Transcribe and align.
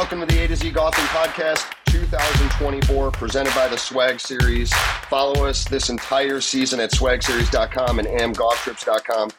Welcome 0.00 0.20
to 0.20 0.26
the 0.34 0.44
A 0.44 0.48
to 0.48 0.56
Z 0.56 0.70
Golfing 0.70 1.04
Podcast 1.04 1.74
2024, 1.84 3.10
presented 3.10 3.54
by 3.54 3.68
the 3.68 3.76
Swag 3.76 4.18
Series. 4.18 4.72
Follow 5.10 5.44
us 5.44 5.68
this 5.68 5.90
entire 5.90 6.40
season 6.40 6.80
at 6.80 6.90
swagseries.com 6.90 7.98
and 7.98 8.08
amgolftrips.com. 8.08 9.30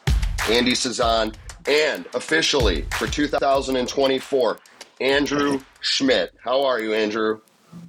Andy 0.48 0.76
Cezanne, 0.76 1.32
and 1.66 2.06
officially 2.14 2.82
for 2.96 3.08
2024, 3.08 4.58
Andrew 5.00 5.60
Schmidt. 5.80 6.32
How 6.44 6.62
are 6.62 6.78
you, 6.78 6.94
Andrew? 6.94 7.40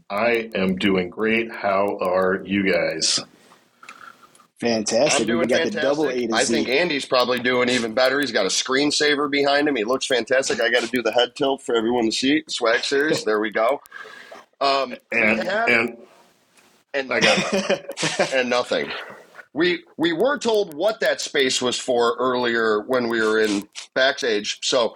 I 0.10 0.50
am 0.55 0.76
doing 0.76 1.12
great. 1.12 1.52
How 1.52 2.00
are 2.02 2.42
you 2.44 2.74
guys? 2.74 3.20
Fantastic. 4.64 5.21
I'm 5.21 5.27
doing 5.27 5.48
got 5.48 5.57
fantastic. 5.61 5.73
the 5.75 5.82
double 5.82 6.09
A 6.09 6.27
to 6.27 6.34
I 6.34 6.43
Z. 6.43 6.54
think 6.54 6.70
Andy's 6.70 7.05
probably 7.05 7.39
doing 7.39 7.70
even 7.70 7.93
better. 7.93 8.20
He's 8.20 8.32
got 8.32 8.46
a 8.46 8.50
screensaver 8.50 9.29
behind 9.29 9.68
him. 9.68 9.75
He 9.75 9.84
looks 9.84 10.05
fantastic. 10.05 10.59
I 10.61 10.70
got 10.70 10.84
to 10.84 10.89
do 10.89 11.02
the 11.02 11.11
head 11.11 11.36
tilt 11.36 11.61
for 11.61 11.75
everyone 11.75 12.05
to 12.05 12.11
see. 12.11 12.43
Swag 12.47 12.83
series. 12.83 13.24
There 13.24 13.39
we 13.39 13.52
go. 13.52 13.82
Um, 14.61 14.96
And 15.11 15.39
we 15.39 15.46
have- 15.46 15.68
and 15.69 15.97
and, 16.96 17.11
I 17.11 17.19
got 17.19 18.19
and 18.33 18.50
nothing. 18.50 18.91
We 19.54 19.83
we 19.97 20.14
were 20.14 20.38
told 20.38 20.74
what 20.74 21.00
that 21.02 21.21
space 21.21 21.61
was 21.61 21.77
for 21.77 22.16
earlier 22.19 22.82
when 22.82 23.07
we 23.10 23.21
were 23.21 23.39
in 23.41 23.68
backstage. 23.93 24.60
So 24.61 24.96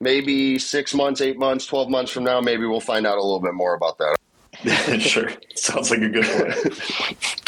maybe 0.00 0.58
six 0.58 0.92
months, 0.94 1.20
eight 1.20 1.38
months, 1.38 1.66
twelve 1.66 1.88
months 1.88 2.10
from 2.12 2.24
now, 2.24 2.40
maybe 2.40 2.66
we'll 2.66 2.80
find 2.80 3.06
out 3.06 3.18
a 3.18 3.22
little 3.22 3.40
bit 3.40 3.54
more 3.54 3.74
about 3.74 3.98
that. 3.98 4.16
sure. 5.00 5.30
Sounds 5.54 5.90
like 5.90 6.00
a 6.02 6.08
good 6.08 6.24
plan. 6.24 6.54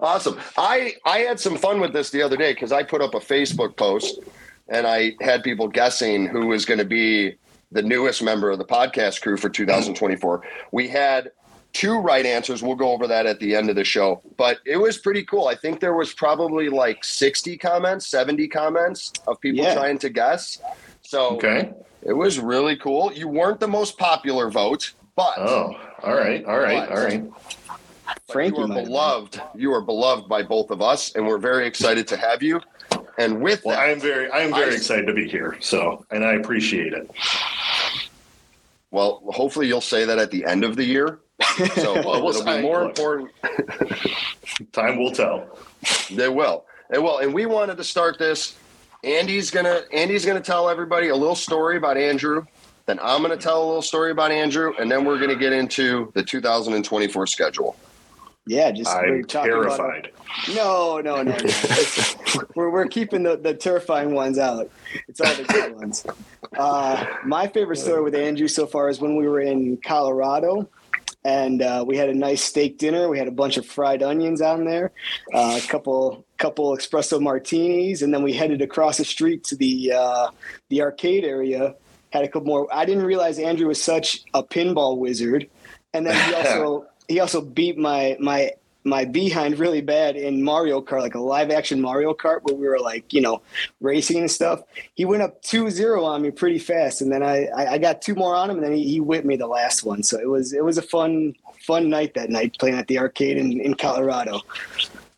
Awesome. 0.00 0.38
I 0.56 0.94
I 1.04 1.18
had 1.18 1.38
some 1.38 1.56
fun 1.56 1.80
with 1.80 1.92
this 1.92 2.10
the 2.10 2.22
other 2.22 2.36
day 2.36 2.52
because 2.52 2.72
I 2.72 2.82
put 2.82 3.02
up 3.02 3.14
a 3.14 3.20
Facebook 3.20 3.76
post 3.76 4.20
and 4.68 4.86
I 4.86 5.12
had 5.20 5.42
people 5.42 5.68
guessing 5.68 6.26
who 6.26 6.46
was 6.46 6.64
going 6.64 6.78
to 6.78 6.84
be 6.86 7.34
the 7.72 7.82
newest 7.82 8.22
member 8.22 8.50
of 8.50 8.58
the 8.58 8.64
podcast 8.64 9.20
crew 9.20 9.36
for 9.36 9.48
2024. 9.48 10.42
We 10.72 10.88
had 10.88 11.30
two 11.72 11.98
right 12.00 12.24
answers. 12.26 12.62
We'll 12.62 12.74
go 12.76 12.90
over 12.90 13.06
that 13.06 13.26
at 13.26 13.38
the 13.40 13.54
end 13.54 13.68
of 13.70 13.76
the 13.76 13.84
show, 13.84 14.22
but 14.36 14.58
it 14.66 14.76
was 14.76 14.98
pretty 14.98 15.24
cool. 15.24 15.46
I 15.46 15.54
think 15.54 15.78
there 15.80 15.94
was 15.94 16.12
probably 16.12 16.68
like 16.68 17.04
60 17.04 17.56
comments, 17.58 18.06
70 18.08 18.48
comments 18.48 19.12
of 19.28 19.40
people 19.40 19.64
Yeah. 19.64 19.74
trying 19.74 19.98
to 19.98 20.08
guess. 20.08 20.58
So 21.02 21.36
Okay. 21.36 21.70
it 22.02 22.12
was 22.12 22.40
really 22.40 22.74
cool. 22.76 23.12
You 23.12 23.28
weren't 23.28 23.60
the 23.60 23.68
most 23.68 23.98
popular 23.98 24.50
vote, 24.50 24.92
but 25.14 25.34
Oh, 25.38 25.76
all 26.02 26.14
right, 26.14 26.44
all 26.44 26.58
right, 26.58 26.88
all 26.88 27.04
right. 27.04 27.22
Frankie 28.30 28.58
you 28.58 28.64
are 28.64 28.68
beloved. 28.68 29.40
You 29.54 29.72
are 29.74 29.80
beloved 29.80 30.28
by 30.28 30.42
both 30.42 30.70
of 30.70 30.80
us, 30.82 31.14
and 31.14 31.26
we're 31.26 31.38
very 31.38 31.66
excited 31.66 32.06
to 32.08 32.16
have 32.16 32.42
you. 32.42 32.60
And 33.18 33.40
with 33.42 33.64
Well, 33.64 33.76
that, 33.76 33.82
I 33.84 33.90
am 33.90 34.00
very, 34.00 34.30
I 34.30 34.40
am 34.40 34.50
very 34.54 34.72
I- 34.72 34.76
excited 34.76 35.06
to 35.06 35.12
be 35.14 35.28
here. 35.28 35.56
So, 35.60 36.04
and 36.10 36.24
I 36.24 36.34
appreciate 36.34 36.92
it. 36.92 37.10
well, 38.90 39.22
hopefully 39.28 39.66
you'll 39.68 39.80
say 39.80 40.04
that 40.04 40.18
at 40.18 40.30
the 40.30 40.44
end 40.44 40.64
of 40.64 40.76
the 40.76 40.84
year. 40.84 41.20
So 41.76 41.94
Well, 41.94 42.22
we'll 42.24 42.30
it'll 42.36 42.44
be 42.56 42.60
more 42.62 42.80
Look. 42.84 42.98
important. 42.98 43.30
Time 44.72 44.98
will 44.98 45.12
tell. 45.12 45.58
They 46.10 46.28
will. 46.28 46.64
They 46.90 46.98
will. 46.98 47.18
And 47.18 47.32
we 47.32 47.46
wanted 47.46 47.76
to 47.78 47.84
start 47.84 48.18
this. 48.18 48.56
Andy's 49.04 49.50
gonna 49.50 49.82
Andy's 49.92 50.26
gonna 50.26 50.40
tell 50.40 50.68
everybody 50.68 51.08
a 51.08 51.16
little 51.16 51.34
story 51.34 51.76
about 51.78 51.96
Andrew. 51.96 52.44
Then 52.86 52.98
I'm 53.00 53.22
gonna 53.22 53.36
tell 53.36 53.62
a 53.64 53.66
little 53.66 53.80
story 53.82 54.10
about 54.10 54.30
Andrew, 54.30 54.74
and 54.78 54.90
then 54.90 55.04
we're 55.06 55.18
gonna 55.18 55.36
get 55.36 55.52
into 55.54 56.10
the 56.14 56.22
2024 56.22 57.26
schedule. 57.26 57.76
Yeah, 58.50 58.70
just 58.72 58.92
we're 58.94 59.04
I'm 59.06 59.14
about- 59.20 59.28
terrified. 59.28 60.10
no, 60.54 61.00
no, 61.00 61.22
no. 61.22 61.36
no. 61.36 61.36
We're 62.54 62.70
we're 62.70 62.86
keeping 62.86 63.22
the, 63.24 63.36
the 63.36 63.54
terrifying 63.54 64.12
ones 64.14 64.38
out. 64.38 64.70
It's 65.08 65.20
all 65.20 65.34
the 65.34 65.44
good 65.44 65.76
ones. 65.76 66.04
Uh, 66.56 67.04
my 67.24 67.46
favorite 67.48 67.76
story 67.76 68.02
with 68.02 68.14
Andrew 68.14 68.46
so 68.48 68.66
far 68.66 68.88
is 68.88 69.00
when 69.00 69.16
we 69.16 69.26
were 69.28 69.40
in 69.40 69.76
Colorado. 69.78 70.68
And 71.24 71.60
uh, 71.60 71.84
we 71.86 71.96
had 71.98 72.08
a 72.08 72.14
nice 72.14 72.42
steak 72.42 72.78
dinner. 72.78 73.08
We 73.10 73.18
had 73.18 73.28
a 73.28 73.32
bunch 73.32 73.56
of 73.58 73.66
fried 73.66 74.02
onions 74.02 74.40
on 74.40 74.64
there, 74.64 74.92
uh, 75.34 75.60
a 75.62 75.66
couple 75.68 76.24
couple 76.38 76.74
espresso 76.76 77.20
martinis, 77.20 78.00
and 78.02 78.12
then 78.14 78.22
we 78.22 78.32
headed 78.32 78.62
across 78.62 78.96
the 78.96 79.04
street 79.04 79.44
to 79.44 79.56
the 79.56 79.92
uh, 79.92 80.28
the 80.70 80.80
arcade 80.82 81.24
area. 81.24 81.74
Had 82.10 82.24
a 82.24 82.28
couple 82.28 82.46
more. 82.46 82.68
I 82.74 82.84
didn't 82.86 83.04
realize 83.04 83.38
Andrew 83.38 83.68
was 83.68 83.82
such 83.82 84.22
a 84.32 84.42
pinball 84.42 84.96
wizard, 84.96 85.46
and 85.92 86.06
then 86.06 86.16
he 86.26 86.34
also 86.40 86.86
he 87.10 87.20
also 87.20 87.40
beat 87.40 87.76
my 87.76 88.16
my 88.20 88.52
my 88.84 89.04
behind 89.04 89.58
really 89.58 89.82
bad 89.82 90.16
in 90.16 90.42
Mario 90.42 90.80
Kart, 90.80 91.00
like 91.00 91.14
a 91.14 91.20
live 91.20 91.50
action 91.50 91.80
Mario 91.80 92.14
Kart 92.14 92.42
where 92.44 92.54
we 92.54 92.66
were 92.66 92.78
like, 92.78 93.12
you 93.12 93.20
know, 93.20 93.42
racing 93.80 94.18
and 94.18 94.30
stuff. 94.30 94.62
He 94.94 95.04
went 95.04 95.22
up 95.22 95.42
2-0 95.42 96.02
on 96.02 96.22
me 96.22 96.30
pretty 96.30 96.58
fast, 96.58 97.02
and 97.02 97.12
then 97.12 97.22
I, 97.22 97.46
I, 97.54 97.76
got 97.76 98.00
two 98.00 98.14
more 98.14 98.34
on 98.34 98.48
him, 98.48 98.56
and 98.56 98.64
then 98.64 98.72
he, 98.72 98.84
he 98.84 99.00
whipped 99.00 99.26
me 99.26 99.36
the 99.36 99.46
last 99.46 99.84
one. 99.84 100.02
So 100.02 100.18
it 100.18 100.28
was 100.28 100.54
it 100.54 100.64
was 100.64 100.78
a 100.78 100.82
fun 100.82 101.34
fun 101.60 101.90
night 101.90 102.14
that 102.14 102.30
night 102.30 102.56
playing 102.58 102.78
at 102.78 102.86
the 102.86 102.98
arcade 102.98 103.36
in, 103.36 103.60
in 103.60 103.74
Colorado. 103.74 104.40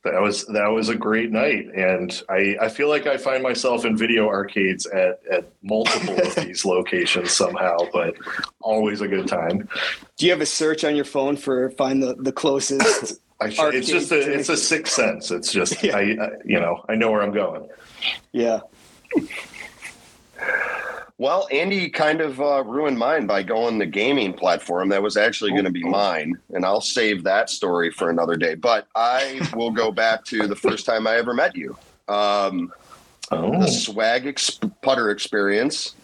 That 0.05 0.21
was 0.21 0.45
that 0.47 0.67
was 0.67 0.89
a 0.89 0.97
great 0.97 1.31
night, 1.31 1.67
and 1.77 2.23
I, 2.29 2.57
I 2.61 2.69
feel 2.69 2.89
like 2.89 3.07
I 3.07 3.17
find 3.17 3.41
myself 3.41 3.85
in 3.85 3.97
video 3.97 4.27
arcades 4.27 4.85
at, 4.87 5.21
at 5.31 5.53
multiple 5.63 6.21
of 6.21 6.35
these 6.45 6.65
locations 6.65 7.31
somehow, 7.31 7.77
but 7.93 8.17
always 8.61 9.01
a 9.01 9.07
good 9.07 9.29
time. 9.29 9.69
Do 10.17 10.27
you 10.27 10.33
have 10.33 10.41
a 10.41 10.47
search 10.47 10.83
on 10.83 10.97
your 10.97 11.05
phone 11.05 11.37
for 11.37 11.71
find 11.71 12.03
the, 12.03 12.17
the 12.17 12.33
closest? 12.33 13.21
I 13.41 13.51
sh- 13.51 13.59
it's 13.61 13.89
just 13.89 14.11
a 14.11 14.19
it's 14.19 14.49
a 14.49 14.57
sixth 14.57 14.93
sense. 14.93 15.31
It's 15.31 15.53
just 15.53 15.81
Yeah. 15.85 15.97
I, 15.97 16.01
I 16.01 16.31
you 16.45 16.59
know 16.59 16.85
I 16.89 16.97
know 16.97 17.11
where 17.13 17.23
I'm 17.23 17.33
going. 17.33 17.69
yeah. 18.33 18.61
Well, 21.23 21.47
Andy 21.53 21.89
kind 21.89 22.21
of 22.21 22.41
uh, 22.41 22.65
ruined 22.65 22.99
mine 22.99 23.29
by 23.29 23.45
going 23.45 23.79
the 23.79 23.87
gaming 23.87 24.33
platform. 24.33 24.89
That 24.89 25.05
was 25.05 25.17
actually 25.17 25.53
going 25.53 25.67
to 25.67 25.71
be 25.71 25.85
mine, 25.85 26.37
and 26.51 26.67
I'll 26.67 26.81
save 26.81 27.23
that 27.23 27.49
story 27.49 27.93
for 27.93 28.11
another 28.11 28.35
day. 28.35 28.57
But 28.57 28.89
I 28.97 29.49
will 29.55 29.71
go 29.71 29.93
back 29.93 30.25
to 30.25 30.49
the 30.49 30.57
first 30.57 30.85
time 30.85 31.07
I 31.07 31.15
ever 31.19 31.33
met 31.33 31.55
you. 31.55 31.77
Um, 32.09 32.73
Oh, 33.31 33.61
the 33.61 33.69
swag 33.69 34.27
ex- 34.27 34.59
putter 34.83 35.11
experience 35.11 35.95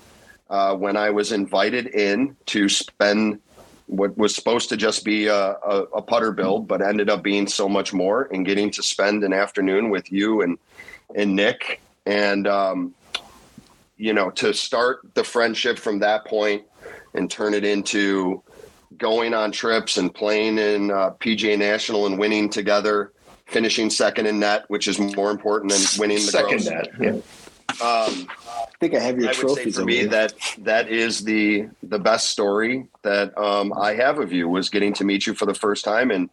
uh, 0.50 0.76
when 0.76 0.96
I 0.96 1.10
was 1.10 1.32
invited 1.32 1.88
in 1.88 2.36
to 2.46 2.68
spend 2.68 3.40
what 3.86 4.16
was 4.16 4.36
supposed 4.36 4.68
to 4.68 4.76
just 4.76 5.04
be 5.04 5.26
a, 5.26 5.34
a, 5.34 5.82
a 5.96 6.02
putter 6.02 6.30
build, 6.30 6.68
but 6.68 6.80
ended 6.80 7.10
up 7.10 7.24
being 7.24 7.48
so 7.48 7.68
much 7.68 7.92
more 7.92 8.28
and 8.32 8.46
getting 8.46 8.70
to 8.70 8.84
spend 8.84 9.24
an 9.24 9.32
afternoon 9.32 9.90
with 9.90 10.12
you 10.12 10.42
and, 10.42 10.58
and 11.16 11.34
Nick. 11.34 11.80
And, 12.06 12.46
um, 12.46 12.94
you 13.98 14.12
know, 14.12 14.31
to 14.31 14.54
start 14.54 15.00
the 15.14 15.25
friendship 15.25 15.78
from 15.78 15.98
that 15.98 16.25
point 16.25 16.64
and 17.14 17.31
turn 17.31 17.53
it 17.53 17.64
into 17.64 18.42
going 18.97 19.34
on 19.34 19.53
trips 19.53 19.98
and 19.98 20.14
playing 20.14 20.59
in 20.59 20.91
uh, 20.91 21.10
PGA 21.20 21.59
National 21.59 22.06
and 22.06 22.19
winning 22.19 22.48
together, 22.48 23.12
finishing 23.47 23.91
second 23.91 24.26
in 24.26 24.38
net, 24.38 24.64
which 24.69 24.88
is 24.88 24.98
more 24.98 25.31
important 25.31 25.72
than 25.72 25.81
winning 25.98 26.16
the 26.16 26.22
second 26.22 26.62
gross. 26.62 26.66
net. 26.66 26.88
Yeah. 27.00 27.10
Um, 27.81 28.28
I 28.31 28.66
think 28.81 28.94
I 28.94 29.00
have 29.00 29.19
your 29.19 29.26
I 29.26 29.28
would 29.28 29.36
say 29.36 29.42
trophies 29.42 29.76
for 29.76 29.84
me 29.84 30.04
there. 30.04 30.28
that 30.28 30.34
that 30.59 30.88
is 30.88 31.22
the 31.25 31.69
the 31.82 31.98
best 31.98 32.30
story 32.30 32.86
that 33.03 33.36
um, 33.36 33.72
I 33.75 33.94
have 33.94 34.19
of 34.19 34.32
you 34.32 34.48
was 34.48 34.70
getting 34.70 34.94
to 34.94 35.04
meet 35.04 35.26
you 35.26 35.34
for 35.34 35.44
the 35.44 35.54
first 35.54 35.84
time 35.84 36.10
and 36.10 36.30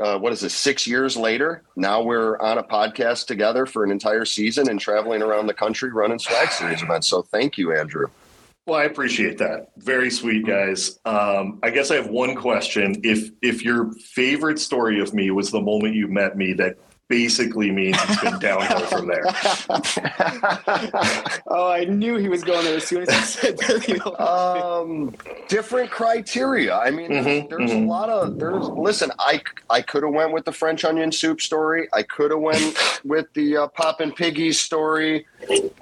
uh, 0.00 0.18
what 0.18 0.32
is 0.32 0.42
it 0.42 0.50
six 0.50 0.86
years 0.86 1.16
later 1.16 1.62
now 1.76 2.02
we're 2.02 2.38
on 2.38 2.58
a 2.58 2.62
podcast 2.62 3.26
together 3.26 3.66
for 3.66 3.84
an 3.84 3.90
entire 3.90 4.24
season 4.24 4.68
and 4.68 4.80
traveling 4.80 5.22
around 5.22 5.46
the 5.46 5.54
country 5.54 5.90
running 5.90 6.18
swag 6.18 6.50
series 6.50 6.82
events 6.82 7.08
so 7.08 7.22
thank 7.22 7.56
you 7.58 7.74
Andrew 7.74 8.06
Well, 8.66 8.80
I 8.80 8.84
appreciate 8.84 9.36
that. 9.38 9.72
Very 9.76 10.10
sweet, 10.10 10.46
guys. 10.46 10.98
Um, 11.04 11.58
I 11.62 11.68
guess 11.68 11.90
I 11.90 11.96
have 11.96 12.08
one 12.08 12.34
question. 12.34 12.96
If 13.04 13.30
if 13.42 13.62
your 13.62 13.92
favorite 13.92 14.58
story 14.58 15.00
of 15.00 15.12
me 15.12 15.30
was 15.30 15.50
the 15.50 15.60
moment 15.60 15.94
you 15.94 16.08
met 16.08 16.34
me, 16.38 16.54
that 16.54 16.78
basically 17.08 17.70
means 17.70 17.96
it's 18.00 18.20
been 18.22 18.38
downhill 18.38 18.86
from 18.86 19.06
there. 19.06 19.24
oh, 21.48 21.70
I 21.70 21.84
knew 21.84 22.16
he 22.16 22.28
was 22.28 22.42
going 22.42 22.64
there 22.64 22.76
as 22.76 22.86
soon 22.86 23.02
as 23.02 23.10
he 23.10 23.20
said 23.24 23.58
that. 23.58 23.74
Um, 24.24 25.14
different 25.48 25.90
criteria. 25.90 26.76
I 26.76 26.90
mean, 26.90 27.10
Mhm, 27.10 27.48
there's 27.48 27.70
mhm. 27.70 27.84
a 27.84 27.86
lot 27.86 28.08
of 28.08 28.38
there's. 28.38 28.68
Listen, 28.68 29.10
I 29.18 29.42
I 29.70 29.82
could 29.82 30.02
have 30.02 30.12
went 30.12 30.32
with 30.32 30.44
the 30.44 30.52
French 30.52 30.84
onion 30.84 31.12
soup 31.12 31.40
story. 31.40 31.88
I 31.92 32.02
could 32.02 32.30
have 32.30 32.40
went 32.40 32.78
with 33.04 33.26
the 33.34 33.56
uh, 33.58 33.68
Poppin' 33.68 34.12
Piggies 34.12 34.60
story. 34.60 35.26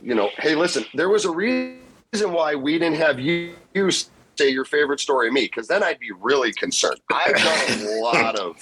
You 0.01 0.15
know, 0.15 0.31
hey, 0.39 0.55
listen, 0.55 0.85
there 0.95 1.09
was 1.09 1.25
a 1.25 1.31
reason 1.31 1.79
why 2.13 2.55
we 2.55 2.79
didn't 2.79 2.99
have 2.99 3.19
you, 3.21 3.55
you 3.75 3.91
say 3.91 4.49
your 4.49 4.65
favorite 4.65 5.01
story 5.01 5.29
of 5.29 5.35
me, 5.35 5.43
because 5.43 5.69
then 5.69 5.83
I'd 5.83 5.99
be 5.99 6.11
really 6.13 6.53
concerned. 6.53 7.01
I've 7.13 7.37
done 7.37 7.87
a 7.87 8.01
lot 8.01 8.39
of 8.39 8.57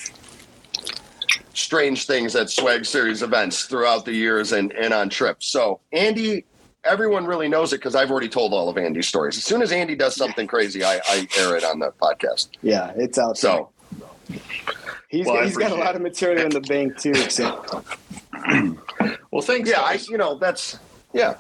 strange 1.61 2.07
things 2.07 2.35
at 2.37 2.51
Swag 2.51 2.85
Series 2.85 3.23
events 3.23 3.65
throughout 3.65 4.05
the 4.05 4.13
years 4.13 4.53
and, 4.53 4.73
and 4.73 4.93
on 4.95 5.09
trips. 5.09 5.47
So 5.47 5.81
Andy, 5.93 6.45
everyone 6.85 7.27
really 7.27 7.49
knows 7.49 7.73
it 7.73 7.77
because 7.77 7.95
I've 7.95 8.11
already 8.11 8.29
told 8.29 8.53
all 8.53 8.69
of 8.69 8.79
Andy's 8.79 9.09
stories. 9.09 9.37
As 9.37 9.45
soon 9.45 9.63
as 9.63 9.71
Andy 9.73 9.95
does 9.95 10.17
something 10.17 10.47
crazy, 10.47 10.83
I, 10.85 11.01
I 11.07 11.29
air 11.39 11.57
it 11.57 11.65
on 11.65 11.79
the 11.79 11.91
podcast. 11.93 12.49
Yeah, 12.63 12.93
it's 12.97 13.19
out. 13.19 13.37
there. 13.39 13.51
So 13.51 13.71
he's, 15.09 15.27
Well, 15.27 15.43
he's 15.45 15.57
got 15.57 15.73
a 15.73 15.77
lot 15.77 15.95
of 15.97 16.03
material 16.03 16.45
in 16.45 16.51
the 16.51 16.61
bank 16.63 16.97
too. 16.99 17.15
So 17.15 17.85
Well, 19.31 19.43
thanks. 19.43 19.69
yeah, 19.71 19.81
I 19.81 19.99
you 20.09 20.19
know 20.19 20.39
that's 20.39 20.79
yeah. 21.13 21.35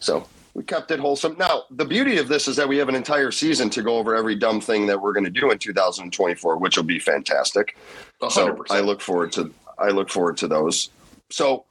So 0.00 0.26
we 0.56 0.64
kept 0.64 0.90
it 0.90 0.98
wholesome. 0.98 1.36
Now, 1.38 1.64
the 1.70 1.84
beauty 1.84 2.16
of 2.16 2.28
this 2.28 2.48
is 2.48 2.56
that 2.56 2.66
we 2.66 2.78
have 2.78 2.88
an 2.88 2.94
entire 2.94 3.30
season 3.30 3.68
to 3.70 3.82
go 3.82 3.98
over 3.98 4.16
every 4.16 4.34
dumb 4.34 4.62
thing 4.62 4.86
that 4.86 4.98
we're 4.98 5.12
going 5.12 5.26
to 5.26 5.30
do 5.30 5.50
in 5.50 5.58
2024, 5.58 6.56
which 6.56 6.78
will 6.78 6.84
be 6.84 6.98
fantastic. 6.98 7.76
100%. 8.22 8.32
So 8.32 8.64
I 8.70 8.80
look 8.80 9.02
forward 9.02 9.32
to 9.32 9.52
I 9.78 9.88
look 9.88 10.08
forward 10.08 10.38
to 10.38 10.48
those. 10.48 10.88
So, 11.28 11.66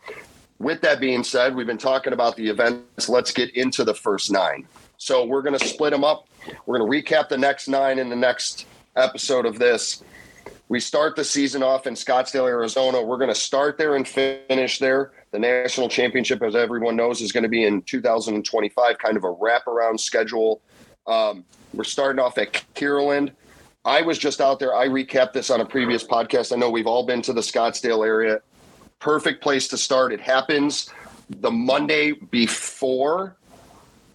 with 0.59 0.81
that 0.81 0.99
being 0.99 1.23
said, 1.23 1.55
we've 1.55 1.65
been 1.65 1.79
talking 1.79 2.13
about 2.13 2.35
the 2.35 2.47
events. 2.47 3.09
Let's 3.09 3.31
get 3.31 3.49
into 3.55 3.83
the 3.83 3.95
first 3.95 4.29
nine. 4.29 4.67
So 4.97 5.25
we're 5.25 5.41
going 5.41 5.57
to 5.57 5.67
split 5.67 5.89
them 5.89 6.03
up. 6.03 6.27
We're 6.67 6.77
going 6.77 6.89
to 6.91 7.11
recap 7.11 7.27
the 7.29 7.39
next 7.39 7.67
nine 7.67 7.97
in 7.97 8.09
the 8.09 8.15
next 8.15 8.67
episode 8.95 9.47
of 9.47 9.57
this. 9.57 10.03
We 10.69 10.79
start 10.79 11.15
the 11.15 11.23
season 11.23 11.63
off 11.63 11.87
in 11.87 11.95
Scottsdale, 11.95 12.47
Arizona. 12.47 13.01
We're 13.01 13.17
going 13.17 13.33
to 13.33 13.35
start 13.35 13.79
there 13.79 13.95
and 13.95 14.07
finish 14.07 14.77
there. 14.77 15.11
The 15.35 15.39
national 15.39 15.89
championship, 15.89 16.41
as 16.41 16.55
everyone 16.55 16.95
knows, 16.95 17.19
is 17.19 17.33
going 17.33 17.43
to 17.43 17.49
be 17.49 17.65
in 17.65 17.81
2025, 17.81 18.97
kind 18.97 19.17
of 19.17 19.25
a 19.25 19.33
wraparound 19.33 19.99
schedule. 19.99 20.61
Um, 21.07 21.43
we're 21.73 21.83
starting 21.83 22.21
off 22.21 22.37
at 22.37 22.53
Kierland. 22.73 23.31
I 23.83 24.01
was 24.01 24.17
just 24.17 24.39
out 24.39 24.59
there. 24.59 24.73
I 24.73 24.87
recapped 24.87 25.33
this 25.33 25.49
on 25.49 25.59
a 25.59 25.65
previous 25.65 26.05
podcast. 26.05 26.53
I 26.53 26.55
know 26.55 26.69
we've 26.69 26.87
all 26.87 27.05
been 27.05 27.21
to 27.23 27.33
the 27.33 27.41
Scottsdale 27.41 28.07
area. 28.07 28.39
Perfect 28.99 29.43
place 29.43 29.67
to 29.67 29.77
start. 29.77 30.13
It 30.13 30.21
happens 30.21 30.89
the 31.29 31.51
Monday 31.51 32.13
before 32.13 33.35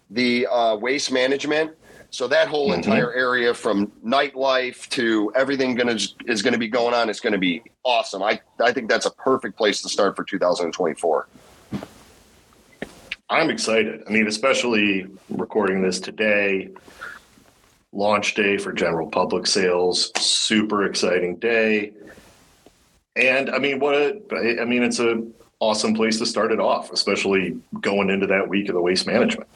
the 0.09 0.47
uh, 0.47 0.75
waste 0.77 1.11
management. 1.11 1.73
So 2.11 2.27
that 2.27 2.49
whole 2.49 2.71
Mhm. 2.71 2.75
entire 2.75 3.13
area 3.13 3.53
from 3.53 3.87
nightlife 4.05 4.87
to 4.89 5.31
everything 5.33 5.75
gonna 5.75 5.97
is 6.25 6.41
going 6.41 6.51
to 6.51 6.59
be 6.59 6.67
going 6.67 6.93
on. 6.93 7.09
It's 7.09 7.21
going 7.21 7.33
to 7.33 7.39
be 7.39 7.63
awesome. 7.85 8.21
I 8.21 8.41
I 8.59 8.73
think 8.73 8.89
that's 8.89 9.05
a 9.05 9.11
perfect 9.11 9.57
place 9.57 9.81
to 9.81 9.89
start 9.89 10.17
for 10.17 10.25
2024. 10.25 11.27
I'm 13.29 13.49
excited. 13.49 14.03
I 14.05 14.11
mean, 14.11 14.27
especially 14.27 15.07
recording 15.29 15.81
this 15.81 16.01
today, 16.01 16.69
launch 17.93 18.33
day 18.35 18.57
for 18.57 18.73
general 18.73 19.07
public 19.07 19.47
sales, 19.47 20.11
super 20.17 20.83
exciting 20.83 21.37
day. 21.37 21.93
And 23.15 23.49
I 23.49 23.57
mean, 23.59 23.79
what 23.79 23.95
a, 23.95 24.21
I 24.61 24.65
mean, 24.65 24.83
it's 24.83 24.99
a 24.99 25.23
awesome 25.61 25.93
place 25.93 26.19
to 26.19 26.25
start 26.25 26.51
it 26.51 26.59
off, 26.59 26.91
especially 26.91 27.57
going 27.79 28.09
into 28.09 28.27
that 28.27 28.49
week 28.49 28.67
of 28.67 28.75
the 28.75 28.81
waste 28.81 29.07
management. 29.07 29.47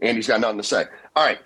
Andy's 0.00 0.26
got 0.26 0.40
nothing 0.40 0.58
to 0.58 0.64
say. 0.64 0.84
All 1.16 1.24
right. 1.24 1.38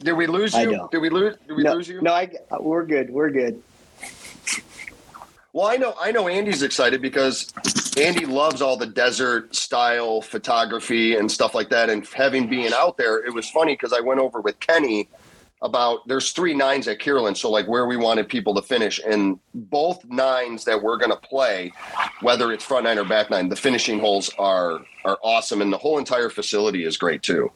Did 0.00 0.12
we 0.12 0.26
lose 0.26 0.54
you? 0.54 0.88
Did 0.90 0.98
we 0.98 1.10
lose? 1.10 1.36
Did 1.46 1.56
we 1.56 1.62
no, 1.62 1.74
lose 1.74 1.88
you? 1.88 2.02
no, 2.02 2.12
I, 2.12 2.30
we're 2.60 2.84
good. 2.84 3.10
We're 3.10 3.30
good. 3.30 3.62
Well, 5.52 5.66
I 5.66 5.76
know 5.76 5.94
I 5.98 6.12
know 6.12 6.28
Andy's 6.28 6.62
excited 6.62 7.00
because 7.00 7.50
Andy 7.96 8.26
loves 8.26 8.60
all 8.60 8.76
the 8.76 8.86
desert 8.86 9.56
style 9.56 10.20
photography 10.20 11.16
and 11.16 11.32
stuff 11.32 11.54
like 11.54 11.70
that. 11.70 11.88
And 11.88 12.06
having 12.08 12.46
being 12.46 12.72
out 12.74 12.98
there, 12.98 13.24
it 13.24 13.32
was 13.32 13.48
funny 13.48 13.72
because 13.72 13.94
I 13.94 14.00
went 14.00 14.20
over 14.20 14.42
with 14.42 14.60
Kenny 14.60 15.08
about 15.66 16.06
there's 16.08 16.32
three 16.32 16.54
nines 16.54 16.88
at 16.88 16.98
Kierland, 16.98 17.36
so 17.36 17.50
like 17.50 17.66
where 17.68 17.86
we 17.86 17.96
wanted 17.96 18.28
people 18.28 18.54
to 18.54 18.62
finish, 18.62 19.00
and 19.06 19.38
both 19.54 20.04
nines 20.06 20.64
that 20.64 20.82
we're 20.82 20.96
gonna 20.96 21.16
play, 21.16 21.72
whether 22.22 22.52
it's 22.52 22.64
front 22.64 22.84
nine 22.84 22.98
or 22.98 23.04
back 23.04 23.30
nine, 23.30 23.48
the 23.48 23.56
finishing 23.56 23.98
holes 23.98 24.30
are 24.38 24.80
are 25.04 25.18
awesome, 25.22 25.60
and 25.60 25.72
the 25.72 25.78
whole 25.78 25.98
entire 25.98 26.30
facility 26.30 26.84
is 26.84 26.96
great 26.96 27.22
too. 27.22 27.50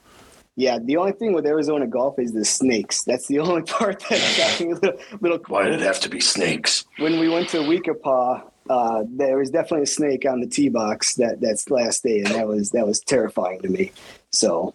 Yeah, 0.56 0.78
the 0.78 0.96
only 0.98 1.12
thing 1.12 1.32
with 1.32 1.46
Arizona 1.46 1.86
golf 1.86 2.18
is 2.18 2.32
the 2.32 2.44
snakes. 2.44 3.04
That's 3.04 3.26
the 3.28 3.38
only 3.40 3.62
part 3.62 4.00
that 4.10 4.34
got 4.36 4.60
me 4.60 4.72
a 4.72 4.74
little, 4.74 5.00
little 5.20 5.38
Why 5.48 5.64
did 5.64 5.74
it 5.74 5.80
have 5.80 6.00
to 6.00 6.08
be 6.08 6.20
snakes? 6.20 6.84
when 6.98 7.18
we 7.18 7.28
went 7.28 7.48
to 7.50 7.66
We-Ko-Pa, 7.66 8.42
uh, 8.68 9.04
there 9.08 9.38
was 9.38 9.50
definitely 9.50 9.84
a 9.84 9.86
snake 9.86 10.26
on 10.28 10.40
the 10.40 10.46
tee 10.46 10.68
box 10.68 11.14
that 11.14 11.40
that's 11.40 11.70
last 11.70 12.02
day, 12.02 12.18
and 12.18 12.34
that 12.34 12.46
was 12.46 12.70
that 12.72 12.86
was 12.86 13.00
terrifying 13.00 13.62
to 13.62 13.68
me. 13.68 13.92
So 14.32 14.74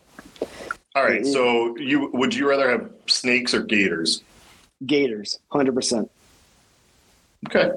All 0.96 1.04
right. 1.04 1.26
So 1.26 1.76
you 1.78 2.10
would 2.14 2.34
you 2.34 2.50
rather 2.50 2.70
have 2.70 2.90
snakes 3.08 3.54
or 3.54 3.62
gators? 3.62 4.24
Gators, 4.86 5.40
hundred 5.52 5.76
percent. 5.76 6.10
Okay. 7.48 7.72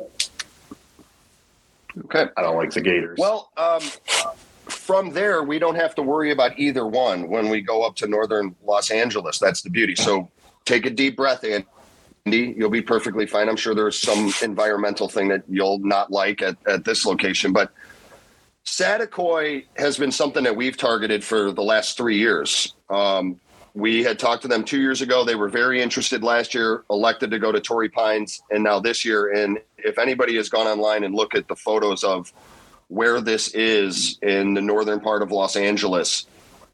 Okay. 2.04 2.26
I 2.36 2.42
don't 2.42 2.56
like 2.56 2.70
the 2.70 2.80
gators. 2.80 3.18
Well, 3.18 3.50
um, 3.56 3.80
from 4.66 5.10
there, 5.10 5.42
we 5.42 5.58
don't 5.58 5.74
have 5.74 5.96
to 5.96 6.02
worry 6.02 6.30
about 6.30 6.58
either 6.58 6.86
one 6.86 7.28
when 7.28 7.48
we 7.48 7.60
go 7.60 7.82
up 7.82 7.96
to 7.96 8.06
northern 8.06 8.54
Los 8.64 8.90
Angeles. 8.90 9.40
That's 9.40 9.62
the 9.62 9.70
beauty. 9.70 9.96
So 9.96 10.30
take 10.64 10.86
a 10.86 10.90
deep 10.90 11.16
breath, 11.16 11.44
Andy. 11.44 12.54
You'll 12.56 12.70
be 12.70 12.82
perfectly 12.82 13.26
fine. 13.26 13.48
I'm 13.48 13.56
sure 13.56 13.74
there's 13.74 13.98
some 13.98 14.32
environmental 14.42 15.08
thing 15.08 15.28
that 15.28 15.42
you'll 15.48 15.78
not 15.80 16.12
like 16.12 16.40
at, 16.42 16.56
at 16.68 16.84
this 16.84 17.04
location, 17.04 17.52
but 17.52 17.72
Saticoy 18.68 19.64
has 19.76 19.96
been 19.96 20.12
something 20.12 20.44
that 20.44 20.54
we've 20.54 20.76
targeted 20.76 21.24
for 21.24 21.52
the 21.52 21.62
last 21.62 21.96
three 21.96 22.18
years. 22.18 22.74
Um, 22.90 23.40
we 23.72 24.04
had 24.04 24.18
talked 24.18 24.42
to 24.42 24.48
them 24.48 24.62
two 24.62 24.80
years 24.80 25.00
ago. 25.00 25.24
They 25.24 25.36
were 25.36 25.48
very 25.48 25.80
interested 25.80 26.22
last 26.22 26.54
year, 26.54 26.84
elected 26.90 27.30
to 27.30 27.38
go 27.38 27.50
to 27.50 27.60
Torrey 27.60 27.88
Pines, 27.88 28.42
and 28.50 28.62
now 28.62 28.78
this 28.78 29.06
year. 29.06 29.32
And 29.32 29.58
if 29.78 29.98
anybody 29.98 30.36
has 30.36 30.50
gone 30.50 30.66
online 30.66 31.02
and 31.04 31.14
look 31.14 31.34
at 31.34 31.48
the 31.48 31.56
photos 31.56 32.04
of 32.04 32.30
where 32.88 33.22
this 33.22 33.48
is 33.54 34.18
in 34.20 34.52
the 34.52 34.62
northern 34.62 35.00
part 35.00 35.22
of 35.22 35.32
Los 35.32 35.56
Angeles, 35.56 36.26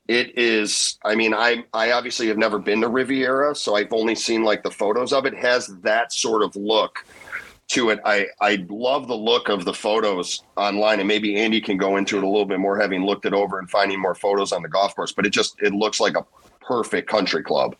it 0.08 0.36
is. 0.36 0.98
I 1.04 1.14
mean, 1.14 1.32
I 1.32 1.64
I 1.72 1.92
obviously 1.92 2.26
have 2.26 2.38
never 2.38 2.58
been 2.58 2.80
to 2.80 2.88
Riviera, 2.88 3.54
so 3.54 3.76
I've 3.76 3.92
only 3.92 4.16
seen 4.16 4.42
like 4.42 4.64
the 4.64 4.70
photos 4.70 5.12
of 5.12 5.26
it 5.26 5.34
has 5.34 5.68
that 5.82 6.12
sort 6.12 6.42
of 6.42 6.56
look 6.56 7.04
to 7.68 7.90
it. 7.90 8.00
I 8.04 8.26
I 8.40 8.64
love 8.68 9.08
the 9.08 9.16
look 9.16 9.48
of 9.48 9.64
the 9.64 9.74
photos 9.74 10.42
online, 10.56 11.00
and 11.00 11.08
maybe 11.08 11.36
Andy 11.36 11.60
can 11.60 11.76
go 11.76 11.96
into 11.96 12.16
it 12.18 12.24
a 12.24 12.28
little 12.28 12.46
bit 12.46 12.60
more, 12.60 12.78
having 12.78 13.04
looked 13.04 13.26
it 13.26 13.32
over 13.32 13.58
and 13.58 13.70
finding 13.70 14.00
more 14.00 14.14
photos 14.14 14.52
on 14.52 14.62
the 14.62 14.68
golf 14.68 14.94
course. 14.94 15.12
But 15.12 15.26
it 15.26 15.30
just 15.30 15.60
it 15.62 15.72
looks 15.72 16.00
like 16.00 16.16
a 16.16 16.24
perfect 16.60 17.08
country 17.08 17.42
club. 17.42 17.76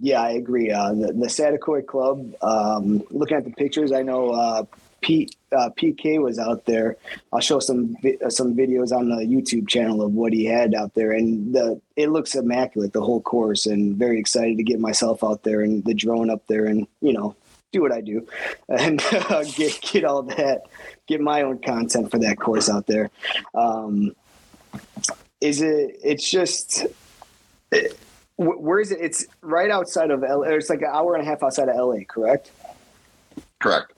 Yeah, 0.00 0.20
I 0.20 0.30
agree. 0.30 0.70
Uh, 0.70 0.92
the, 0.94 1.12
the 1.12 1.26
Saticoy 1.26 1.86
Club. 1.86 2.34
Um, 2.42 3.04
looking 3.10 3.36
at 3.36 3.44
the 3.44 3.52
pictures, 3.52 3.92
I 3.92 4.02
know 4.02 4.30
uh, 4.30 4.64
Pete 5.00 5.36
uh, 5.52 5.70
PK 5.70 6.20
was 6.20 6.38
out 6.38 6.64
there. 6.64 6.96
I'll 7.32 7.40
show 7.40 7.60
some 7.60 7.96
vi- 8.02 8.18
uh, 8.24 8.30
some 8.30 8.54
videos 8.56 8.90
on 8.90 9.10
the 9.10 9.24
YouTube 9.24 9.68
channel 9.68 10.02
of 10.02 10.12
what 10.12 10.32
he 10.32 10.44
had 10.44 10.74
out 10.74 10.94
there, 10.94 11.12
and 11.12 11.54
the 11.54 11.80
it 11.96 12.08
looks 12.08 12.34
immaculate 12.34 12.92
the 12.92 13.02
whole 13.02 13.20
course. 13.20 13.66
And 13.66 13.96
very 13.96 14.18
excited 14.18 14.56
to 14.56 14.64
get 14.64 14.80
myself 14.80 15.22
out 15.22 15.42
there 15.44 15.60
and 15.60 15.84
the 15.84 15.94
drone 15.94 16.30
up 16.30 16.46
there, 16.46 16.64
and 16.64 16.86
you 17.00 17.12
know 17.12 17.36
do 17.72 17.80
what 17.82 17.92
I 17.92 18.00
do, 18.00 18.26
and 18.68 19.02
uh, 19.12 19.44
get 19.44 19.80
get 19.80 20.04
all 20.04 20.22
that, 20.22 20.62
get 21.06 21.20
my 21.20 21.42
own 21.42 21.58
content 21.58 22.10
for 22.10 22.18
that 22.18 22.38
course 22.38 22.68
out 22.68 22.86
there. 22.86 23.10
Um, 23.54 24.14
is 25.40 25.60
it? 25.60 25.98
It's 26.04 26.30
just. 26.30 26.86
It, 27.72 27.98
where 28.36 28.80
is 28.80 28.90
it? 28.90 28.98
It's 29.00 29.26
right 29.40 29.70
outside 29.70 30.10
of 30.10 30.20
LA. 30.20 30.42
It's 30.48 30.70
like 30.70 30.80
an 30.80 30.90
hour 30.92 31.14
and 31.14 31.22
a 31.22 31.26
half 31.26 31.42
outside 31.42 31.68
of 31.68 31.76
LA, 31.76 32.00
correct? 32.08 32.50
Correct. 33.60 33.92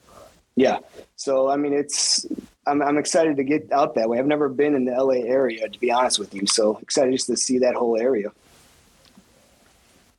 Yeah. 0.55 0.79
So 1.15 1.49
I 1.49 1.57
mean, 1.57 1.73
it's 1.73 2.25
I'm 2.67 2.81
I'm 2.81 2.97
excited 2.97 3.37
to 3.37 3.43
get 3.43 3.71
out 3.71 3.95
that 3.95 4.09
way. 4.09 4.19
I've 4.19 4.27
never 4.27 4.49
been 4.49 4.75
in 4.75 4.85
the 4.85 4.91
LA 4.91 5.25
area, 5.25 5.67
to 5.67 5.79
be 5.79 5.91
honest 5.91 6.19
with 6.19 6.33
you. 6.33 6.45
So 6.45 6.77
excited 6.81 7.11
just 7.11 7.27
to 7.27 7.37
see 7.37 7.59
that 7.59 7.75
whole 7.75 7.97
area. 7.97 8.31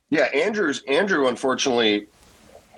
Yeah, 0.09 0.25
Andrew's 0.25 0.83
Andrew 0.87 1.27
unfortunately 1.27 2.07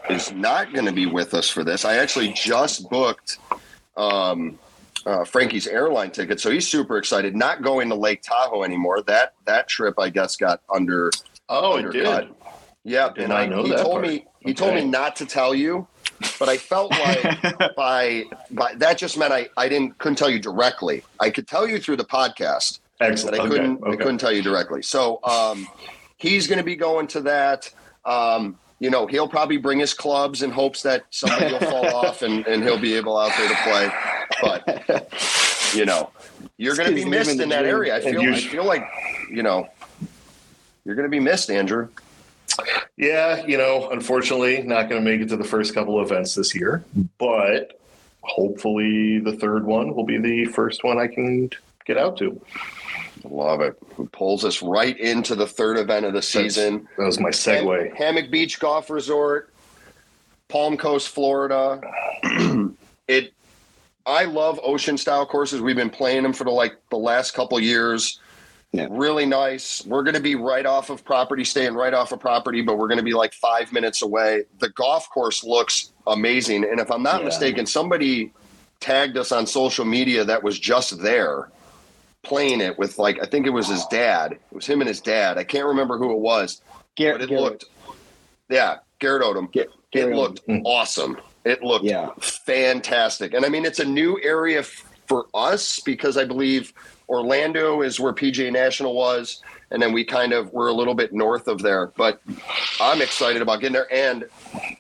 is 0.10 0.32
not 0.32 0.74
going 0.74 0.86
to 0.86 0.92
be 0.92 1.06
with 1.06 1.34
us 1.34 1.50
for 1.50 1.64
this. 1.64 1.86
I 1.86 1.98
actually 1.98 2.34
just 2.34 2.90
booked 2.90 3.38
um, 3.96 4.58
uh, 5.06 5.24
Frankie's 5.24 5.68
airline 5.68 6.12
ticket, 6.12 6.40
so 6.40 6.52
he's 6.52 6.68
super 6.68 6.98
excited. 6.98 7.36
Not 7.36 7.62
going 7.62 7.90
to 7.90 7.96
Lake 7.96 8.22
Tahoe 8.22 8.64
anymore. 8.64 9.02
That 9.04 9.34
that 9.46 9.68
trip, 9.68 9.96
I 10.00 10.10
guess, 10.10 10.36
got 10.36 10.62
under. 10.74 11.12
oh, 11.48 11.78
it 11.78 11.92
did. 11.92 12.30
Yeah, 12.84 13.10
Did 13.10 13.26
and 13.26 13.34
I, 13.34 13.46
know 13.46 13.64
he 13.64 13.76
told 13.76 13.92
part. 13.92 14.08
me 14.08 14.26
he 14.40 14.54
told 14.54 14.74
me 14.74 14.86
not 14.86 15.16
to 15.18 15.26
tell 15.26 15.54
you, 15.54 15.86
but 16.40 16.50
I 16.50 16.58
felt 16.58 16.92
like 16.92 17.76
by 17.76 18.24
by 18.52 18.74
that 18.76 18.98
just 18.98 19.18
meant 19.18 19.34
I 19.34 19.50
I 19.58 19.68
didn't 19.68 19.98
couldn't 19.98 20.18
tell 20.18 20.30
you 20.30 20.40
directly. 20.40 21.04
I 21.20 21.30
could 21.30 21.48
tell 21.48 21.68
you 21.68 21.80
through 21.80 21.98
the 21.98 22.06
podcast, 22.06 22.80
Excellent. 23.02 23.38
but 23.38 23.46
I 23.46 23.50
couldn't 23.50 23.84
I 23.84 23.88
okay. 23.90 23.98
couldn't 23.98 24.18
tell 24.20 24.32
you 24.32 24.42
directly. 24.42 24.82
So 24.82 25.20
um, 25.24 25.68
he's 26.18 26.48
going 26.48 26.58
to 26.58 26.64
be 26.64 26.76
going 26.76 27.08
to 27.08 27.22
that. 27.22 27.72
Um, 28.06 28.58
you 28.80 28.90
know, 28.90 29.08
he'll 29.08 29.28
probably 29.28 29.58
bring 29.58 29.80
his 29.80 29.94
clubs 29.94 30.42
in 30.42 30.52
hopes 30.52 30.82
that 30.84 31.04
somebody 31.10 31.52
will 31.52 31.60
fall 31.60 31.96
off 31.96 32.22
and, 32.22 32.46
and 32.48 32.64
he'll 32.64 32.80
be 32.80 32.96
able 32.96 33.18
out 33.18 33.32
there 33.38 33.50
to 33.50 33.56
play. 33.64 33.92
But 34.42 35.74
you 35.76 35.86
know, 35.86 36.10
you're 36.58 36.76
going 36.76 36.90
to 36.90 36.96
be 36.96 37.06
missed 37.06 37.40
in 37.40 37.50
that 37.50 37.66
area. 37.66 37.96
I 37.96 38.02
feel 38.02 38.22
you 38.22 38.34
I 38.34 38.40
feel 38.40 38.66
like 38.66 38.88
you 39.30 39.44
know 39.44 39.70
you're 40.86 40.96
going 40.96 41.06
to 41.06 41.12
be 41.12 41.20
missed, 41.20 41.50
Andrew. 41.50 41.90
Yeah, 42.98 43.46
you 43.46 43.58
know, 43.58 43.90
unfortunately, 43.92 44.64
not 44.64 44.90
going 44.90 45.04
to 45.04 45.10
make 45.10 45.22
it 45.22 45.30
to 45.30 45.38
the 45.38 45.44
first 45.44 45.74
couple 45.74 46.00
of 46.00 46.12
events 46.12 46.36
this 46.36 46.54
year, 46.56 46.84
but 47.18 47.80
hopefully 48.22 49.20
the 49.20 49.34
third 49.34 49.66
one 49.66 49.96
will 49.96 50.04
be 50.04 50.18
the 50.18 50.46
first 50.46 50.84
one 50.84 50.98
I 50.98 51.08
can 51.08 51.50
get 51.86 51.98
out 51.98 52.18
to. 52.18 52.42
Love 53.24 53.62
it. 53.62 53.78
It 53.98 54.12
pulls 54.12 54.46
us 54.46 54.62
right 54.62 54.98
into 54.98 55.36
the 55.36 55.48
third 55.48 55.78
event 55.78 56.06
of 56.06 56.14
the 56.14 56.22
season. 56.22 56.88
That 56.98 57.06
was 57.06 57.20
my 57.20 57.30
segue. 57.30 57.88
Ham- 57.88 57.96
Hammock 57.96 58.32
Beach 58.32 58.60
Golf 58.60 58.90
Resort, 58.90 59.54
Palm 60.48 60.78
Coast, 60.78 61.10
Florida. 61.10 61.82
it 63.08 63.34
I 64.06 64.24
love 64.24 64.60
ocean 64.64 64.98
style 64.98 65.26
courses. 65.26 65.62
We've 65.62 65.76
been 65.76 65.90
playing 65.90 66.24
them 66.24 66.34
for 66.34 66.44
the 66.44 66.50
like 66.52 66.78
the 66.90 66.98
last 66.98 67.32
couple 67.32 67.60
years. 67.60 68.20
Yeah. 68.72 68.88
Really 68.90 69.26
nice. 69.26 69.84
We're 69.86 70.04
going 70.04 70.14
to 70.16 70.22
be 70.22 70.36
right 70.36 70.66
off 70.66 70.92
of 70.92 71.04
property, 71.04 71.44
staying 71.44 71.74
right 71.74 71.94
off 71.94 72.12
of 72.12 72.20
property, 72.20 72.62
but 72.62 72.78
we're 72.78 72.88
going 72.88 73.00
to 73.00 73.04
be 73.04 73.14
like 73.16 73.34
five 73.34 73.74
minutes 73.74 74.04
away. 74.04 74.44
The 74.60 74.70
golf 74.70 75.10
course 75.10 75.44
looks 75.44 75.92
amazing. 76.06 76.64
And 76.66 76.80
if 76.80 76.92
I'm 76.92 77.02
not 77.02 77.22
Yeah. 77.22 77.26
mistaken, 77.26 77.66
somebody 77.66 78.32
tagged 78.80 79.18
us 79.18 79.32
on 79.32 79.48
social 79.48 79.86
media 79.86 80.24
that 80.24 80.44
was 80.44 80.60
just 80.60 81.02
there 81.02 81.50
playing 82.24 82.62
it 82.62 82.78
with 82.78 82.98
like, 82.98 83.20
I 83.22 83.26
think 83.26 83.48
it 83.48 83.52
was 83.52 83.68
his 83.68 83.86
dad. 83.88 84.34
It 84.34 84.42
was 84.52 84.66
him 84.66 84.82
and 84.82 84.88
his 84.88 85.02
dad. 85.02 85.38
I 85.38 85.44
can't 85.44 85.66
remember 85.66 85.98
who 85.98 86.12
it 86.12 86.20
was, 86.20 86.62
Gar- 86.98 87.14
but 87.14 87.22
it 87.24 87.30
Garrett- 87.30 87.44
looked, 87.44 87.66
yeah, 88.50 88.78
Garrett 89.00 89.24
Odom. 89.24 89.52
Ga- 89.52 89.68
It 89.92 90.14
looked 90.16 90.46
Mm. 90.48 90.62
awesome. 90.66 91.18
It 91.46 91.64
looked 91.64 91.86
Yeah. 91.86 92.10
fantastic. 92.20 93.34
And 93.34 93.44
I 93.46 93.50
mean, 93.50 93.66
it's 93.66 93.80
a 93.80 93.86
new 93.86 94.20
area 94.22 94.60
f- 94.60 94.84
for 95.08 95.26
us 95.34 95.80
because 95.80 96.16
I 96.18 96.26
believe 96.26 96.74
Orlando 97.08 97.82
is 97.82 98.00
where 98.00 98.14
PGA 98.14 98.52
National 98.52 98.94
was. 98.94 99.42
And 99.72 99.82
then 99.82 99.94
we 99.94 100.04
kind 100.04 100.32
of 100.34 100.52
were 100.54 100.68
a 100.68 100.74
little 100.74 100.94
bit 100.94 101.12
north 101.14 101.48
of 101.48 101.62
there. 101.64 101.88
But 101.98 102.22
I'm 102.80 103.02
excited 103.02 103.42
about 103.42 103.62
getting 103.62 103.74
there. 103.74 103.92
And 103.92 104.26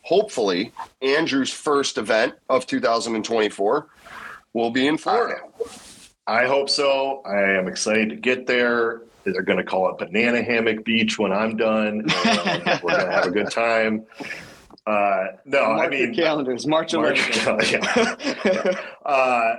hopefully, 0.03 0.71
Andrew's 1.01 1.51
first 1.51 1.97
event 1.97 2.33
of 2.49 2.67
2024 2.67 3.87
will 4.53 4.69
be 4.71 4.85
in 4.87 4.97
Florida. 4.97 5.41
I 6.29 6.45
hope 6.45 6.69
so. 6.69 7.23
I 7.25 7.57
am 7.57 7.67
excited 7.67 8.09
to 8.09 8.15
get 8.15 8.45
there. 8.45 9.01
They're 9.23 9.41
going 9.41 9.57
to 9.57 9.63
call 9.63 9.89
it 9.89 9.97
Banana 9.97 10.43
Hammock 10.43 10.85
Beach 10.85 11.17
when 11.17 11.31
I'm 11.31 11.57
done. 11.57 12.05
and 12.25 12.81
we're 12.83 12.91
going 12.91 13.05
to 13.07 13.11
have 13.11 13.25
a 13.25 13.31
good 13.31 13.49
time. 13.49 14.05
Uh, 14.85 15.25
no, 15.45 15.73
Mark 15.73 15.87
I 15.87 15.89
mean, 15.89 16.13
calendars, 16.13 16.67
March 16.67 16.93
Mark- 16.93 17.15
11th. 17.15 18.79
uh, 19.05 19.55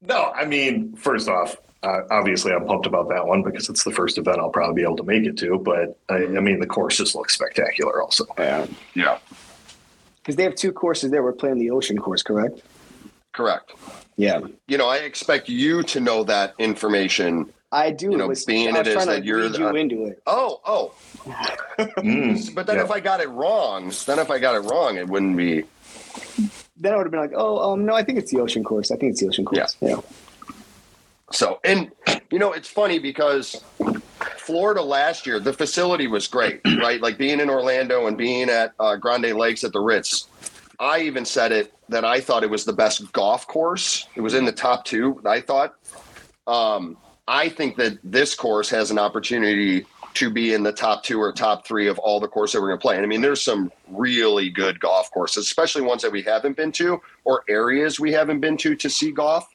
no, 0.00 0.30
I 0.30 0.44
mean, 0.44 0.94
first 0.94 1.28
off, 1.28 1.56
uh, 1.82 2.02
obviously 2.10 2.52
I'm 2.52 2.66
pumped 2.66 2.86
about 2.86 3.08
that 3.08 3.26
one 3.26 3.42
because 3.42 3.68
it's 3.68 3.82
the 3.82 3.90
first 3.90 4.16
event 4.16 4.38
I'll 4.38 4.48
probably 4.50 4.76
be 4.76 4.82
able 4.82 4.96
to 4.98 5.04
make 5.04 5.24
it 5.24 5.36
to. 5.38 5.58
But 5.58 5.98
I, 6.08 6.18
I 6.24 6.40
mean, 6.40 6.60
the 6.60 6.66
course 6.68 6.96
just 6.98 7.16
looks 7.16 7.34
spectacular. 7.34 8.00
Also, 8.00 8.26
yeah. 8.38 8.66
Yeah, 8.94 9.18
Because 10.18 10.36
they 10.36 10.44
have 10.44 10.54
two 10.54 10.72
courses 10.72 11.10
there. 11.10 11.24
We're 11.24 11.32
playing 11.32 11.58
the 11.58 11.70
ocean 11.70 11.98
course, 11.98 12.22
correct? 12.22 12.60
Correct. 13.36 13.72
Yeah. 14.16 14.40
You 14.66 14.78
know, 14.78 14.88
I 14.88 14.98
expect 14.98 15.48
you 15.48 15.82
to 15.84 16.00
know 16.00 16.24
that 16.24 16.54
information. 16.58 17.52
I 17.70 17.90
do. 17.90 18.10
You 18.10 18.16
know, 18.16 18.24
it 18.24 18.28
was, 18.28 18.44
being 18.44 18.68
I 18.74 18.78
was 18.78 18.80
it 18.80 18.86
is 18.88 18.94
trying 18.94 19.06
that 19.08 19.20
to 19.20 19.26
you're 19.26 19.48
the- 19.48 19.58
you 19.58 19.76
into 19.76 20.06
it. 20.06 20.22
Oh, 20.26 20.60
oh. 20.64 20.94
Mm, 21.78 22.54
But 22.54 22.66
then 22.66 22.76
yeah. 22.76 22.84
if 22.84 22.90
I 22.90 23.00
got 23.00 23.20
it 23.20 23.28
wrong, 23.28 23.92
then 24.06 24.18
if 24.18 24.30
I 24.30 24.38
got 24.38 24.54
it 24.54 24.60
wrong, 24.60 24.96
it 24.96 25.06
wouldn't 25.08 25.36
be 25.36 25.64
Then 26.78 26.94
I 26.94 26.96
would 26.96 27.04
have 27.04 27.10
been 27.10 27.20
like, 27.20 27.32
oh, 27.34 27.72
um, 27.72 27.84
no, 27.84 27.94
I 27.94 28.02
think 28.02 28.18
it's 28.18 28.30
the 28.30 28.40
ocean 28.40 28.64
course. 28.64 28.90
I 28.90 28.96
think 28.96 29.10
it's 29.12 29.20
the 29.20 29.28
ocean 29.28 29.44
course. 29.44 29.76
Yeah. 29.80 30.00
So, 31.32 31.60
and 31.64 31.90
you 32.30 32.38
know, 32.38 32.52
it's 32.52 32.68
funny 32.68 32.98
because 32.98 33.62
Florida 34.38 34.80
last 34.80 35.26
year, 35.26 35.38
the 35.38 35.52
facility 35.52 36.06
was 36.06 36.26
great, 36.28 36.60
right? 36.78 37.00
Like 37.00 37.18
being 37.18 37.40
in 37.40 37.50
Orlando 37.50 38.06
and 38.06 38.16
being 38.16 38.48
at 38.48 38.72
uh, 38.80 38.96
Grande 38.96 39.32
Lakes 39.36 39.64
at 39.64 39.72
the 39.72 39.80
Ritz. 39.80 40.28
I 40.78 41.00
even 41.00 41.24
said 41.24 41.52
it 41.52 41.72
that 41.88 42.04
I 42.04 42.20
thought 42.20 42.42
it 42.42 42.50
was 42.50 42.64
the 42.64 42.72
best 42.72 43.12
golf 43.12 43.46
course. 43.46 44.06
It 44.14 44.20
was 44.20 44.34
in 44.34 44.44
the 44.44 44.52
top 44.52 44.84
two. 44.84 45.20
I 45.24 45.40
thought. 45.40 45.74
Um, 46.46 46.96
I 47.28 47.48
think 47.48 47.76
that 47.76 47.98
this 48.04 48.34
course 48.34 48.70
has 48.70 48.90
an 48.90 48.98
opportunity 48.98 49.84
to 50.14 50.30
be 50.30 50.54
in 50.54 50.62
the 50.62 50.72
top 50.72 51.02
two 51.02 51.20
or 51.20 51.30
top 51.32 51.66
three 51.66 51.88
of 51.88 51.98
all 51.98 52.20
the 52.20 52.28
courses 52.28 52.54
that 52.54 52.62
we're 52.62 52.68
going 52.68 52.78
to 52.78 52.82
play. 52.82 52.96
And 52.96 53.04
I 53.04 53.08
mean, 53.08 53.20
there's 53.20 53.42
some 53.42 53.70
really 53.88 54.48
good 54.48 54.80
golf 54.80 55.10
courses, 55.10 55.44
especially 55.44 55.82
ones 55.82 56.02
that 56.02 56.12
we 56.12 56.22
haven't 56.22 56.56
been 56.56 56.72
to 56.72 57.02
or 57.24 57.44
areas 57.48 58.00
we 58.00 58.12
haven't 58.12 58.40
been 58.40 58.56
to 58.58 58.74
to 58.76 58.88
see 58.88 59.12
golf. 59.12 59.46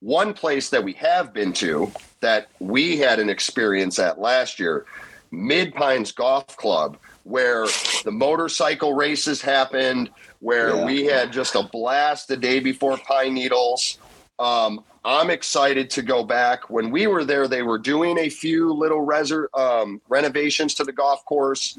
One 0.00 0.32
place 0.32 0.70
that 0.70 0.84
we 0.84 0.94
have 0.94 1.34
been 1.34 1.52
to 1.54 1.92
that 2.20 2.48
we 2.60 2.96
had 2.98 3.18
an 3.18 3.28
experience 3.28 3.98
at 3.98 4.18
last 4.18 4.58
year, 4.58 4.86
Mid 5.30 5.74
Pines 5.74 6.12
Golf 6.12 6.56
Club, 6.56 6.96
where 7.24 7.66
the 8.04 8.12
motorcycle 8.12 8.94
races 8.94 9.42
happened, 9.42 10.10
where 10.44 10.76
Yeah. 10.76 10.84
we 10.84 11.04
had 11.06 11.32
just 11.32 11.54
a 11.54 11.62
blast 11.62 12.28
the 12.28 12.36
day 12.36 12.60
before 12.60 12.98
Pine 12.98 13.32
Needles. 13.32 13.96
Um, 14.38 14.84
I'm 15.02 15.30
excited 15.30 15.88
to 15.90 16.02
go 16.02 16.22
back. 16.22 16.68
When 16.68 16.90
we 16.90 17.06
were 17.06 17.24
there, 17.24 17.48
they 17.48 17.62
were 17.62 17.78
doing 17.78 18.18
a 18.18 18.28
few 18.28 18.70
little 18.74 19.06
reser- 19.06 19.46
um, 19.54 20.02
renovations 20.06 20.74
to 20.74 20.84
the 20.84 20.92
golf 20.92 21.24
course. 21.24 21.78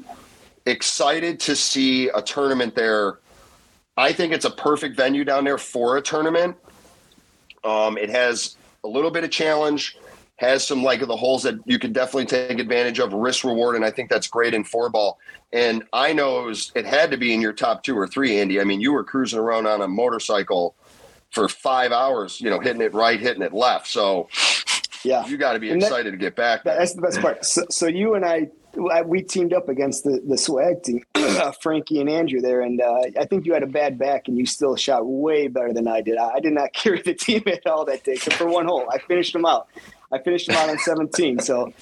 Excited 0.66 1.38
to 1.40 1.54
see 1.54 2.08
a 2.08 2.20
tournament 2.20 2.74
there. 2.74 3.20
I 3.96 4.12
think 4.12 4.32
it's 4.32 4.44
a 4.44 4.50
perfect 4.50 4.96
venue 4.96 5.22
down 5.24 5.44
there 5.44 5.58
for 5.58 5.96
a 5.96 6.02
tournament. 6.02 6.56
Um, 7.62 7.96
it 7.96 8.10
has 8.10 8.56
a 8.82 8.88
little 8.88 9.12
bit 9.12 9.22
of 9.22 9.30
challenge, 9.30 9.96
has 10.36 10.66
some 10.66 10.82
like 10.82 11.00
of 11.00 11.08
the 11.08 11.16
holes 11.16 11.42
that 11.44 11.54
you 11.64 11.78
can 11.78 11.92
definitely 11.92 12.26
take 12.26 12.58
advantage 12.58 12.98
of, 12.98 13.12
risk 13.12 13.44
reward, 13.44 13.74
and 13.76 13.84
I 13.84 13.90
think 13.90 14.10
that's 14.10 14.28
great 14.28 14.52
in 14.54 14.64
four 14.64 14.90
ball. 14.90 15.18
And 15.52 15.84
I 15.92 16.12
know 16.12 16.40
it, 16.42 16.46
was, 16.46 16.72
it 16.74 16.84
had 16.84 17.10
to 17.12 17.16
be 17.16 17.32
in 17.32 17.40
your 17.40 17.52
top 17.54 17.82
two 17.82 17.96
or 17.96 18.06
three, 18.06 18.38
Andy. 18.38 18.60
I 18.60 18.64
mean, 18.64 18.80
you 18.80 18.92
were 18.92 19.04
cruising 19.04 19.38
around 19.38 19.66
on 19.66 19.80
a 19.80 19.88
motorcycle 19.88 20.74
for 21.30 21.48
five 21.48 21.90
hours, 21.92 22.40
you 22.40 22.50
know, 22.50 22.60
hitting 22.60 22.82
it 22.82 22.92
right, 22.92 23.18
hitting 23.18 23.42
it 23.42 23.54
left. 23.54 23.86
So 23.86 24.28
Yeah. 25.04 25.26
you 25.26 25.36
got 25.38 25.54
to 25.54 25.58
be 25.58 25.70
And 25.70 25.80
that- 25.80 25.86
excited 25.86 26.10
to 26.10 26.16
get 26.18 26.36
back. 26.36 26.64
There. 26.64 26.76
That's 26.76 26.92
the 26.94 27.00
best 27.02 27.20
part. 27.20 27.44
So, 27.44 27.64
so 27.70 27.86
you 27.86 28.14
and 28.14 28.24
I, 28.24 28.48
we 28.76 29.22
teamed 29.22 29.52
up 29.52 29.68
against 29.68 30.04
the, 30.04 30.22
the 30.26 30.36
swag 30.36 30.82
team, 30.82 31.02
Frankie 31.62 32.00
and 32.00 32.08
Andrew 32.08 32.40
there. 32.40 32.60
And 32.60 32.80
uh, 32.80 33.02
I 33.18 33.24
think 33.24 33.46
you 33.46 33.54
had 33.54 33.62
a 33.62 33.68
bad 33.68 33.98
back 33.98 34.28
and 34.28 34.36
you 34.36 34.46
still 34.46 34.76
shot 34.76 35.06
way 35.06 35.48
better 35.48 35.72
than 35.72 35.88
I 35.88 36.00
did. 36.00 36.16
I, 36.18 36.34
I 36.34 36.40
did 36.40 36.52
not 36.52 36.72
carry 36.72 37.02
the 37.02 37.14
team 37.14 37.42
at 37.46 37.66
all 37.66 37.84
that 37.86 38.04
day, 38.04 38.12
except 38.12 38.36
for 38.36 38.46
one 38.46 38.66
hole. 38.66 38.86
I 38.90 38.98
finished 38.98 39.32
them 39.32 39.44
out. 39.44 39.68
I 40.12 40.18
finished 40.18 40.46
them 40.46 40.56
out 40.56 40.68
on 40.68 40.78
17. 40.78 41.40
So 41.40 41.72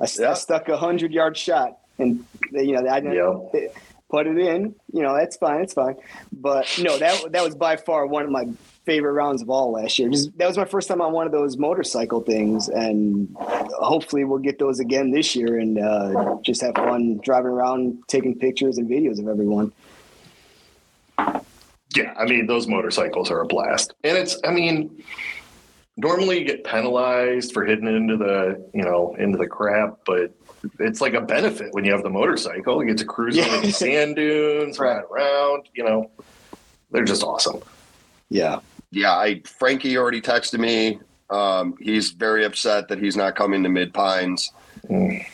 I, 0.00 0.04
I 0.04 0.34
stuck 0.34 0.68
a 0.68 0.76
hundred 0.76 1.12
yard 1.12 1.36
shot 1.36 1.78
and 1.98 2.24
you 2.52 2.72
know, 2.72 2.88
I 2.88 3.00
didn't 3.00 3.72
put 4.08 4.26
it 4.26 4.38
in, 4.38 4.74
you 4.92 5.02
know, 5.02 5.16
that's 5.16 5.36
fine. 5.36 5.62
It's 5.62 5.74
fine. 5.74 5.96
But 6.32 6.78
no, 6.80 6.98
that, 6.98 7.32
that 7.32 7.42
was 7.42 7.54
by 7.54 7.76
far 7.76 8.06
one 8.06 8.24
of 8.24 8.30
my 8.30 8.46
favorite 8.86 9.12
rounds 9.12 9.42
of 9.42 9.50
all 9.50 9.72
last 9.72 9.98
year. 9.98 10.08
Just, 10.08 10.36
that 10.38 10.46
was 10.46 10.56
my 10.56 10.64
first 10.64 10.88
time 10.88 11.00
on 11.02 11.12
one 11.12 11.26
of 11.26 11.32
those 11.32 11.58
motorcycle 11.58 12.20
things, 12.22 12.68
and 12.68 13.28
hopefully 13.38 14.24
we'll 14.24 14.38
get 14.38 14.58
those 14.58 14.78
again 14.80 15.10
this 15.10 15.34
year 15.36 15.58
and 15.58 15.78
uh, 15.78 16.36
just 16.42 16.62
have 16.62 16.74
fun 16.76 17.18
driving 17.22 17.50
around, 17.50 17.98
taking 18.06 18.38
pictures 18.38 18.78
and 18.78 18.88
videos 18.88 19.18
of 19.18 19.28
everyone. 19.28 19.72
Yeah, 21.94 22.14
I 22.18 22.24
mean 22.26 22.46
those 22.46 22.66
motorcycles 22.66 23.30
are 23.30 23.40
a 23.40 23.46
blast, 23.46 23.94
and 24.04 24.16
it's 24.18 24.38
I 24.44 24.50
mean 24.50 25.02
normally 25.96 26.40
you 26.40 26.44
get 26.44 26.62
penalized 26.64 27.52
for 27.52 27.64
hitting 27.64 27.86
into 27.86 28.16
the 28.16 28.68
you 28.74 28.82
know 28.82 29.14
into 29.18 29.38
the 29.38 29.46
crap, 29.46 29.98
but 30.04 30.34
it's 30.78 31.00
like 31.00 31.14
a 31.14 31.20
benefit 31.20 31.72
when 31.72 31.84
you 31.84 31.92
have 31.92 32.02
the 32.02 32.10
motorcycle. 32.10 32.82
You 32.82 32.88
get 32.88 32.98
to 32.98 33.04
cruise 33.06 33.36
Yeah. 33.36 33.46
over 33.46 33.66
the 33.66 33.72
sand 33.84 34.16
dunes, 34.16 34.78
ride 34.78 35.02
around. 35.10 35.68
You 35.74 35.84
know, 35.84 36.10
they're 36.90 37.04
just 37.04 37.22
awesome. 37.22 37.62
Yeah, 38.28 38.58
yeah, 38.90 39.12
I 39.12 39.42
Frankie 39.44 39.96
already 39.96 40.20
texted 40.20 40.58
me. 40.58 41.00
Um, 41.30 41.76
he's 41.80 42.10
very 42.10 42.44
upset 42.44 42.88
that 42.88 42.98
he's 42.98 43.16
not 43.16 43.34
coming 43.34 43.62
to 43.62 43.68
Mid 43.68 43.92
Pines. 43.92 44.52
Mm. 44.88 45.24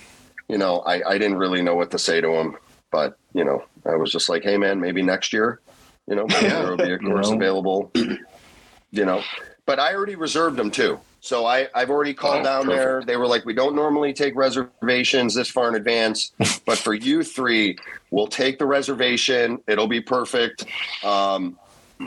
You 0.48 0.58
know, 0.58 0.80
I, 0.80 1.10
I 1.10 1.18
didn't 1.18 1.36
really 1.36 1.62
know 1.62 1.74
what 1.74 1.90
to 1.92 1.98
say 1.98 2.20
to 2.20 2.30
him, 2.32 2.56
but 2.90 3.18
you 3.34 3.44
know, 3.44 3.64
I 3.86 3.96
was 3.96 4.10
just 4.10 4.28
like, 4.28 4.42
hey 4.42 4.56
man, 4.56 4.80
maybe 4.80 5.02
next 5.02 5.32
year, 5.32 5.60
you 6.06 6.14
know, 6.14 6.26
maybe 6.26 6.48
there 6.48 6.70
will 6.70 6.76
be 6.76 6.92
a 6.92 6.98
course 6.98 7.30
know. 7.30 7.36
available. 7.36 7.90
You 7.94 9.06
know, 9.06 9.22
but 9.64 9.78
I 9.78 9.94
already 9.94 10.16
reserved 10.16 10.56
them 10.56 10.70
too. 10.70 11.00
So 11.20 11.46
I, 11.46 11.68
I've 11.72 11.88
already 11.88 12.14
called 12.14 12.40
Oh, 12.40 12.44
down 12.44 12.66
there. 12.66 13.00
They 13.06 13.16
were 13.16 13.28
like, 13.28 13.44
we 13.44 13.54
don't 13.54 13.76
normally 13.76 14.12
take 14.12 14.34
reservations 14.34 15.34
this 15.34 15.48
far 15.48 15.68
in 15.68 15.76
advance, 15.76 16.32
but 16.66 16.78
for 16.78 16.94
you 16.94 17.22
three, 17.22 17.78
we'll 18.10 18.26
take 18.26 18.58
the 18.58 18.66
reservation. 18.66 19.62
It'll 19.68 19.86
be 19.86 20.00
perfect. 20.00 20.64
Um, 21.04 21.56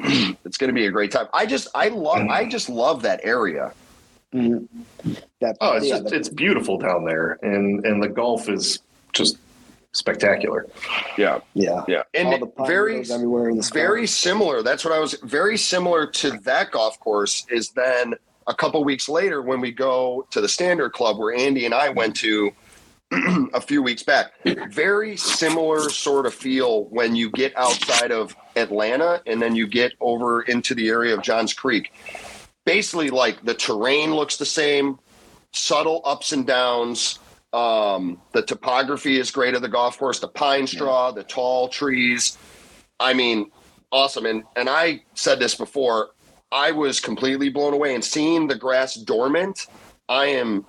it's 0.46 0.58
going 0.58 0.70
to 0.70 0.74
be 0.74 0.86
a 0.86 0.92
great 0.92 1.12
time. 1.12 1.28
I 1.34 1.46
just, 1.46 1.68
I 1.76 1.90
love, 1.90 2.28
I 2.28 2.48
just 2.48 2.70
love 2.70 3.04
that 3.04 3.22
area. 3.24 3.74
Mhm. 4.34 4.68
that. 5.40 5.56
Oh, 5.62 5.78
it's 5.78 5.88
yeah, 5.88 6.00
just 6.00 6.14
it's 6.14 6.30
beautiful 6.30 6.78
down 6.78 7.06
there, 7.06 7.40
and 7.42 7.86
and 7.86 8.04
the 8.04 8.10
golf 8.10 8.50
is 8.50 8.80
just 9.14 9.38
spectacular. 9.96 10.68
Yeah. 11.18 11.40
yeah. 11.54 11.84
Yeah. 11.88 11.98
All 11.98 12.04
And 12.34 12.42
the 12.42 12.66
very, 12.66 13.10
everywhere 13.10 13.50
in 13.50 13.58
the 13.58 13.72
very 13.74 14.06
similar. 14.08 14.62
That's 14.62 14.84
what 14.84 14.94
I 14.94 15.00
was 15.00 15.14
very 15.24 15.58
similar 15.58 16.06
to 16.06 16.32
that 16.40 16.72
golf 16.72 17.00
course 17.00 17.46
is 17.50 17.70
then 17.70 18.16
a 18.48 18.54
couple 18.54 18.84
weeks 18.84 19.08
later 19.08 19.42
when 19.42 19.62
we 19.62 19.72
go 19.72 20.28
to 20.32 20.42
the 20.42 20.50
standard 20.50 20.92
club 20.92 21.18
where 21.18 21.34
Andy 21.34 21.66
and 21.66 21.74
I 21.74 21.90
went 21.90 22.16
to 22.18 22.52
a 23.54 23.62
few 23.62 23.82
weeks 23.82 24.04
back. 24.04 24.34
Very 24.70 25.18
similar 25.18 25.90
sort 25.90 26.26
of 26.26 26.34
feel 26.34 26.86
when 26.86 27.16
you 27.16 27.30
get 27.32 27.56
outside 27.58 28.12
of 28.12 28.36
Atlanta 28.56 29.22
and 29.26 29.42
then 29.42 29.56
you 29.56 29.68
get 29.68 29.94
over 30.00 30.42
into 30.44 30.76
the 30.76 30.90
area 30.90 31.14
of 31.14 31.22
Johns 31.22 31.54
Creek. 31.54 31.94
Basically, 32.66 33.10
like 33.10 33.44
the 33.44 33.54
terrain 33.54 34.14
looks 34.14 34.38
the 34.38 34.46
same, 34.46 35.00
subtle 35.52 36.02
ups 36.06 36.32
and 36.32 36.46
downs. 36.46 37.20
Um, 37.54 38.20
the 38.34 38.42
topography 38.42 39.20
is 39.20 39.32
great 39.32 39.54
of 39.54 39.62
the 39.62 39.70
golf 39.70 39.98
course, 39.98 40.20
the 40.20 40.28
pine 40.28 40.68
straw, 40.68 41.12
the 41.12 41.24
tall 41.24 41.70
trees. 41.70 42.38
I 43.00 43.14
mean, 43.14 43.52
awesome. 43.92 44.26
And 44.26 44.44
and 44.56 44.70
I 44.70 45.04
said 45.14 45.40
this 45.40 45.56
before. 45.56 46.10
I 46.52 46.72
was 46.72 47.00
completely 47.00 47.50
blown 47.50 47.74
away. 47.74 47.96
And 47.96 48.04
seeing 48.04 48.48
the 48.48 48.56
grass 48.56 48.96
dormant, 48.96 49.68
I 50.08 50.28
am 50.28 50.66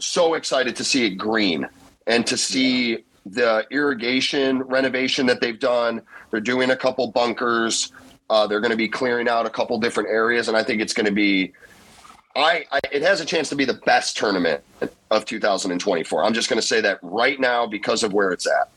so 0.00 0.34
excited 0.34 0.76
to 0.76 0.84
see 0.84 1.06
it 1.06 1.10
green 1.10 1.68
and 2.06 2.26
to 2.26 2.36
see 2.36 3.04
the 3.26 3.66
irrigation 3.70 4.62
renovation 4.62 5.26
that 5.26 5.40
they've 5.40 5.58
done. 5.58 6.02
They're 6.30 6.40
doing 6.40 6.70
a 6.70 6.76
couple 6.76 7.10
bunkers. 7.10 7.92
Uh, 8.30 8.46
they're 8.46 8.60
going 8.60 8.70
to 8.70 8.76
be 8.76 8.88
clearing 8.88 9.28
out 9.28 9.46
a 9.46 9.50
couple 9.50 9.78
different 9.78 10.10
areas, 10.10 10.48
and 10.48 10.56
I 10.56 10.62
think 10.62 10.80
it's 10.80 10.92
going 10.92 11.06
to 11.06 11.12
be. 11.12 11.52
I, 12.36 12.66
I 12.70 12.80
it 12.92 13.02
has 13.02 13.20
a 13.20 13.24
chance 13.24 13.48
to 13.48 13.56
be 13.56 13.64
the 13.64 13.80
best 13.86 14.16
tournament 14.16 14.62
of 15.10 15.24
2024. 15.24 16.24
I'm 16.24 16.34
just 16.34 16.48
going 16.48 16.60
to 16.60 16.66
say 16.66 16.80
that 16.82 16.98
right 17.02 17.40
now 17.40 17.66
because 17.66 18.02
of 18.02 18.12
where 18.12 18.30
it's 18.30 18.46
at. 18.46 18.70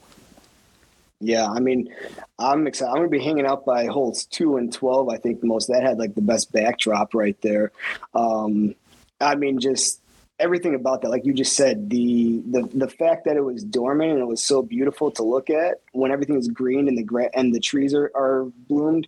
Yeah, 1.22 1.48
I 1.48 1.60
mean, 1.60 1.94
I'm 2.40 2.66
excited. 2.66 2.90
I'm 2.90 2.98
gonna 2.98 3.10
be 3.10 3.24
hanging 3.24 3.46
out 3.46 3.64
by 3.64 3.86
holes 3.86 4.26
two 4.26 4.58
and 4.58 4.74
twelve. 4.74 5.08
I 5.08 5.18
think 5.18 5.44
most 5.44 5.68
that 5.68 5.84
had 5.84 6.00
like 6.00 6.16
the 6.16 6.22
best 6.22 6.52
backdrop 6.52 7.14
right 7.14 7.40
there. 7.42 7.72
Um, 8.16 8.74
I 9.20 9.36
mean, 9.36 9.60
just 9.60 10.01
everything 10.42 10.76
about 10.76 11.02
that, 11.02 11.10
like 11.10 11.26
you 11.26 11.34
just 11.34 11.56
said, 11.56 11.90
the 11.90 12.42
the 12.50 12.68
the 12.74 12.88
fact 12.90 13.26
that 13.26 13.38
it 13.38 13.42
was 13.42 13.64
dormant 13.64 14.12
and 14.12 14.20
it 14.20 14.28
was 14.28 14.44
so 14.44 14.62
beautiful 14.62 15.12
to 15.12 15.24
look 15.24 15.50
at 15.50 15.82
when 15.94 16.12
everything 16.12 16.38
is 16.38 16.48
green 16.48 16.88
and 16.88 16.98
the 16.98 17.04
gra- 17.04 17.30
and 17.34 17.54
the 17.54 17.60
trees 17.60 17.94
are 17.94 18.12
are 18.16 18.46
bloomed. 18.68 19.08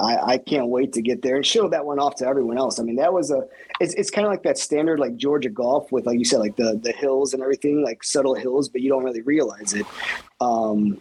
I, 0.00 0.34
I 0.34 0.38
can't 0.38 0.68
wait 0.68 0.92
to 0.92 1.02
get 1.02 1.22
there 1.22 1.34
and 1.34 1.44
show 1.44 1.68
that 1.68 1.84
one 1.84 1.98
off 1.98 2.14
to 2.16 2.26
everyone 2.26 2.56
else. 2.56 2.78
I 2.78 2.84
mean, 2.84 2.96
that 2.96 3.12
was 3.12 3.32
a 3.32 3.46
it's 3.80 3.94
it's 3.94 4.10
kind 4.10 4.26
of 4.26 4.30
like 4.30 4.44
that 4.44 4.56
standard 4.56 5.00
like 5.00 5.16
Georgia 5.16 5.50
golf 5.50 5.90
with 5.90 6.06
like 6.06 6.18
you 6.18 6.24
said 6.24 6.38
like 6.38 6.56
the 6.56 6.78
the 6.82 6.92
hills 6.92 7.34
and 7.34 7.42
everything 7.42 7.82
like 7.82 8.04
subtle 8.04 8.34
hills, 8.34 8.68
but 8.68 8.80
you 8.80 8.88
don't 8.88 9.02
really 9.02 9.22
realize 9.22 9.74
it. 9.74 9.86
Um, 10.40 11.00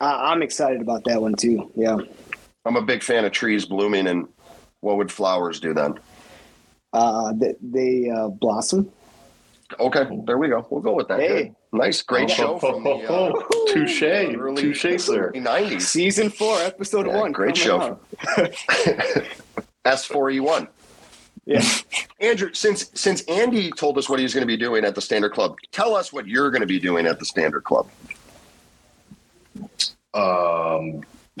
I, 0.00 0.32
I'm 0.32 0.42
excited 0.42 0.80
about 0.80 1.04
that 1.04 1.20
one 1.20 1.34
too. 1.34 1.70
Yeah. 1.74 1.98
I'm 2.64 2.76
a 2.76 2.82
big 2.82 3.02
fan 3.02 3.24
of 3.24 3.32
trees 3.32 3.64
blooming, 3.64 4.06
and 4.06 4.28
what 4.80 4.98
would 4.98 5.10
flowers 5.10 5.58
do 5.58 5.74
then? 5.74 5.98
Uh, 6.92 7.32
they, 7.32 7.54
they 7.60 8.10
uh, 8.10 8.28
blossom. 8.28 8.92
Okay, 9.78 10.08
there 10.24 10.38
we 10.38 10.48
go. 10.48 10.66
We'll 10.70 10.80
go 10.80 10.94
with 10.94 11.08
that. 11.08 11.20
Hey. 11.20 11.28
Good. 11.44 11.54
Nice, 11.72 12.00
great 12.02 12.30
show 12.30 12.58
from 12.58 12.82
the 12.84 12.90
uh, 12.90 13.32
Touche, 13.72 14.02
early 14.02 14.62
touche, 14.62 15.00
sir. 15.02 15.30
90s. 15.32 15.82
Season 15.82 16.30
four, 16.30 16.58
episode 16.60 17.06
Yeah, 17.06 17.16
one. 17.20 17.32
great 17.32 17.56
show. 17.56 17.98
S4E1. 19.84 20.68
Yeah. 21.46 21.64
Andrew, 22.20 22.52
since 22.52 22.90
since 22.92 23.22
Andy 23.22 23.70
told 23.70 23.96
us 23.96 24.06
what 24.06 24.18
he's 24.18 24.34
going 24.34 24.42
to 24.42 24.46
be 24.46 24.58
doing 24.58 24.84
at 24.84 24.94
the 24.94 25.00
Standard 25.00 25.32
Club, 25.32 25.56
tell 25.72 25.96
us 25.96 26.12
what 26.12 26.26
you're 26.26 26.50
going 26.50 26.60
to 26.60 26.66
be 26.66 26.78
doing 26.78 27.06
at 27.06 27.18
the 27.18 27.24
Standard 27.24 27.64
Club. 27.64 27.88
Um, 30.12 31.00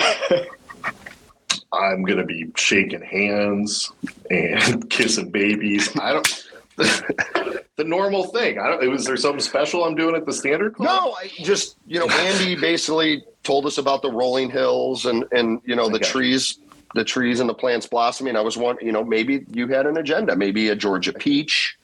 I'm 1.74 2.04
gonna 2.04 2.24
be 2.24 2.46
shaking 2.56 3.02
hands 3.02 3.92
and 4.30 4.88
kissing 4.90 5.30
babies. 5.30 5.94
I 5.98 6.14
don't. 6.14 6.47
The 6.78 7.84
normal 7.84 8.24
thing. 8.24 8.58
I 8.58 8.68
don't. 8.68 8.90
Was 8.90 9.04
there 9.04 9.16
something 9.16 9.40
special 9.40 9.84
I'm 9.84 9.94
doing 9.94 10.14
at 10.16 10.24
the 10.26 10.32
Standard 10.32 10.74
Club? 10.74 10.88
No, 10.88 11.12
I 11.12 11.28
just 11.42 11.76
you 11.86 11.98
know 11.98 12.08
Andy 12.08 12.54
basically 12.60 13.24
told 13.42 13.66
us 13.66 13.78
about 13.78 14.02
the 14.02 14.10
rolling 14.10 14.50
hills 14.50 15.06
and 15.06 15.24
and 15.32 15.60
you 15.64 15.74
know 15.76 15.88
the 15.88 15.96
Okay. 15.96 16.08
trees, 16.08 16.58
the 16.94 17.04
trees 17.04 17.40
and 17.40 17.48
the 17.48 17.54
plants 17.54 17.86
blossoming. 17.86 18.36
I 18.36 18.40
was 18.40 18.56
one, 18.56 18.76
you 18.80 18.92
know, 18.92 19.04
maybe 19.04 19.44
you 19.52 19.66
had 19.68 19.86
an 19.86 19.96
agenda, 19.98 20.36
maybe 20.36 20.68
a 20.68 20.76
Georgia 20.76 21.12
peach. 21.12 21.76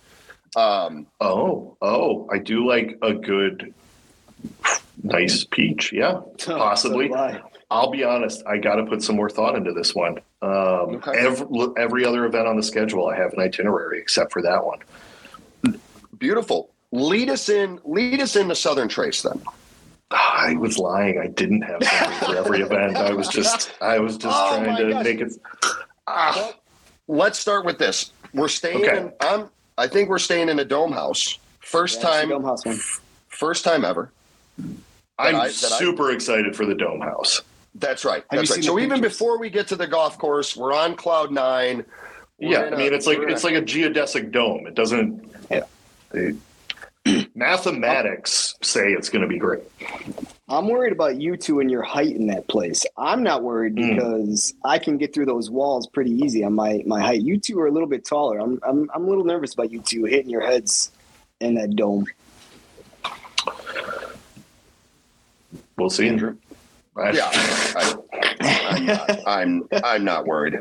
Um, 0.56 1.06
Oh, 1.20 1.76
oh, 1.82 2.28
I 2.32 2.38
do 2.38 2.66
like 2.68 2.96
a 3.02 3.12
good, 3.12 3.74
nice 5.02 5.44
peach. 5.44 5.92
Yeah, 5.92 6.20
possibly. 6.38 7.08
So. 7.08 7.40
I'll 7.75 7.90
be 7.90 8.04
honest. 8.04 8.43
I 8.47 8.59
got 8.59 8.76
to 8.76 8.85
put 8.85 9.02
some 9.02 9.16
more 9.16 9.28
thought 9.28 9.57
into 9.57 9.73
this 9.73 9.95
one. 9.95 10.19
Um, 10.43 10.97
Okay. 10.97 11.12
every, 11.19 11.47
every 11.76 12.04
other 12.04 12.25
event 12.25 12.47
on 12.47 12.57
the 12.57 12.62
schedule, 12.62 13.09
I 13.09 13.16
have 13.16 13.33
an 13.33 13.40
itinerary 13.40 13.99
except 13.99 14.33
for 14.33 14.43
that 14.43 14.64
one. 14.64 14.78
beautiful. 16.19 16.71
Lead 16.93 17.28
us 17.31 17.49
in. 17.49 17.81
Lead 17.85 18.21
us 18.21 18.37
in 18.37 18.47
the 18.47 18.54
Southern 18.54 18.87
Trace 18.88 19.22
then. 19.22 19.42
Ah, 20.12 20.46
I 20.46 20.55
was 20.55 20.79
lying. 20.79 21.18
I 21.18 21.27
didn't 21.27 21.62
have 21.62 21.83
something 21.83 22.29
for 22.29 22.37
every 22.37 22.61
event. 22.61 22.96
I 22.96 23.12
was 23.12 23.27
just, 23.27 23.72
I 23.81 23.98
was 23.98 24.16
just 24.16 24.37
Oh 24.38 24.62
trying 24.62 24.77
to 24.77 24.92
gosh. 24.92 25.05
make 25.05 25.20
it. 25.20 25.33
Ah, 26.07 26.53
Let's 27.09 27.38
start 27.40 27.64
with 27.66 27.79
this. 27.79 28.12
We're 28.33 28.48
staying. 28.48 28.85
Okay. 28.85 28.98
In, 28.98 29.12
I'm. 29.20 29.48
I 29.77 29.88
think 29.88 30.09
we're 30.09 30.18
staying 30.20 30.48
in 30.48 30.59
a 30.61 30.64
dome 30.64 30.92
house. 30.92 31.38
First 31.61 32.01
Yeah, 32.01 32.09
time. 32.11 32.29
Dome 32.29 32.44
House 32.44 32.64
one. 32.64 32.79
First 33.29 33.64
time 33.64 33.85
ever. 33.85 34.12
I'm 35.18 35.35
I- 35.35 35.48
that 35.48 35.72
I- 35.72 35.79
super 35.79 36.12
excited 36.12 36.55
for 36.55 36.64
the 36.64 36.75
Dome 36.77 37.01
House. 37.01 37.40
That's 37.74 38.04
right. 38.04 38.24
Have 38.30 38.40
That's 38.40 38.50
right. 38.52 38.64
So 38.64 38.76
the 38.76 38.82
even 38.82 39.00
before 39.00 39.38
we 39.38 39.50
get 39.50 39.68
to 39.68 39.76
the 39.76 39.87
golf 39.87 40.16
course, 40.18 40.56
we're 40.56 40.72
on 40.72 40.94
cloud 40.96 41.32
nine. 41.32 41.84
We're 42.40 42.50
Yeah, 42.52 42.66
in 42.68 42.74
I 42.74 42.76
a- 42.76 42.78
mean 42.78 42.94
it's 42.94 43.06
like 43.06 43.18
it's 43.18 43.42
a- 43.42 43.46
like 43.46 43.56
a 43.56 43.62
geodesic 43.62 44.30
dome. 44.30 44.66
It 44.66 44.74
doesn't. 44.74 45.30
Yeah. 45.50 45.62
it- 46.12 46.37
mathematics 47.34 48.54
say 48.62 48.92
it's 48.92 49.10
going 49.10 49.20
to 49.20 49.28
be 49.28 49.37
great. 49.38 49.62
I'm 50.48 50.68
worried 50.68 50.92
about 50.92 51.20
you 51.20 51.37
two 51.37 51.60
and 51.60 51.70
your 51.70 51.82
height 51.82 52.16
in 52.16 52.28
that 52.28 52.48
place. 52.48 52.87
I'm 52.96 53.22
not 53.22 53.42
worried 53.42 53.74
Mm. 53.74 53.94
because 53.96 54.54
I 54.64 54.78
can 54.78 54.96
get 54.96 55.12
through 55.12 55.26
those 55.26 55.50
walls 55.50 55.87
pretty 55.87 56.12
easy 56.12 56.44
on 56.44 56.54
my, 56.54 56.82
my 56.87 57.00
height. 57.02 57.20
You 57.20 57.38
two 57.38 57.58
are 57.60 57.66
a 57.66 57.70
little 57.70 57.88
bit 57.88 58.06
taller. 58.06 58.38
I'm, 58.38 58.58
I'm 58.66 58.88
I'm 58.94 59.04
a 59.04 59.06
little 59.08 59.24
nervous 59.24 59.52
about 59.52 59.70
you 59.70 59.80
two 59.80 60.04
hitting 60.04 60.30
your 60.30 60.40
heads 60.46 60.92
in 61.40 61.54
that 61.56 61.76
dome. 61.76 62.06
We'll 65.76 65.90
see. 65.90 66.08
Andrew? 66.08 66.37
I- 66.96 67.11
Yeah, 67.11 67.30
I, 67.33 67.96
I'm, 68.70 68.87
not, 68.87 69.20
I'm 69.26 69.68
I'm 69.85 70.04
not 70.04 70.26
worried. 70.26 70.61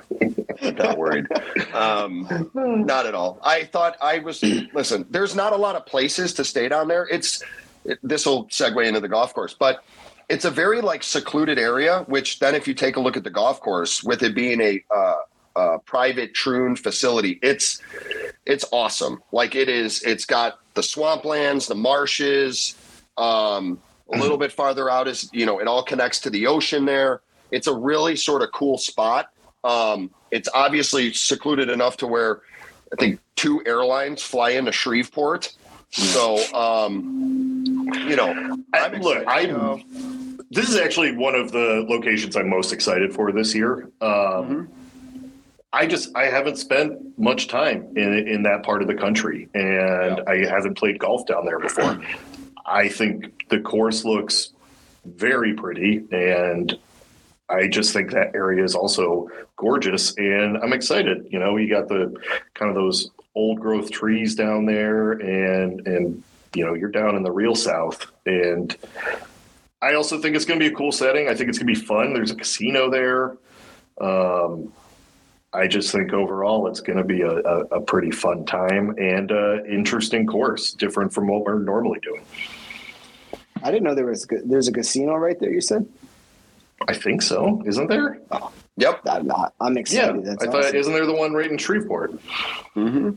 I'm 0.61 0.75
not 0.75 0.97
worried. 0.97 1.25
Um, 1.73 2.49
not 2.53 3.05
at 3.05 3.13
all. 3.15 3.39
I 3.43 3.63
thought 3.65 3.97
I 4.01 4.19
was. 4.19 4.41
Listen, 4.73 5.05
there's 5.09 5.35
not 5.35 5.53
a 5.53 5.55
lot 5.57 5.75
of 5.75 5.85
places 5.85 6.33
to 6.35 6.43
stay 6.45 6.67
down 6.69 6.87
there. 6.87 7.07
It's 7.11 7.43
this 8.01 8.25
will 8.25 8.45
segue 8.47 8.85
into 8.85 8.99
the 8.99 9.07
golf 9.09 9.33
course, 9.33 9.53
but 9.53 9.83
it's 10.29 10.45
a 10.45 10.51
very 10.51 10.81
like 10.81 11.03
secluded 11.03 11.59
area. 11.59 12.03
Which 12.07 12.39
then, 12.39 12.55
if 12.55 12.67
you 12.67 12.73
take 12.73 12.95
a 12.95 12.99
look 12.99 13.17
at 13.17 13.23
the 13.23 13.29
golf 13.29 13.59
course, 13.61 14.03
with 14.03 14.23
it 14.23 14.33
being 14.33 14.61
a 14.61 14.83
uh, 14.95 15.15
uh, 15.55 15.77
private 15.79 16.33
Troon 16.33 16.75
facility, 16.75 17.39
it's 17.43 17.81
it's 18.45 18.65
awesome. 18.71 19.21
Like 19.31 19.53
it 19.55 19.69
is. 19.69 20.01
It's 20.03 20.25
got 20.25 20.59
the 20.73 20.81
swamplands, 20.81 21.67
the 21.67 21.75
marshes. 21.75 22.75
Um, 23.17 23.79
a 24.11 24.17
little 24.17 24.37
bit 24.37 24.51
farther 24.51 24.89
out 24.89 25.07
is 25.07 25.29
you 25.33 25.45
know 25.45 25.59
it 25.59 25.67
all 25.67 25.83
connects 25.83 26.19
to 26.21 26.29
the 26.29 26.47
ocean 26.47 26.85
there. 26.85 27.21
It's 27.51 27.67
a 27.67 27.73
really 27.75 28.15
sort 28.15 28.41
of 28.41 28.51
cool 28.51 28.77
spot. 28.77 29.29
Um, 29.63 30.09
it's 30.31 30.49
obviously 30.53 31.13
secluded 31.13 31.69
enough 31.69 31.97
to 31.97 32.07
where 32.07 32.41
I 32.91 32.95
think 32.97 33.19
two 33.35 33.63
airlines 33.65 34.21
fly 34.21 34.51
into 34.51 34.71
Shreveport. 34.71 35.53
So 35.91 36.37
um, 36.53 37.87
you 38.07 38.15
know, 38.15 38.57
I'm 38.73 39.01
look. 39.01 39.23
I'm- 39.27 39.83
This 40.51 40.69
is 40.69 40.75
actually 40.75 41.15
one 41.15 41.33
of 41.33 41.51
the 41.51 41.83
locations 41.89 42.35
I'm 42.35 42.47
most 42.49 42.73
excited 42.73 43.11
for 43.13 43.31
this 43.31 43.55
year. 43.55 43.89
Um, 44.01 44.09
Mhm. 44.11 44.67
I 45.71 45.87
just 45.87 46.15
I 46.15 46.25
haven't 46.25 46.57
spent 46.57 47.17
much 47.17 47.47
time 47.47 47.87
in 47.95 48.27
in 48.27 48.43
that 48.43 48.61
part 48.61 48.81
of 48.83 48.87
the 48.87 48.93
country, 48.93 49.49
and 49.55 50.21
I 50.27 50.45
haven't 50.45 50.75
played 50.77 50.99
golf 50.99 51.25
down 51.25 51.45
there 51.45 51.57
before. 51.57 51.99
I 52.65 52.87
think 52.87 53.47
the 53.49 53.59
course 53.59 54.05
looks 54.05 54.51
very 55.05 55.53
pretty, 55.53 56.03
and 56.11 56.77
I 57.49 57.67
just 57.67 57.93
think 57.93 58.11
that 58.11 58.35
area 58.35 58.63
is 58.63 58.75
also 58.75 59.29
gorgeous, 59.57 60.15
and 60.17 60.57
I'm 60.57 60.73
excited. 60.73 61.27
You 61.29 61.39
know, 61.39 61.57
you 61.57 61.69
got 61.69 61.87
the 61.87 62.15
kind 62.53 62.69
of 62.69 62.75
those 62.75 63.11
old 63.35 63.59
growth 63.59 63.91
trees 63.91 64.35
down 64.35 64.65
there, 64.65 65.13
and 65.13 65.85
and 65.87 66.23
you 66.55 66.65
know 66.65 66.73
you're 66.73 66.91
down 66.91 67.15
in 67.15 67.23
the 67.23 67.31
real 67.31 67.55
south, 67.55 68.05
and 68.25 68.75
I 69.81 69.95
also 69.95 70.19
think 70.19 70.35
it's 70.35 70.45
going 70.45 70.59
to 70.59 70.65
be 70.65 70.73
a 70.73 70.75
cool 70.75 70.91
setting. 70.91 71.27
I 71.27 71.35
think 71.35 71.49
it's 71.49 71.59
going 71.59 71.73
to 71.73 71.79
be 71.79 71.85
fun. 71.85 72.13
There's 72.13 72.31
a 72.31 72.35
casino 72.35 72.89
there. 72.89 73.37
Um, 73.99 74.71
I 75.53 75.67
just 75.67 75.91
think 75.91 76.13
overall 76.13 76.67
it's 76.67 76.79
going 76.81 76.97
to 76.97 77.03
be 77.03 77.21
a, 77.21 77.31
a, 77.31 77.59
a 77.65 77.81
pretty 77.81 78.11
fun 78.11 78.43
time 78.45 78.95
and 78.97 79.31
uh, 79.31 79.63
interesting 79.65 80.25
course, 80.25 80.71
different 80.73 81.13
from 81.13 81.27
what 81.27 81.43
we're 81.43 81.59
normally 81.59 81.99
doing. 82.01 82.25
I 83.61 83.71
didn't 83.71 83.83
know 83.83 83.93
there 83.95 84.07
was 84.07 84.27
there's 84.45 84.67
a 84.67 84.71
casino 84.71 85.15
right 85.15 85.39
there. 85.39 85.51
You 85.51 85.61
said. 85.61 85.85
I 86.87 86.93
think 86.93 87.21
so, 87.21 87.61
isn't 87.65 87.87
there? 87.87 88.19
Yep. 88.75 89.01
I'm, 89.07 89.25
not, 89.27 89.53
I'm 89.61 89.77
Yeah. 89.87 90.11
That's 90.21 90.43
I 90.43 90.47
thought 90.51 90.75
isn't 90.75 90.91
there 90.91 91.05
the 91.05 91.13
one 91.15 91.31
right 91.33 91.49
in 91.49 91.57
Shreveport? 91.57 92.11
hmm 92.73 93.11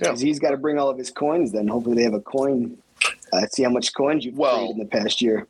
yeah. 0.00 0.08
'Cause 0.08 0.20
He's 0.20 0.38
got 0.38 0.52
to 0.52 0.56
bring 0.56 0.78
all 0.78 0.88
of 0.88 0.96
his 0.96 1.10
coins. 1.10 1.52
Then 1.52 1.68
hopefully 1.68 1.96
they 1.96 2.04
have 2.04 2.14
a 2.14 2.20
coin. 2.20 2.78
Uh, 3.32 3.44
see 3.50 3.62
how 3.64 3.68
much 3.70 3.92
coins 3.92 4.24
you've 4.24 4.38
Well- 4.38 4.56
traded 4.58 4.76
in 4.76 4.78
the 4.78 4.86
past 4.86 5.20
year. 5.20 5.46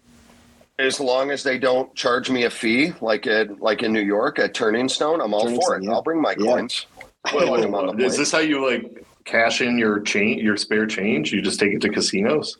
As 0.79 0.99
long 0.99 1.31
as 1.31 1.43
they 1.43 1.59
don't 1.59 1.95
charge 1.95 2.31
me 2.31 2.45
a 2.45 2.51
fee, 2.51 2.93
like 3.01 3.27
at 3.27 3.61
like 3.61 3.83
in 3.83 3.93
New 3.93 4.01
York 4.01 4.39
at 4.39 4.55
Turning 4.55 4.89
Stone, 4.89 5.21
I'm 5.21 5.35
all 5.35 5.43
Turning 5.45 5.57
for 5.61 5.67
Stone, 5.75 5.83
it. 5.83 5.87
yeah. 5.87 5.93
I'll 5.93 6.03
bring 6.03 6.21
my 6.21 6.35
Yeah. 6.39 6.47
coins. 6.53 6.87
Wait, 7.33 7.47
Plug 7.47 7.61
them 7.61 7.75
on 7.75 7.87
the 7.87 7.93
wait. 7.93 8.07
Is 8.07 8.17
this 8.17 8.33
how 8.33 8.39
you 8.39 8.67
like 8.69 9.05
cash 9.25 9.61
in 9.61 9.79
your 9.79 10.01
change, 10.01 10.43
your 10.43 10.57
spare 10.57 10.87
change? 10.87 11.33
You 11.33 11.41
just 11.43 11.61
take 11.61 11.73
it 11.73 11.81
to 11.83 11.89
casinos? 11.89 12.57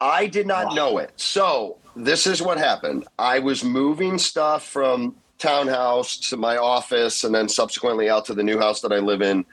I 0.00 0.26
did 0.26 0.46
not 0.46 0.66
Wow. 0.68 0.74
know 0.74 0.98
it. 0.98 1.12
So 1.16 1.78
this 1.96 2.26
is 2.26 2.42
what 2.42 2.58
happened. 2.58 3.06
I 3.18 3.38
was 3.38 3.64
moving 3.64 4.18
stuff 4.18 4.66
from 4.68 5.14
townhouse 5.38 6.16
to 6.30 6.36
my 6.36 6.56
office 6.56 7.24
and 7.24 7.34
then 7.34 7.48
subsequently 7.48 8.10
out 8.10 8.24
to 8.26 8.34
the 8.34 8.42
new 8.42 8.58
house 8.58 8.80
that 8.80 8.92
I 8.92 8.98
live 8.98 9.22
in. 9.22 9.44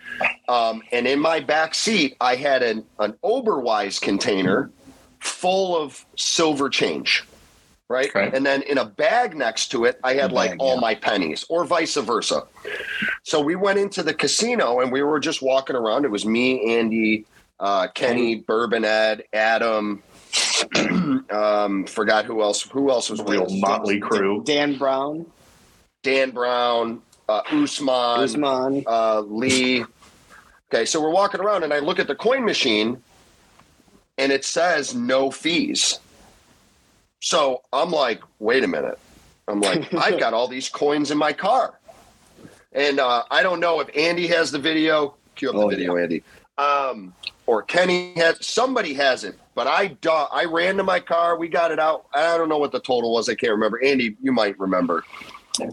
Um, 0.50 0.82
and 0.92 1.08
in 1.08 1.20
my 1.20 1.40
back 1.40 1.74
seat, 1.76 2.18
I 2.20 2.36
had 2.36 2.64
an, 2.64 2.84
an 3.00 3.14
Oberweis 3.24 4.02
container 4.02 4.72
full 5.20 5.78
of 5.78 6.06
silver 6.18 6.70
change. 6.70 7.24
Right. 7.92 8.08
Okay. 8.16 8.32
And 8.34 8.46
then 8.46 8.62
in 8.62 8.78
a 8.78 8.86
bag 8.86 9.36
next 9.36 9.68
to 9.72 9.84
it, 9.84 10.00
I 10.02 10.14
had 10.14 10.32
like 10.32 10.52
bag, 10.52 10.60
all 10.62 10.76
yeah. 10.76 10.80
my 10.82 10.96
pennies 10.96 11.44
or 11.50 11.66
vice 11.66 11.96
versa. 11.96 12.44
So 13.24 13.42
we 13.42 13.56
went 13.56 13.80
into 13.80 14.02
the 14.02 14.14
casino 14.14 14.80
and 14.80 14.92
we 14.94 15.04
were 15.04 15.20
just 15.20 15.42
walking 15.42 15.76
around. 15.76 16.06
It 16.06 16.12
was 16.12 16.26
me, 16.26 16.76
Andy, 16.78 17.26
uh, 17.60 17.90
Kenny, 17.94 18.36
Bourbon 18.36 18.86
Ed, 18.86 19.24
Adam, 19.34 20.02
um, 21.30 21.86
forgot 21.86 22.24
who 22.26 22.42
else. 22.42 22.62
Who 22.62 22.90
else 22.90 23.10
was 23.10 23.20
The 23.20 23.26
with 23.26 23.34
real 23.34 23.44
us? 23.44 23.52
motley 23.54 24.00
crew. 24.00 24.42
Dan 24.46 24.78
Brown, 24.78 25.26
Dan 26.04 26.32
Brown, 26.32 27.02
uh, 27.28 27.42
Usman, 27.52 27.90
Usman. 28.24 28.84
uh, 28.88 29.20
Lee. 29.22 29.84
Okay, 30.74 30.86
so 30.86 31.02
we're 31.02 31.10
walking 31.12 31.42
around 31.42 31.64
and 31.64 31.74
I 31.74 31.80
look 31.80 32.00
at 32.00 32.08
the 32.08 32.16
coin 32.16 32.46
machine 32.46 33.04
and 34.18 34.32
it 34.32 34.46
says 34.46 34.96
no 34.96 35.30
fees. 35.30 36.00
So 37.22 37.62
I'm 37.72 37.92
like, 37.92 38.22
wait 38.40 38.64
a 38.64 38.68
minute. 38.68 39.00
I'm 39.48 39.62
like, 39.62 39.94
I've 39.94 40.20
got 40.20 40.34
all 40.34 40.48
these 40.48 40.68
coins 40.70 41.12
in 41.12 41.18
my 41.18 41.32
car. 41.34 41.80
And 42.74 43.00
uh, 43.00 43.24
I 43.32 43.44
don't 43.44 43.60
know 43.60 43.80
if 43.80 43.90
Andy 43.96 44.28
has 44.28 44.52
the 44.52 44.60
video. 44.60 45.16
Cue 45.36 45.50
up 45.50 45.56
the 45.56 45.62
Oh, 45.62 45.68
video, 45.70 45.98
Andy. 45.98 46.24
Um, 46.58 47.14
or 47.48 47.64
Kenny 47.64 48.14
has 48.18 48.46
somebody 48.46 48.94
has 48.94 49.24
it, 49.24 49.36
but 49.56 49.68
I 49.68 49.88
do, 49.88 50.10
I 50.12 50.46
ran 50.46 50.78
to 50.78 50.84
my 50.84 51.00
car. 51.00 51.38
We 51.38 51.48
got 51.48 51.72
it 51.72 51.80
out. 51.80 52.06
I 52.14 52.38
don't 52.38 52.50
know 52.50 52.58
what 52.60 52.72
the 52.72 52.80
total 52.80 53.14
was. 53.14 53.30
I 53.30 53.36
can't 53.36 53.52
remember. 53.54 53.84
Andy, 53.84 54.16
you 54.22 54.32
might 54.32 54.60
remember. 54.60 55.04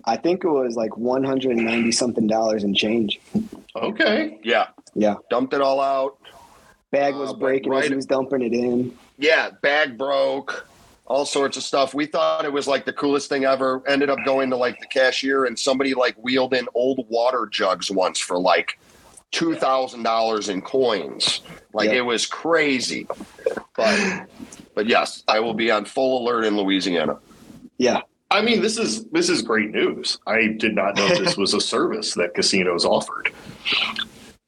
I 0.06 0.16
think 0.16 0.44
it 0.44 0.48
was 0.48 0.76
like 0.76 0.96
190 0.96 1.92
something 1.92 2.26
dollars 2.26 2.64
and 2.64 2.76
change. 2.76 3.20
Okay. 3.76 4.38
Yeah, 4.42 4.68
Yeah. 4.94 5.16
dumped 5.30 5.54
it 5.54 5.60
all 5.60 5.80
out. 5.80 6.18
Bag 6.90 7.14
Uh, 7.14 7.18
was 7.18 7.32
but 7.32 7.40
breaking 7.40 7.72
as 7.74 7.86
he 7.88 7.94
was 7.94 8.06
dumping 8.06 8.42
it 8.42 8.52
in. 8.52 8.96
Yeah, 9.18 9.50
bag 9.62 9.96
broke, 9.98 10.67
all 11.08 11.24
sorts 11.24 11.56
of 11.56 11.62
stuff. 11.62 11.94
We 11.94 12.06
thought 12.06 12.44
it 12.44 12.52
was 12.52 12.66
like 12.68 12.84
the 12.84 12.92
coolest 12.92 13.28
thing 13.28 13.44
ever. 13.44 13.82
Ended 13.88 14.10
up 14.10 14.18
going 14.24 14.50
to 14.50 14.56
like 14.56 14.78
the 14.80 14.86
cashier, 14.86 15.44
and 15.46 15.58
somebody 15.58 15.94
like 15.94 16.14
wheeled 16.16 16.54
in 16.54 16.68
old 16.74 17.06
water 17.08 17.48
jugs 17.50 17.90
once 17.90 18.18
for 18.18 18.38
like 18.38 18.78
two 19.30 19.54
thousand 19.54 20.02
dollars 20.04 20.48
in 20.48 20.60
coins. 20.62 21.40
Like 21.72 21.88
Yeah. 21.90 21.96
it 21.96 22.04
was 22.04 22.26
crazy. 22.26 23.06
But 23.76 24.26
but 24.74 24.86
yes, 24.86 25.24
I 25.28 25.40
will 25.40 25.54
be 25.54 25.70
on 25.70 25.84
full 25.86 26.22
alert 26.22 26.44
in 26.44 26.56
Louisiana. 26.56 27.18
Yeah. 27.78 28.02
I 28.30 28.42
mean, 28.42 28.60
this 28.60 28.76
is 28.76 29.04
this 29.06 29.30
is 29.30 29.40
great 29.40 29.70
news. 29.70 30.18
I 30.26 30.48
did 30.48 30.74
not 30.74 30.96
know 30.96 31.08
this 31.08 31.36
was 31.38 31.54
a 31.54 31.60
service 31.60 32.12
that 32.14 32.34
casinos 32.34 32.84
offered. 32.84 33.32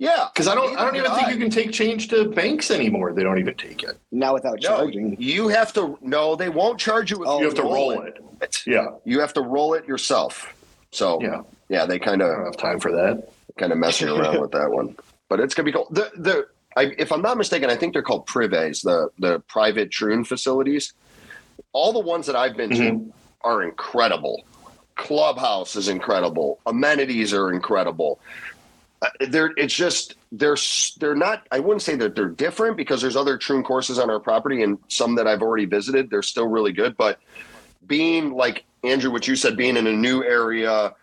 Yeah, 0.00 0.28
Because 0.32 0.48
I 0.48 0.54
don't 0.54 0.78
I 0.78 0.84
don't 0.86 0.96
even 0.96 1.10
did 1.10 1.16
think 1.18 1.28
you 1.30 1.36
can 1.36 1.50
take 1.50 1.72
change 1.72 2.08
to 2.08 2.30
banks 2.30 2.70
anymore. 2.70 3.12
They 3.12 3.22
don't 3.22 3.38
even 3.38 3.54
take 3.54 3.82
it. 3.82 3.98
Now 4.10 4.32
without 4.32 4.54
No, 4.62 4.68
charging. 4.78 5.14
you 5.20 5.48
have 5.48 5.74
to. 5.74 5.98
No, 6.00 6.34
they 6.36 6.48
won't 6.48 6.80
charge 6.80 7.10
you. 7.10 7.22
If 7.22 7.28
Oh, 7.28 7.38
You 7.40 7.44
have 7.44 7.54
to 7.56 7.62
roll 7.62 8.00
it. 8.00 8.16
it. 8.40 8.62
Yeah. 8.66 8.92
You 9.04 9.20
have 9.20 9.34
to 9.34 9.42
roll 9.42 9.74
it 9.74 9.86
yourself. 9.86 10.54
So 10.90 11.20
Yeah. 11.20 11.42
yeah, 11.68 11.84
they 11.84 11.98
kind 11.98 12.22
I 12.22 12.28
don't 12.28 12.40
of 12.40 12.46
have 12.46 12.56
time 12.56 12.80
for 12.80 12.90
that. 12.92 13.28
kind 13.58 13.72
of 13.72 13.78
messing 13.78 14.08
around 14.08 14.40
with 14.40 14.52
that 14.52 14.70
one. 14.70 14.96
But 15.28 15.38
it's 15.38 15.52
gonna 15.52 15.66
be 15.66 15.72
cool. 15.72 15.86
The 15.90 16.10
the 16.16 16.46
I, 16.78 16.94
if 16.96 17.12
I'm 17.12 17.20
not 17.20 17.36
mistaken, 17.36 17.68
I 17.68 17.76
think 17.76 17.92
they're 17.92 18.02
called 18.02 18.26
privés, 18.26 18.82
the 18.82 19.10
the 19.18 19.40
private 19.40 19.90
troon 19.90 20.24
facilities. 20.24 20.94
All 21.74 21.92
the 21.92 22.00
ones 22.00 22.24
that 22.26 22.36
I've 22.36 22.56
been 22.56 22.70
to 22.70 22.76
mm-hmm. 22.76 23.10
are 23.44 23.62
incredible. 23.62 24.44
Clubhouse 24.96 25.76
is 25.76 25.88
incredible. 25.88 26.58
Amenities 26.64 27.34
are 27.34 27.52
incredible. 27.52 28.18
Uh, 29.02 29.08
they're 29.28 29.52
it's 29.56 29.74
just 29.74 30.14
they're 30.30 30.56
they're 30.98 31.14
not. 31.14 31.46
I 31.50 31.58
wouldn't 31.58 31.82
say 31.82 31.96
that 31.96 32.14
they're 32.14 32.28
different 32.28 32.76
because 32.76 33.00
there's 33.00 33.16
other 33.16 33.38
troon 33.38 33.62
courses 33.62 33.98
on 33.98 34.10
our 34.10 34.20
property 34.20 34.62
and 34.62 34.78
some 34.88 35.14
that 35.14 35.26
I've 35.26 35.42
already 35.42 35.64
visited. 35.64 36.10
They're 36.10 36.22
still 36.22 36.46
really 36.46 36.72
good, 36.72 36.96
but 36.96 37.18
being 37.86 38.32
like 38.32 38.64
Andrew, 38.84 39.10
what 39.10 39.26
you 39.26 39.36
said, 39.36 39.56
being 39.56 39.76
in 39.76 39.86
a 39.86 39.92
new 39.92 40.22
area 40.22 40.94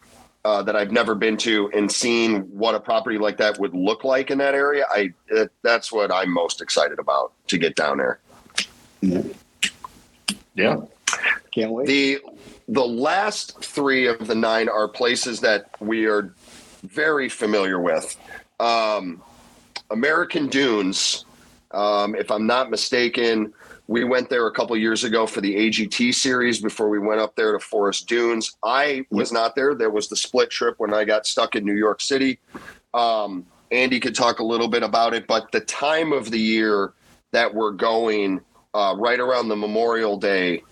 uh, 0.46 0.64
that 0.64 0.76
I've 0.76 0.92
never 0.92 1.16
been 1.16 1.38
to 1.38 1.70
and 1.74 1.92
seeing 1.92 2.42
what 2.58 2.76
a 2.76 2.80
property 2.80 3.18
like 3.18 3.38
that 3.38 3.60
would 3.60 3.74
look 3.74 4.04
like 4.04 4.32
in 4.32 4.38
that 4.38 4.54
area, 4.54 4.86
I 4.90 5.14
that, 5.30 5.50
that's 5.62 5.92
what 5.92 6.12
I'm 6.12 6.32
most 6.32 6.62
excited 6.62 7.00
about 7.00 7.34
to 7.48 7.58
get 7.58 7.76
down 7.76 7.98
there. 7.98 8.20
Yeah. 10.56 10.78
Can't 11.52 11.72
wait. 11.72 11.88
The 11.88 12.20
the 12.70 12.86
last 12.86 13.64
three 13.64 14.08
of 14.08 14.28
the 14.28 14.36
nine 14.36 14.70
are 14.70 14.88
places 14.88 15.42
that 15.42 15.70
we 15.80 16.06
are 16.06 16.34
very 16.88 17.30
familiar 17.30 17.80
with. 17.80 18.18
Um, 18.60 19.22
American 19.92 20.48
Dunes, 20.48 21.26
um, 21.72 22.16
if 22.16 22.32
I'm 22.32 22.48
not 22.48 22.70
mistaken, 22.70 23.54
we 23.88 24.04
went 24.04 24.30
there 24.30 24.48
a 24.48 24.52
couple 24.52 24.76
years 24.76 25.04
ago 25.04 25.26
for 25.26 25.40
the 25.40 25.56
AGT 25.56 26.14
series 26.14 26.62
before 26.62 26.90
we 26.90 27.00
went 27.00 27.22
up 27.22 27.36
there 27.36 27.54
to 27.54 27.60
Forest 27.60 28.08
Dunes. 28.08 28.56
I 28.64 29.06
was 29.10 29.32
not 29.32 29.56
there. 29.56 29.76
There 29.76 29.90
was 29.90 30.10
the 30.10 30.16
split 30.16 30.50
trip 30.50 30.76
when 30.78 30.94
I 30.94 31.06
got 31.06 31.26
stuck 31.26 31.56
in 31.56 31.64
New 31.64 31.76
York 31.78 32.02
City. 32.02 32.40
Um, 32.94 33.46
Andy 33.72 34.00
could 34.00 34.16
talk 34.16 34.40
a 34.40 34.44
little 34.44 34.68
bit 34.68 34.84
about 34.84 35.14
it, 35.14 35.28
but 35.28 35.52
the 35.52 35.62
time 35.62 36.12
of 36.12 36.32
the 36.32 36.40
year 36.40 36.94
that 37.32 37.54
we're 37.54 37.72
going, 37.72 38.42
uh, 38.74 38.96
right 38.98 39.20
around 39.20 39.48
the 39.48 39.56
Memorial 39.56 40.18
Day, 40.18 40.64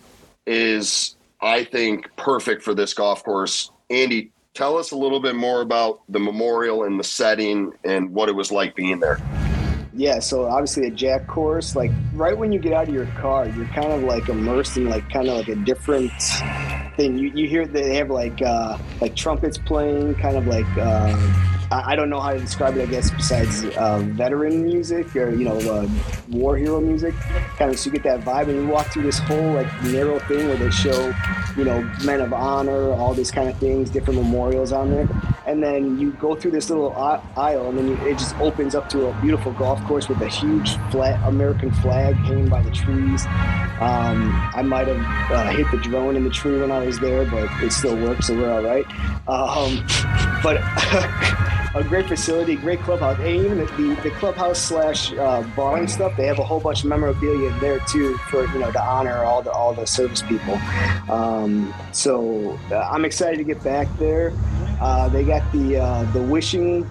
is 0.46 1.16
I 1.42 1.64
think 1.64 2.14
perfect 2.18 2.64
for 2.64 2.74
this 2.74 2.94
golf 2.94 3.24
course. 3.24 3.72
Andy, 3.90 4.32
tell 4.56 4.78
us 4.78 4.92
a 4.92 4.98
little 4.98 5.20
bit 5.20 5.36
more 5.36 5.62
about 5.62 6.02
the 6.10 6.20
memorial 6.20 6.86
and 6.86 7.00
the 7.00 7.04
setting 7.04 7.74
and 7.84 8.10
what 8.10 8.30
it 8.30 8.32
was 8.32 8.52
like 8.52 8.76
being 8.76 9.00
there. 9.00 9.20
Yeah, 9.94 10.20
so 10.20 10.46
obviously 10.46 10.88
a 10.88 10.92
jack 10.92 11.28
course, 11.28 11.76
like 11.76 11.92
right 12.14 12.38
when 12.38 12.52
you 12.52 12.60
get 12.60 12.74
out 12.74 12.88
of 12.88 12.94
your 12.94 13.06
car, 13.18 13.48
you're 13.48 13.68
kind 13.68 13.92
of 13.92 14.04
like 14.04 14.28
immersed 14.28 14.76
in 14.76 14.90
like 14.90 15.08
kind 15.10 15.30
of 15.30 15.38
like 15.38 15.48
a 15.48 15.56
different 15.56 16.12
thing. 16.98 17.18
You, 17.18 17.30
you 17.30 17.48
hear 17.48 17.66
they 17.66 17.96
have 17.96 18.10
like 18.10 18.42
uh, 18.42 18.78
like 19.00 19.16
trumpets 19.16 19.58
playing, 19.58 20.16
kind 20.16 20.36
of 20.36 20.48
like 20.48 20.66
uh, 20.78 21.55
I, 21.86 21.96
don't 21.96 22.10
know 22.10 22.20
how 22.20 22.34
to 22.34 22.40
describe 22.40 22.78
it. 22.78 22.84
I 22.84 22.86
guess 22.86 23.12
besides 23.12 23.66
uh, 23.78 24.00
veteran 24.00 24.64
music 24.64 25.16
or 25.16 25.32
you 25.32 25.46
know 25.46 25.58
uh, 25.58 25.88
war 26.30 26.58
hero 26.58 26.80
music, 26.80 27.14
kind 27.58 27.72
of 27.72 27.80
so 27.80 27.90
you 27.90 27.94
get 27.94 28.04
that 28.04 28.22
vibe, 28.22 28.48
and 28.50 28.56
you 28.56 28.68
walk 28.68 28.88
through 28.88 29.04
this 29.04 29.20
whole 29.20 29.54
like 29.54 29.68
narrow 29.84 30.20
thing 30.20 30.48
where 30.48 30.58
they 30.58 30.70
show 30.70 31.14
you 31.58 31.64
know 31.64 31.82
men 32.04 32.22
of 32.22 32.34
honor, 32.34 32.92
all 32.94 33.14
these 33.14 33.32
kind 33.32 33.50
of 33.50 33.58
things, 33.58 33.90
different 33.90 34.22
memorials 34.22 34.72
on 34.72 34.90
there, 34.90 35.08
and 35.48 35.62
then 35.62 36.00
you 36.00 36.12
go 36.14 36.36
through 36.36 36.52
this 36.52 36.70
little 36.70 36.94
aisle, 36.96 37.70
and 37.70 37.78
then 37.78 37.88
you, 37.88 37.96
it 38.06 38.18
just 38.18 38.36
opens 38.40 38.76
up 38.76 38.90
to 38.90 39.08
a 39.08 39.22
beautiful 39.22 39.52
golf 39.54 39.84
course 39.86 40.08
with 40.08 40.22
a 40.22 40.28
huge 40.30 40.78
flat 40.92 41.22
American 41.28 41.72
flag 41.72 42.16
hanging 42.16 42.50
by 42.50 42.62
the 42.62 42.72
trees. 42.72 43.26
Um, 43.80 44.32
I 44.54 44.62
might 44.62 44.88
have 44.88 45.32
uh, 45.32 45.50
hit 45.52 45.70
the 45.72 45.78
drone 45.78 46.16
in 46.16 46.24
the 46.24 46.30
tree 46.30 46.60
when 46.60 46.72
I 46.72 46.86
was 46.86 47.00
there, 47.00 47.26
but 47.26 47.50
it 47.62 47.72
still 47.72 47.96
works, 47.96 48.28
so 48.28 48.36
we're 48.36 48.52
all 48.52 48.64
right. 48.64 48.86
Um, 49.28 49.86
but 50.42 50.62
a 51.76 51.84
great 51.84 52.08
facility, 52.08 52.56
great 52.56 52.80
clubhouse, 52.80 53.20
and 53.20 53.28
even 53.28 53.58
the, 53.58 54.00
the, 54.02 54.12
clubhouse 54.12 54.60
slash 54.60 55.12
uh, 55.12 55.44
and 55.58 55.92
stuff. 55.92 56.16
They 56.16 56.26
have 56.26 56.40
a 56.40 56.44
whole 56.44 56.62
bunch 56.62 56.84
of 56.84 56.90
memorabilia 56.90 57.52
in 57.52 57.60
there 57.60 57.80
too 57.80 58.18
for 58.30 58.48
you 58.48 58.60
know 58.60 58.72
to 58.72 58.82
honor 58.82 59.24
all 59.24 59.42
the 59.42 59.52
all 59.52 59.74
the 59.74 59.86
service 59.86 60.22
people. 60.22 60.58
Um, 61.10 61.74
so 61.92 62.58
uh, 62.72 62.78
I'm 62.78 63.04
excited 63.04 63.38
to 63.38 63.44
get 63.44 63.62
back 63.62 63.88
there. 64.00 64.32
Uh, 64.80 65.10
they 65.10 65.26
got 65.26 65.52
the 65.52 65.78
uh, 65.78 66.04
the 66.14 66.22
wishing 66.22 66.90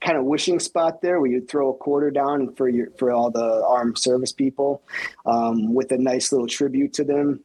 kind 0.00 0.18
of 0.18 0.24
wishing 0.24 0.58
spot 0.58 1.00
there 1.00 1.20
where 1.20 1.30
you 1.30 1.40
throw 1.40 1.70
a 1.70 1.74
quarter 1.74 2.10
down 2.10 2.54
for 2.54 2.68
your 2.68 2.90
for 2.98 3.12
all 3.12 3.30
the 3.30 3.64
armed 3.68 3.98
service 3.98 4.32
people 4.32 4.82
um, 5.26 5.72
with 5.72 5.92
a 5.92 5.98
nice 5.98 6.32
little 6.32 6.48
tribute 6.48 6.92
to 6.94 7.04
them. 7.04 7.40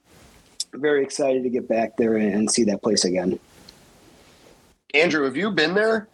Very 0.74 1.04
excited 1.04 1.44
to 1.44 1.50
get 1.50 1.68
back 1.68 1.98
there 1.98 2.16
and 2.16 2.50
see 2.50 2.64
that 2.64 2.82
place 2.82 3.06
again. 3.06 3.40
Andrew, 4.94 5.24
have 5.26 5.38
you 5.38 5.52
been 5.52 5.74
there? 5.74 6.08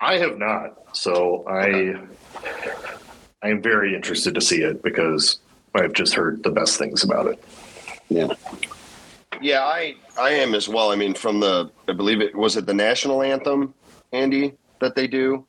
I 0.00 0.18
have 0.18 0.38
not. 0.38 0.96
So 0.96 1.44
I 1.48 1.96
I 3.42 3.48
am 3.48 3.62
very 3.62 3.94
interested 3.94 4.34
to 4.34 4.40
see 4.40 4.62
it 4.62 4.82
because 4.82 5.38
I've 5.74 5.92
just 5.92 6.14
heard 6.14 6.42
the 6.42 6.50
best 6.50 6.78
things 6.78 7.04
about 7.04 7.26
it. 7.26 7.42
Yeah. 8.08 8.28
Yeah, 9.40 9.64
I 9.64 9.94
I 10.18 10.30
am 10.30 10.54
as 10.54 10.68
well. 10.68 10.90
I 10.90 10.96
mean, 10.96 11.14
from 11.14 11.40
the 11.40 11.70
I 11.88 11.92
believe 11.92 12.20
it 12.20 12.34
was 12.34 12.56
it 12.56 12.66
the 12.66 12.74
national 12.74 13.22
anthem, 13.22 13.74
Andy, 14.12 14.54
that 14.80 14.94
they 14.94 15.06
do. 15.06 15.44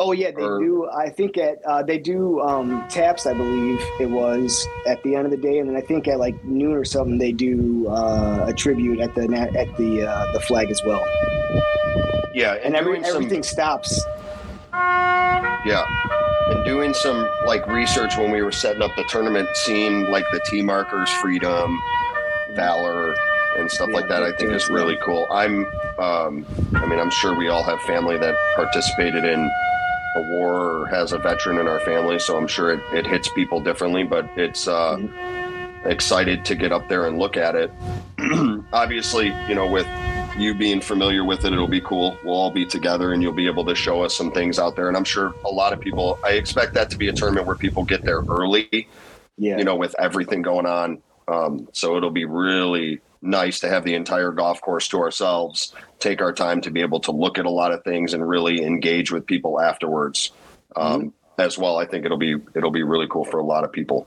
Oh 0.00 0.12
yeah, 0.12 0.30
they 0.30 0.42
Or- 0.42 0.60
do. 0.60 0.88
I 0.96 1.08
think 1.10 1.36
at 1.38 1.58
uh, 1.66 1.82
they 1.82 1.98
do 1.98 2.40
um, 2.40 2.86
taps. 2.88 3.26
I 3.26 3.34
believe 3.34 3.80
it 3.98 4.08
was 4.08 4.64
at 4.86 5.02
the 5.02 5.16
end 5.16 5.24
of 5.24 5.32
the 5.32 5.36
day, 5.36 5.58
and 5.58 5.68
then 5.68 5.76
I 5.76 5.80
think 5.80 6.06
at 6.06 6.20
like 6.20 6.42
noon 6.44 6.72
or 6.72 6.84
something 6.84 7.18
they 7.18 7.32
do 7.32 7.88
uh, 7.88 8.44
a 8.48 8.52
tribute 8.52 9.00
at 9.00 9.16
the 9.16 9.22
at 9.58 9.76
the 9.76 10.06
uh, 10.06 10.32
the 10.32 10.38
flag 10.40 10.70
as 10.70 10.80
well. 10.84 11.04
Yeah, 12.32 12.52
And 12.62 12.76
every, 12.76 12.92
doing 12.92 13.04
some- 13.04 13.16
everything 13.16 13.42
stops. 13.42 14.04
Yeah. 14.72 15.82
And 16.50 16.64
doing 16.64 16.94
some 16.94 17.28
like 17.44 17.66
research 17.66 18.16
when 18.16 18.30
we 18.30 18.40
were 18.42 18.52
setting 18.52 18.80
up 18.82 18.92
the 18.96 19.02
tournament, 19.04 19.48
seeing 19.54 20.04
like 20.12 20.24
the 20.30 20.40
T 20.48 20.62
markers, 20.62 21.10
freedom, 21.10 21.76
valor, 22.54 23.14
and 23.58 23.68
stuff 23.68 23.88
Yeah, 23.90 23.96
like 23.96 24.08
that. 24.08 24.22
I 24.22 24.30
think 24.32 24.52
is 24.52 24.68
really 24.70 24.96
cool. 25.04 25.26
I'm, 25.32 25.64
um, 25.98 26.46
I 26.76 26.86
mean, 26.86 27.00
I'm 27.00 27.10
sure 27.10 27.36
we 27.36 27.48
all 27.48 27.64
have 27.64 27.80
family 27.82 28.16
that 28.18 28.36
participated 28.54 29.24
in 29.24 29.50
a 30.16 30.20
war 30.22 30.82
or 30.82 30.86
has 30.86 31.12
a 31.12 31.18
veteran 31.18 31.58
in 31.58 31.68
our 31.68 31.80
family, 31.80 32.18
so 32.18 32.36
I'm 32.36 32.48
sure 32.48 32.72
it, 32.72 32.80
it 32.92 33.06
hits 33.06 33.28
people 33.28 33.60
differently. 33.60 34.04
But 34.04 34.28
it's 34.36 34.66
uh, 34.68 34.98
excited 35.84 36.44
to 36.46 36.54
get 36.54 36.72
up 36.72 36.88
there 36.88 37.06
and 37.06 37.18
look 37.18 37.36
at 37.36 37.54
it. 37.54 37.70
Obviously, 38.72 39.28
you 39.48 39.54
know, 39.54 39.70
with 39.70 39.86
you 40.36 40.54
being 40.54 40.80
familiar 40.80 41.24
with 41.24 41.44
it, 41.44 41.52
it'll 41.52 41.66
be 41.68 41.80
cool. 41.80 42.16
We'll 42.24 42.34
all 42.34 42.50
be 42.50 42.64
together, 42.64 43.12
and 43.12 43.22
you'll 43.22 43.32
be 43.32 43.46
able 43.46 43.64
to 43.66 43.74
show 43.74 44.02
us 44.02 44.14
some 44.16 44.30
things 44.32 44.58
out 44.58 44.76
there. 44.76 44.88
And 44.88 44.96
I'm 44.96 45.04
sure 45.04 45.34
a 45.44 45.50
lot 45.50 45.72
of 45.72 45.80
people. 45.80 46.18
I 46.24 46.32
expect 46.32 46.74
that 46.74 46.90
to 46.90 46.98
be 46.98 47.08
a 47.08 47.12
tournament 47.12 47.46
where 47.46 47.56
people 47.56 47.84
get 47.84 48.04
there 48.04 48.22
early 48.28 48.88
Yeah. 49.36 49.58
you 49.58 49.64
know, 49.64 49.76
with 49.76 49.94
everything 49.98 50.42
going 50.42 50.66
on. 50.66 51.02
Um, 51.26 51.68
so 51.72 51.96
it'll 51.96 52.10
be 52.10 52.24
really 52.24 53.00
nice 53.20 53.60
to 53.60 53.68
have 53.68 53.84
the 53.84 53.94
entire 53.94 54.32
golf 54.32 54.60
course 54.60 54.88
to 54.88 54.98
ourselves, 55.00 55.74
take 55.98 56.20
our 56.20 56.32
time 56.32 56.60
to 56.62 56.70
be 56.70 56.80
able 56.80 57.00
to 57.00 57.12
look 57.12 57.38
at 57.38 57.46
a 57.46 57.50
lot 57.50 57.72
of 57.72 57.82
things 57.84 58.14
and 58.14 58.26
really 58.28 58.62
engage 58.62 59.10
with 59.10 59.26
people 59.26 59.60
afterwards. 59.60 60.30
Um, 60.76 61.12
As 61.38 61.56
well, 61.56 61.76
I 61.78 61.84
think 61.84 62.04
it'll 62.04 62.18
be 62.18 62.34
it'll 62.56 62.72
be 62.72 62.82
really 62.82 63.06
cool 63.08 63.24
for 63.24 63.38
a 63.38 63.44
lot 63.44 63.62
of 63.62 63.70
people. 63.70 64.06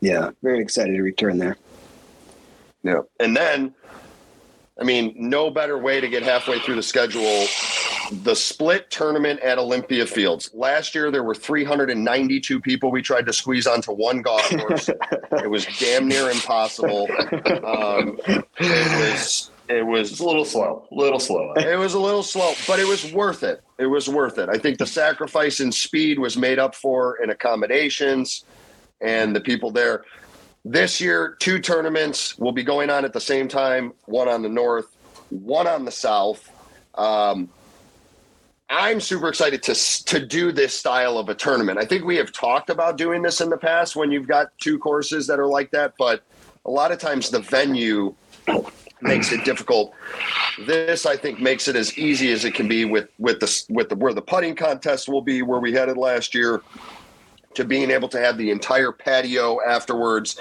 yeah. 0.00 0.30
Very 0.42 0.60
excited 0.60 0.94
to 0.96 1.02
return 1.02 1.36
there. 1.38 1.58
Yeah, 2.82 3.02
and 3.20 3.36
then, 3.36 3.74
I 4.80 4.84
mean, 4.84 5.14
no 5.16 5.50
better 5.50 5.78
way 5.78 6.00
to 6.00 6.08
get 6.08 6.22
halfway 6.22 6.58
through 6.60 6.76
the 6.76 6.82
schedule. 6.82 7.44
The 8.12 8.34
split 8.34 8.90
tournament 8.90 9.40
at 9.40 9.58
Olympia 9.58 10.06
Fields. 10.06 10.50
Last 10.52 10.94
year, 10.94 11.10
there 11.10 11.22
were 11.22 11.34
392 11.34 12.60
people 12.60 12.90
we 12.90 13.00
tried 13.00 13.24
to 13.26 13.32
squeeze 13.32 13.66
onto 13.66 13.92
one 13.92 14.20
golf 14.20 14.48
course. 14.50 14.90
it 14.90 15.50
was 15.50 15.66
damn 15.78 16.08
near 16.08 16.30
impossible. 16.30 17.08
Um, 17.64 18.18
it 18.26 18.44
was. 18.58 19.50
It 19.68 19.86
was 19.86 20.20
a 20.20 20.26
little 20.26 20.44
slow, 20.44 20.86
a 20.90 20.94
little 20.94 21.20
slow. 21.20 21.54
it 21.54 21.78
was 21.78 21.94
a 21.94 21.98
little 21.98 22.22
slow, 22.22 22.52
but 22.66 22.78
it 22.78 22.86
was 22.86 23.10
worth 23.12 23.42
it. 23.42 23.62
It 23.78 23.86
was 23.86 24.08
worth 24.08 24.36
it. 24.36 24.50
I 24.50 24.58
think 24.58 24.78
the 24.78 24.86
sacrifice 24.86 25.60
in 25.60 25.72
speed 25.72 26.18
was 26.18 26.36
made 26.36 26.58
up 26.58 26.74
for 26.74 27.16
in 27.22 27.30
accommodations 27.30 28.44
and 29.00 29.34
the 29.34 29.40
people 29.40 29.70
there. 29.70 30.04
This 30.64 31.00
year, 31.00 31.36
two 31.40 31.58
tournaments 31.58 32.36
will 32.38 32.52
be 32.52 32.62
going 32.62 32.90
on 32.90 33.04
at 33.04 33.12
the 33.12 33.20
same 33.20 33.48
time 33.48 33.94
one 34.04 34.28
on 34.28 34.42
the 34.42 34.48
north, 34.48 34.94
one 35.30 35.66
on 35.66 35.84
the 35.84 35.90
south. 35.90 36.50
Um, 36.94 37.48
I'm 38.72 39.00
super 39.00 39.28
excited 39.28 39.62
to 39.64 39.74
to 40.04 40.24
do 40.24 40.50
this 40.50 40.78
style 40.78 41.18
of 41.18 41.28
a 41.28 41.34
tournament. 41.34 41.78
I 41.78 41.84
think 41.84 42.04
we 42.04 42.16
have 42.16 42.32
talked 42.32 42.70
about 42.70 42.96
doing 42.96 43.20
this 43.20 43.42
in 43.42 43.50
the 43.50 43.58
past 43.58 43.96
when 43.96 44.10
you've 44.10 44.26
got 44.26 44.56
two 44.58 44.78
courses 44.78 45.26
that 45.26 45.38
are 45.38 45.46
like 45.46 45.70
that, 45.72 45.92
but 45.98 46.22
a 46.64 46.70
lot 46.70 46.90
of 46.90 46.98
times 46.98 47.28
the 47.28 47.40
venue 47.40 48.14
makes 49.02 49.30
it 49.30 49.44
difficult. 49.44 49.92
This, 50.66 51.04
I 51.04 51.18
think, 51.18 51.38
makes 51.38 51.68
it 51.68 51.76
as 51.76 51.98
easy 51.98 52.32
as 52.32 52.46
it 52.46 52.54
can 52.54 52.66
be 52.66 52.86
with 52.86 53.10
with 53.18 53.40
the 53.40 53.64
with 53.68 53.90
the 53.90 53.96
where 53.96 54.14
the 54.14 54.22
putting 54.22 54.54
contest 54.54 55.06
will 55.06 55.22
be, 55.22 55.42
where 55.42 55.60
we 55.60 55.72
had 55.74 55.90
it 55.90 55.98
last 55.98 56.34
year, 56.34 56.62
to 57.52 57.64
being 57.64 57.90
able 57.90 58.08
to 58.08 58.18
have 58.18 58.38
the 58.38 58.50
entire 58.50 58.90
patio 58.90 59.58
afterwards, 59.66 60.40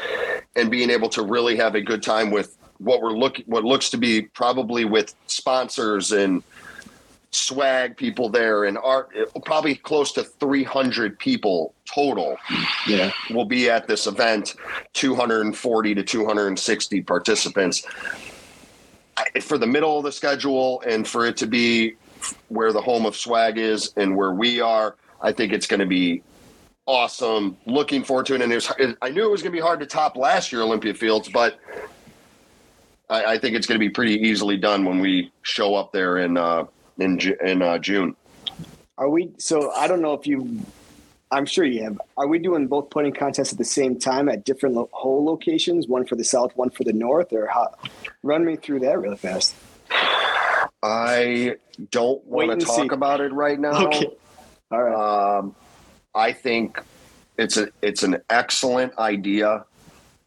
and 0.55 0.71
being 0.71 0.89
able 0.89 1.09
to 1.09 1.21
really 1.21 1.57
have 1.57 1.75
a 1.75 1.81
good 1.81 2.01
time 2.01 2.31
with 2.31 2.57
what 2.77 3.01
we're 3.01 3.11
looking 3.11 3.45
what 3.45 3.65
looks 3.65 3.89
to 3.89 3.97
be 3.97 4.23
probably 4.23 4.85
with 4.85 5.13
sponsors 5.27 6.13
and 6.13 6.43
swag 7.31 7.95
people 7.95 8.27
there 8.29 8.65
and 8.65 8.77
art 8.77 9.09
probably 9.45 9.75
close 9.75 10.11
to 10.11 10.23
300 10.23 11.17
people 11.17 11.73
total 11.85 12.37
Yeah. 12.87 13.11
will 13.29 13.45
be 13.45 13.69
at 13.69 13.87
this 13.87 14.05
event 14.05 14.55
240 14.93 15.95
to 15.95 16.03
260 16.03 17.01
participants. 17.01 17.85
For 19.41 19.57
the 19.57 19.67
middle 19.67 19.97
of 19.97 20.03
the 20.03 20.11
schedule 20.11 20.81
and 20.85 21.07
for 21.07 21.25
it 21.25 21.37
to 21.37 21.47
be 21.47 21.95
where 22.49 22.73
the 22.73 22.81
home 22.81 23.05
of 23.05 23.15
swag 23.15 23.57
is 23.57 23.93
and 23.95 24.15
where 24.15 24.31
we 24.33 24.59
are 24.61 24.95
i 25.21 25.31
think 25.31 25.53
it's 25.53 25.67
going 25.67 25.79
to 25.79 25.85
be 25.85 26.21
awesome. 26.87 27.55
Looking 27.65 28.03
forward 28.03 28.25
to 28.25 28.35
it. 28.35 28.41
And 28.41 28.51
it 28.51 28.55
was, 28.55 28.95
i 29.01 29.09
knew 29.09 29.23
it 29.25 29.31
was 29.31 29.41
going 29.41 29.53
to 29.53 29.57
be 29.57 29.61
hard 29.61 29.79
to 29.79 29.85
top 29.85 30.17
last 30.17 30.51
year 30.51 30.61
olympia 30.63 30.93
fields 30.93 31.29
but 31.29 31.59
i, 33.09 33.23
I 33.33 33.37
think 33.37 33.55
it's 33.55 33.67
going 33.67 33.79
to 33.79 33.85
be 33.85 33.89
pretty 33.89 34.15
easily 34.15 34.57
done 34.57 34.83
when 34.83 34.99
we 34.99 35.31
show 35.43 35.75
up 35.75 35.93
there 35.93 36.17
and 36.17 36.37
uh 36.37 36.65
in, 37.01 37.19
in 37.43 37.61
uh, 37.61 37.77
june 37.77 38.15
Are 38.97 39.09
we? 39.09 39.31
So 39.37 39.71
I 39.71 39.87
don't 39.87 40.01
know 40.01 40.13
if 40.13 40.27
you. 40.27 40.61
I'm 41.31 41.45
sure 41.45 41.63
you 41.65 41.81
have. 41.83 41.99
Are 42.17 42.27
we 42.27 42.39
doing 42.39 42.67
both 42.67 42.89
putting 42.89 43.13
contests 43.13 43.51
at 43.53 43.57
the 43.57 43.63
same 43.65 43.97
time 43.97 44.27
at 44.29 44.43
different 44.43 44.75
lo- 44.75 44.89
hole 44.91 45.23
locations? 45.25 45.87
One 45.87 46.05
for 46.05 46.15
the 46.15 46.25
south, 46.25 46.51
one 46.57 46.69
for 46.69 46.83
the 46.83 46.93
north, 46.93 47.31
or 47.33 47.47
how? 47.47 47.73
Run 48.21 48.43
me 48.45 48.57
through 48.57 48.79
that 48.81 48.99
really 48.99 49.17
fast. 49.17 49.55
i 50.83 51.55
don't 51.91 52.25
want 52.25 52.59
to 52.59 52.65
talk 52.65 52.75
see. 52.75 52.87
about 52.99 53.21
it 53.21 53.31
right 53.33 53.59
now 53.59 53.87
Okay. 53.87 54.07
All 54.71 54.83
right. 54.83 55.37
Um, 55.39 55.55
I 56.15 56.31
think 56.31 56.81
it's 57.37 57.57
a 57.57 57.69
it's 57.81 58.03
an 58.03 58.17
excellent 58.29 58.97
idea. 58.97 59.65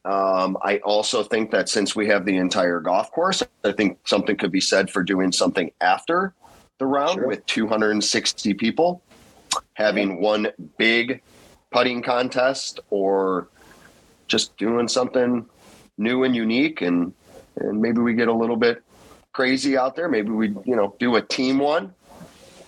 Um, 0.04 0.58
I 0.62 0.78
also 0.84 1.22
think 1.22 1.50
that 1.52 1.68
since 1.70 1.96
we 1.96 2.08
have 2.08 2.26
the 2.26 2.36
entire 2.36 2.80
golf 2.80 3.10
course, 3.10 3.42
I 3.64 3.72
think 3.72 3.98
something 4.06 4.36
could 4.36 4.52
be 4.52 4.60
said 4.60 4.90
for 4.90 5.02
doing 5.02 5.32
something 5.32 5.70
after 5.80 6.34
the 6.78 6.86
round 6.86 7.14
Sure. 7.14 7.26
with 7.26 7.44
260 7.46 8.54
people, 8.54 9.02
having 9.74 10.20
one 10.20 10.48
big 10.78 11.22
putting 11.70 12.02
contest, 12.02 12.80
or 12.90 13.48
just 14.26 14.56
doing 14.56 14.88
something 14.88 15.46
new 15.98 16.24
and 16.24 16.34
unique, 16.34 16.82
and 16.82 17.12
and 17.56 17.80
maybe 17.80 18.00
we 18.00 18.14
get 18.14 18.26
a 18.28 18.32
little 18.32 18.56
bit 18.56 18.82
crazy 19.32 19.76
out 19.76 19.94
there. 19.94 20.08
Maybe 20.08 20.30
we 20.30 20.48
you 20.64 20.74
know 20.76 20.94
do 20.98 21.16
a 21.16 21.22
team 21.22 21.58
one 21.58 21.94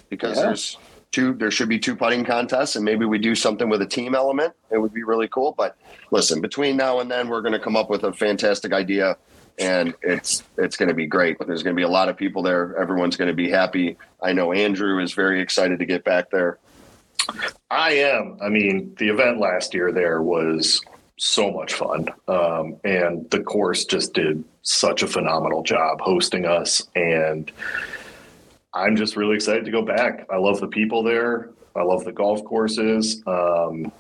because 0.09 0.37
Yeah. 0.37 0.45
there's 0.47 0.79
two 1.13 1.35
there 1.35 1.51
should 1.51 1.69
be 1.69 1.79
two 1.79 1.97
putting 1.97 2.25
contests 2.25 2.77
and 2.77 2.85
maybe 2.85 3.05
we 3.05 3.17
do 3.19 3.35
something 3.35 3.69
with 3.69 3.81
a 3.81 3.87
team 3.87 4.15
element 4.15 4.53
it 4.71 4.77
would 4.79 4.93
be 4.93 5.05
really 5.05 5.29
cool 5.29 5.55
but 5.57 5.77
listen 6.11 6.41
between 6.41 6.77
now 6.77 6.99
and 6.99 7.09
then 7.09 7.29
we're 7.29 7.41
going 7.41 7.53
to 7.53 7.61
come 7.61 7.77
up 7.77 7.89
with 7.89 8.03
a 8.03 8.13
fantastic 8.13 8.73
idea 8.73 9.17
and 9.59 9.95
it's 10.03 10.43
it's 10.59 10.77
going 10.77 10.89
to 10.89 10.95
be 10.95 11.07
great 11.07 11.39
there's 11.47 11.63
going 11.63 11.75
to 11.75 11.79
be 11.79 11.85
a 11.85 11.89
lot 11.89 12.09
of 12.09 12.17
people 12.17 12.43
there 12.43 12.77
everyone's 12.77 13.17
going 13.17 13.29
to 13.29 13.35
be 13.35 13.49
happy 13.49 13.97
i 14.23 14.33
know 14.33 14.53
andrew 14.53 15.03
is 15.03 15.13
very 15.15 15.41
excited 15.41 15.79
to 15.79 15.87
get 15.87 16.05
back 16.05 16.31
there 16.31 16.59
I 17.71 17.93
am. 17.93 18.39
I 18.43 18.49
mean, 18.49 18.95
the 18.99 19.09
event 19.09 19.39
last 19.39 19.75
year 19.75 19.93
there 19.93 20.23
was 20.23 20.81
so 21.19 21.51
much 21.51 21.75
fun. 21.75 22.09
Um, 22.29 22.77
and 22.85 23.29
the 23.31 23.43
course 23.43 23.85
just 23.85 24.15
did 24.15 24.45
such 24.63 25.03
a 25.03 25.07
phenomenal 25.07 25.63
job 25.63 26.01
hosting 26.01 26.45
us. 26.45 26.83
And 26.95 27.51
I'm 28.75 28.97
just 28.97 29.17
really 29.17 29.37
excited 29.37 29.65
to 29.65 29.71
go 29.71 29.83
back. 29.83 30.27
I 30.31 30.37
love 30.37 30.61
the 30.61 30.69
people 30.69 31.03
there. 31.03 31.51
I 31.75 31.83
love 31.83 32.05
the 32.05 32.13
golf 32.13 32.45
courses. 32.45 33.23
Um, 33.27 33.91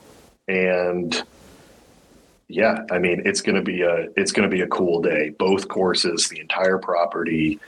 and 0.49 1.23
yeah, 2.49 2.85
I 2.91 2.99
mean, 2.99 3.23
it's 3.25 3.41
going 3.41 3.57
to 3.57 3.63
be 3.63 3.83
a, 3.83 4.09
it's 4.17 4.33
going 4.33 4.49
to 4.49 4.55
be 4.55 4.63
a 4.63 4.69
cool 4.69 5.03
day. 5.03 5.31
Both 5.31 5.69
courses, 5.69 6.29
the 6.29 6.41
entire 6.41 6.79
property. 6.79 7.59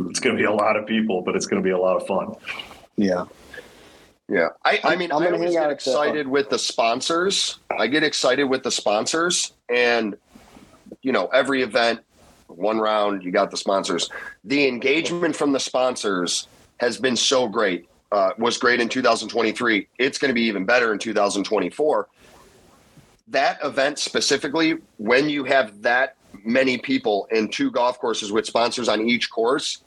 It's 0.00 0.20
going 0.20 0.36
to 0.36 0.40
be 0.40 0.46
a 0.46 0.52
lot 0.52 0.76
of 0.76 0.86
people, 0.86 1.22
but 1.22 1.36
it's 1.36 1.46
going 1.46 1.62
to 1.62 1.66
be 1.66 1.72
a 1.72 1.78
lot 1.78 1.96
of 1.96 2.06
fun. 2.06 2.34
yeah. 2.96 3.24
yeah 4.28 4.48
i, 4.64 4.80
I 4.84 4.96
mean 4.96 5.10
I'm 5.12 5.22
i 5.22 5.24
gonna 5.24 5.36
always 5.36 5.52
get 5.52 5.62
out 5.64 5.64
at 5.64 5.68
the- 5.68 5.90
excited 5.90 6.28
with 6.28 6.50
the 6.50 6.58
sponsors 6.58 7.58
i 7.70 7.86
get 7.86 8.02
excited 8.02 8.44
with 8.44 8.62
the 8.62 8.70
sponsors 8.70 9.52
and 9.68 10.16
you 11.02 11.10
know 11.12 11.26
every 11.28 11.62
event 11.62 12.00
one 12.48 12.78
round 12.78 13.24
you 13.24 13.30
got 13.30 13.50
the 13.50 13.56
sponsors 13.56 14.10
the 14.44 14.68
engagement 14.68 15.34
from 15.34 15.52
the 15.52 15.60
sponsors 15.60 16.46
has 16.78 16.98
been 16.98 17.16
so 17.16 17.48
great 17.48 17.88
uh, 18.12 18.30
was 18.38 18.58
great 18.58 18.80
in 18.80 18.88
2023 18.88 19.88
it's 19.98 20.18
going 20.18 20.28
to 20.28 20.34
be 20.34 20.42
even 20.42 20.64
better 20.64 20.92
in 20.92 20.98
2024 20.98 22.08
that 23.28 23.58
event 23.64 23.98
specifically 23.98 24.78
when 24.98 25.28
you 25.28 25.44
have 25.44 25.82
that 25.82 26.16
many 26.44 26.78
people 26.78 27.28
in 27.30 27.48
two 27.48 27.70
golf 27.70 27.98
courses 27.98 28.32
with 28.32 28.46
sponsors 28.46 28.88
on 28.88 29.08
each 29.08 29.30
course 29.30 29.82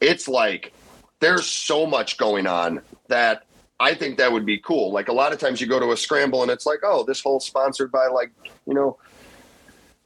it's 0.00 0.26
like 0.28 0.72
there's 1.20 1.46
so 1.46 1.86
much 1.86 2.16
going 2.16 2.46
on 2.46 2.80
that 3.08 3.44
I 3.78 3.94
think 3.94 4.18
that 4.18 4.30
would 4.30 4.44
be 4.44 4.58
cool. 4.58 4.92
Like 4.92 5.08
a 5.08 5.12
lot 5.12 5.32
of 5.32 5.38
times 5.38 5.60
you 5.60 5.66
go 5.66 5.80
to 5.80 5.92
a 5.92 5.96
scramble 5.96 6.42
and 6.42 6.50
it's 6.50 6.66
like, 6.66 6.80
oh, 6.82 7.02
this 7.02 7.22
whole 7.22 7.40
sponsored 7.40 7.90
by 7.90 8.08
like, 8.08 8.30
you 8.66 8.74
know, 8.74 8.98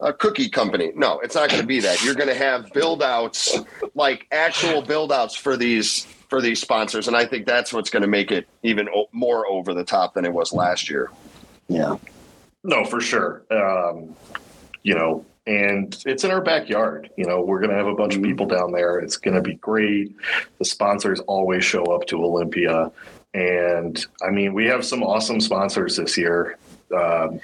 a 0.00 0.12
cookie 0.12 0.48
company. 0.48 0.92
No, 0.94 1.18
it's 1.20 1.34
not 1.34 1.48
going 1.48 1.60
to 1.60 1.66
be 1.66 1.80
that. 1.80 2.04
You're 2.04 2.14
going 2.14 2.28
to 2.28 2.36
have 2.36 2.72
build 2.72 3.02
outs, 3.02 3.58
like 3.94 4.26
actual 4.30 4.80
build 4.82 5.12
outs 5.12 5.34
for 5.34 5.56
these 5.56 6.04
for 6.28 6.40
these 6.40 6.60
sponsors, 6.60 7.06
and 7.06 7.16
I 7.16 7.26
think 7.26 7.46
that's 7.46 7.72
what's 7.72 7.90
going 7.90 8.02
to 8.02 8.08
make 8.08 8.32
it 8.32 8.48
even 8.62 8.88
more 9.12 9.46
over 9.46 9.72
the 9.72 9.84
top 9.84 10.14
than 10.14 10.24
it 10.24 10.32
was 10.32 10.52
last 10.52 10.90
year. 10.90 11.10
Yeah. 11.68 11.96
No, 12.64 12.84
for 12.84 13.00
sure. 13.00 13.44
Um, 13.50 14.16
you 14.82 14.94
know, 14.94 15.24
and 15.46 15.96
it's 16.06 16.24
in 16.24 16.30
our 16.30 16.40
backyard. 16.40 17.10
You 17.16 17.26
know, 17.26 17.42
we're 17.42 17.58
going 17.58 17.70
to 17.70 17.76
have 17.76 17.86
a 17.86 17.94
bunch 17.94 18.16
of 18.16 18.22
people 18.22 18.46
down 18.46 18.72
there. 18.72 18.98
It's 18.98 19.18
going 19.18 19.34
to 19.34 19.42
be 19.42 19.54
great. 19.54 20.16
The 20.58 20.64
sponsors 20.64 21.20
always 21.20 21.64
show 21.64 21.84
up 21.84 22.06
to 22.06 22.24
Olympia. 22.24 22.90
And 23.34 24.04
I 24.22 24.30
mean, 24.30 24.54
we 24.54 24.64
have 24.66 24.84
some 24.84 25.02
awesome 25.02 25.40
sponsors 25.40 25.96
this 25.96 26.16
year. 26.16 26.56
Um, 26.94 27.40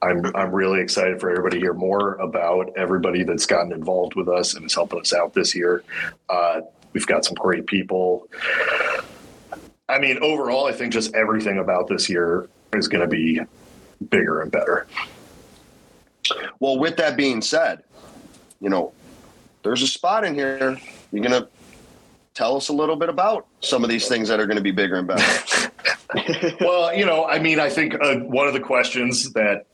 I'm 0.00 0.24
I'm 0.34 0.52
really 0.52 0.80
excited 0.80 1.20
for 1.20 1.30
everybody 1.30 1.58
to 1.58 1.60
hear 1.60 1.74
more 1.74 2.14
about 2.14 2.72
everybody 2.76 3.22
that's 3.22 3.46
gotten 3.46 3.72
involved 3.72 4.14
with 4.14 4.28
us 4.28 4.54
and 4.54 4.64
is 4.64 4.74
helping 4.74 5.00
us 5.00 5.12
out 5.12 5.32
this 5.32 5.54
year. 5.54 5.84
Uh, 6.28 6.62
we've 6.92 7.06
got 7.06 7.24
some 7.24 7.34
great 7.34 7.66
people. 7.66 8.28
I 9.88 9.98
mean, 9.98 10.18
overall, 10.22 10.66
I 10.66 10.72
think 10.72 10.92
just 10.92 11.14
everything 11.14 11.58
about 11.58 11.86
this 11.86 12.08
year 12.08 12.48
is 12.72 12.88
going 12.88 13.02
to 13.02 13.08
be 13.08 13.40
bigger 14.02 14.40
and 14.40 14.50
better. 14.50 14.86
Well, 16.60 16.78
with 16.78 16.96
that 16.96 17.16
being 17.16 17.42
said, 17.42 17.82
you 18.60 18.68
know, 18.68 18.92
there's 19.62 19.82
a 19.82 19.86
spot 19.86 20.24
in 20.24 20.34
here. 20.34 20.78
You're 21.10 21.22
gonna 21.22 21.48
tell 22.34 22.56
us 22.56 22.68
a 22.68 22.72
little 22.72 22.96
bit 22.96 23.08
about 23.08 23.46
some 23.60 23.84
of 23.84 23.90
these 23.90 24.08
things 24.08 24.28
that 24.28 24.40
are 24.40 24.46
going 24.46 24.56
to 24.56 24.62
be 24.62 24.70
bigger 24.70 24.96
and 24.96 25.06
better. 25.06 25.70
well, 26.60 26.94
you 26.94 27.04
know, 27.04 27.24
I 27.26 27.38
mean, 27.38 27.60
I 27.60 27.68
think 27.68 27.94
uh, 28.00 28.16
one 28.16 28.46
of 28.46 28.54
the 28.54 28.60
questions 28.60 29.32
that 29.32 29.66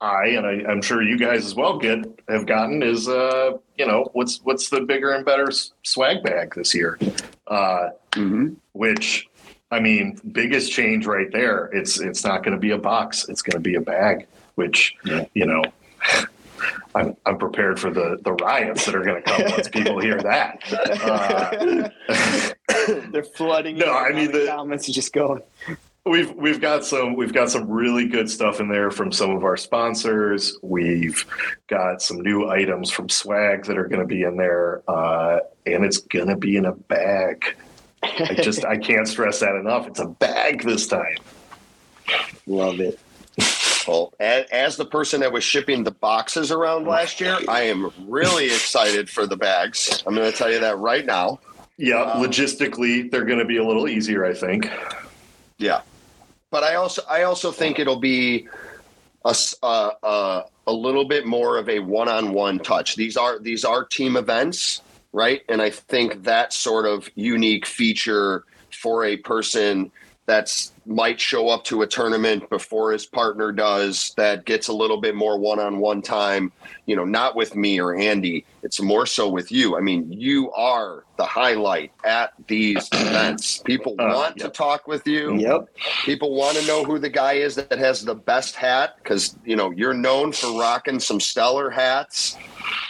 I 0.00 0.28
and 0.28 0.46
I, 0.46 0.70
am 0.70 0.82
sure 0.82 1.02
you 1.02 1.16
guys 1.16 1.44
as 1.46 1.54
well 1.54 1.78
get 1.78 2.04
have 2.28 2.46
gotten 2.46 2.82
is, 2.82 3.08
uh, 3.08 3.52
you 3.78 3.86
know, 3.86 4.08
what's 4.12 4.40
what's 4.42 4.68
the 4.68 4.80
bigger 4.80 5.12
and 5.12 5.24
better 5.24 5.48
swag 5.84 6.22
bag 6.24 6.54
this 6.54 6.74
year? 6.74 6.98
Uh, 7.46 7.90
mm-hmm. 8.12 8.54
Which, 8.72 9.28
I 9.72 9.80
mean, 9.80 10.20
biggest 10.32 10.70
change 10.70 11.06
right 11.06 11.32
there. 11.32 11.70
It's 11.72 11.98
it's 11.98 12.22
not 12.22 12.44
going 12.44 12.52
to 12.52 12.60
be 12.60 12.72
a 12.72 12.78
box. 12.78 13.26
It's 13.28 13.40
going 13.40 13.60
to 13.60 13.68
be 13.68 13.74
a 13.74 13.80
bag. 13.80 14.26
Which, 14.54 14.94
yeah. 15.04 15.24
you 15.34 15.46
know. 15.46 15.64
I'm, 16.94 17.16
I'm 17.26 17.38
prepared 17.38 17.80
for 17.80 17.90
the, 17.90 18.18
the 18.22 18.34
riots 18.34 18.86
that 18.86 18.94
are 18.94 19.02
going 19.02 19.20
to 19.20 19.28
come 19.28 19.50
once 19.50 19.68
people 19.68 19.98
hear 19.98 20.22
that. 20.22 20.62
Uh, 21.02 21.88
They're 23.10 23.24
flooding. 23.24 23.78
No, 23.78 23.92
I 23.92 24.12
mean 24.12 24.30
the, 24.30 24.46
comments 24.46 24.88
are 24.88 24.92
just 24.92 25.12
going. 25.12 25.42
We've 26.04 26.32
we've 26.34 26.60
got 26.60 26.84
some 26.84 27.16
we've 27.16 27.32
got 27.32 27.50
some 27.50 27.68
really 27.68 28.06
good 28.06 28.28
stuff 28.30 28.60
in 28.60 28.68
there 28.68 28.90
from 28.90 29.10
some 29.10 29.30
of 29.30 29.42
our 29.42 29.56
sponsors. 29.56 30.58
We've 30.62 31.24
got 31.68 32.02
some 32.02 32.20
new 32.20 32.48
items 32.48 32.90
from 32.90 33.08
Swag 33.08 33.64
that 33.66 33.78
are 33.78 33.88
going 33.88 34.00
to 34.00 34.06
be 34.06 34.22
in 34.22 34.36
there, 34.36 34.82
uh, 34.88 35.40
and 35.66 35.84
it's 35.84 35.98
going 35.98 36.28
to 36.28 36.36
be 36.36 36.56
in 36.56 36.66
a 36.66 36.72
bag. 36.72 37.56
I 38.02 38.34
just 38.42 38.64
I 38.64 38.76
can't 38.76 39.06
stress 39.06 39.40
that 39.40 39.54
enough. 39.54 39.86
It's 39.86 40.00
a 40.00 40.06
bag 40.06 40.64
this 40.64 40.86
time. 40.86 41.16
Love 42.46 42.80
it. 42.80 42.98
Well, 43.86 44.12
as, 44.20 44.46
as, 44.50 44.76
the 44.76 44.84
person 44.84 45.20
that 45.20 45.32
was 45.32 45.42
shipping 45.42 45.82
the 45.82 45.90
boxes 45.90 46.52
around 46.52 46.86
last 46.86 47.20
year, 47.20 47.38
I 47.48 47.62
am 47.62 47.90
really 48.06 48.46
excited 48.46 49.10
for 49.10 49.26
the 49.26 49.36
bags. 49.36 50.04
I'm 50.06 50.14
going 50.14 50.30
to 50.30 50.36
tell 50.36 50.50
you 50.50 50.60
that 50.60 50.78
right 50.78 51.04
now. 51.04 51.40
Yeah, 51.78 52.02
um, 52.02 52.22
logistically, 52.22 53.10
they're 53.10 53.24
going 53.24 53.38
to 53.38 53.44
be 53.44 53.56
a 53.56 53.64
little 53.64 53.88
easier, 53.88 54.24
I 54.24 54.34
think. 54.34 54.70
Yeah, 55.58 55.80
but 56.50 56.62
I 56.62 56.76
also 56.76 57.02
I 57.08 57.22
also 57.22 57.50
think 57.50 57.78
it'll 57.78 57.98
be 57.98 58.46
a 59.24 59.34
a, 59.62 60.44
a 60.66 60.72
little 60.72 61.04
bit 61.04 61.26
more 61.26 61.58
of 61.58 61.68
a 61.68 61.78
one-on-one 61.78 62.60
touch. 62.60 62.96
These 62.96 63.16
are 63.16 63.38
these 63.38 63.64
are 63.64 63.84
team 63.84 64.16
events, 64.16 64.82
right? 65.12 65.42
And 65.48 65.60
I 65.60 65.70
think 65.70 66.24
that 66.24 66.52
sort 66.52 66.86
of 66.86 67.08
unique 67.14 67.66
feature 67.66 68.44
for 68.70 69.04
a 69.04 69.16
person 69.18 69.90
that's 70.26 70.72
might 70.86 71.20
show 71.20 71.48
up 71.48 71.64
to 71.64 71.82
a 71.82 71.86
tournament 71.86 72.48
before 72.48 72.92
his 72.92 73.06
partner 73.06 73.50
does 73.50 74.12
that 74.16 74.44
gets 74.44 74.68
a 74.68 74.72
little 74.72 75.00
bit 75.00 75.14
more 75.14 75.38
one-on-one 75.38 76.00
time 76.00 76.52
you 76.86 76.94
know 76.94 77.04
not 77.04 77.34
with 77.34 77.56
me 77.56 77.80
or 77.80 77.96
andy. 77.96 78.44
It's 78.62 78.80
more 78.80 79.06
so 79.06 79.28
with 79.28 79.50
you. 79.50 79.76
I 79.76 79.80
mean 79.80 80.12
you 80.12 80.52
are 80.52 81.04
the 81.16 81.24
highlight 81.24 81.92
at 82.04 82.34
these 82.46 82.88
events. 82.92 83.58
People 83.58 83.96
uh, 83.98 84.12
want 84.14 84.36
yep. 84.36 84.46
to 84.46 84.50
talk 84.56 84.86
with 84.86 85.06
you. 85.06 85.36
Yep. 85.38 85.68
People 86.04 86.34
want 86.34 86.56
to 86.56 86.66
know 86.66 86.84
who 86.84 86.98
the 86.98 87.10
guy 87.10 87.34
is 87.34 87.56
that 87.56 87.78
has 87.78 88.04
the 88.04 88.14
best 88.14 88.54
hat 88.54 88.96
because 89.02 89.36
you 89.44 89.56
know 89.56 89.70
you're 89.72 89.94
known 89.94 90.32
for 90.32 90.58
rocking 90.58 91.00
some 91.00 91.18
stellar 91.18 91.68
hats. 91.68 92.36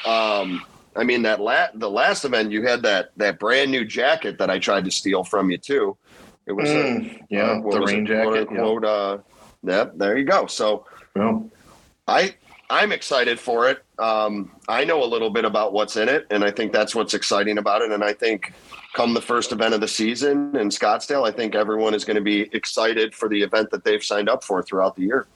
Um, 0.06 0.62
I 0.94 1.04
mean 1.04 1.22
that 1.22 1.40
la- 1.40 1.68
the 1.74 1.90
last 1.90 2.24
event 2.24 2.52
you 2.52 2.62
had 2.66 2.82
that 2.82 3.12
that 3.16 3.38
brand 3.38 3.70
new 3.70 3.84
jacket 3.84 4.38
that 4.38 4.50
I 4.50 4.58
tried 4.58 4.84
to 4.84 4.90
steal 4.90 5.24
from 5.24 5.50
you 5.50 5.58
too. 5.58 5.96
It 6.46 6.52
was 6.52 6.68
mm, 6.68 7.20
a, 7.20 7.26
yeah, 7.30 7.42
uh, 7.42 7.70
the 7.70 7.80
rain 7.80 8.04
jacket. 8.04 8.48
Quote, 8.48 8.84
yeah. 8.84 8.88
uh, 8.90 9.90
there 9.94 10.18
you 10.18 10.24
go. 10.24 10.46
So 10.46 10.86
yeah. 11.16 11.38
I 12.08 12.34
I'm 12.68 12.90
excited 12.90 13.38
for 13.38 13.68
it. 13.68 13.84
Um, 13.98 14.50
I 14.66 14.84
know 14.84 15.04
a 15.04 15.06
little 15.06 15.30
bit 15.30 15.44
about 15.44 15.72
what's 15.72 15.96
in 15.96 16.08
it, 16.08 16.26
and 16.30 16.42
I 16.42 16.50
think 16.50 16.72
that's 16.72 16.94
what's 16.94 17.14
exciting 17.14 17.58
about 17.58 17.82
it. 17.82 17.92
And 17.92 18.02
I 18.02 18.14
think 18.14 18.54
come 18.94 19.14
the 19.14 19.20
first 19.20 19.52
event 19.52 19.74
of 19.74 19.80
the 19.80 19.88
season 19.88 20.56
in 20.56 20.68
Scottsdale, 20.68 21.26
I 21.26 21.32
think 21.32 21.54
everyone 21.54 21.94
is 21.94 22.04
going 22.04 22.16
to 22.16 22.22
be 22.22 22.48
excited 22.54 23.14
for 23.14 23.28
the 23.28 23.42
event 23.42 23.70
that 23.70 23.84
they've 23.84 24.02
signed 24.02 24.28
up 24.28 24.42
for 24.42 24.62
throughout 24.62 24.96
the 24.96 25.02
year. 25.02 25.26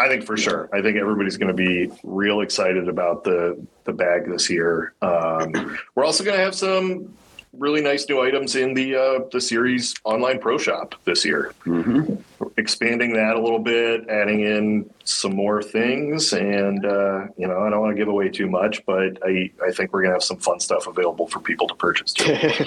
I 0.00 0.08
think 0.08 0.24
for 0.24 0.36
sure. 0.36 0.70
I 0.72 0.80
think 0.80 0.96
everybody's 0.96 1.36
going 1.36 1.54
to 1.54 1.54
be 1.54 1.90
real 2.02 2.40
excited 2.40 2.88
about 2.88 3.22
the 3.22 3.64
the 3.84 3.92
bag 3.92 4.30
this 4.30 4.48
year. 4.48 4.94
Um, 5.02 5.78
we're 5.94 6.04
also 6.04 6.24
going 6.24 6.36
to 6.36 6.42
have 6.42 6.54
some 6.54 7.14
really 7.52 7.82
nice 7.82 8.08
new 8.08 8.22
items 8.22 8.56
in 8.56 8.72
the 8.72 8.96
uh, 8.96 9.20
the 9.30 9.40
series 9.40 9.94
online 10.04 10.38
pro 10.38 10.56
shop 10.56 10.94
this 11.04 11.24
year. 11.24 11.52
Mm-hmm. 11.66 12.14
Expanding 12.56 13.12
that 13.12 13.36
a 13.36 13.40
little 13.40 13.58
bit, 13.58 14.08
adding 14.08 14.40
in 14.40 14.90
some 15.04 15.34
more 15.34 15.62
things, 15.62 16.32
and 16.32 16.86
uh, 16.86 17.26
you 17.36 17.46
know, 17.46 17.60
I 17.60 17.68
don't 17.68 17.80
want 17.80 17.94
to 17.94 18.00
give 18.00 18.08
away 18.08 18.30
too 18.30 18.48
much, 18.48 18.84
but 18.86 19.18
I 19.22 19.50
I 19.62 19.70
think 19.70 19.92
we're 19.92 20.02
gonna 20.02 20.14
have 20.14 20.22
some 20.22 20.38
fun 20.38 20.60
stuff 20.60 20.86
available 20.86 21.26
for 21.26 21.40
people 21.40 21.68
to 21.68 21.74
purchase 21.74 22.14
too. 22.14 22.34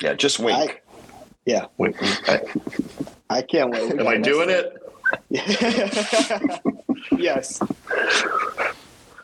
yeah, 0.00 0.14
just 0.14 0.38
wink. 0.38 0.58
I, 0.58 0.80
yeah, 1.44 1.66
wink. 1.76 1.96
I, 2.26 2.40
I 3.28 3.42
can't 3.42 3.70
wait. 3.70 4.00
Am 4.00 4.08
I 4.08 4.16
doing 4.16 4.48
it? 4.48 4.82
yes 7.16 7.60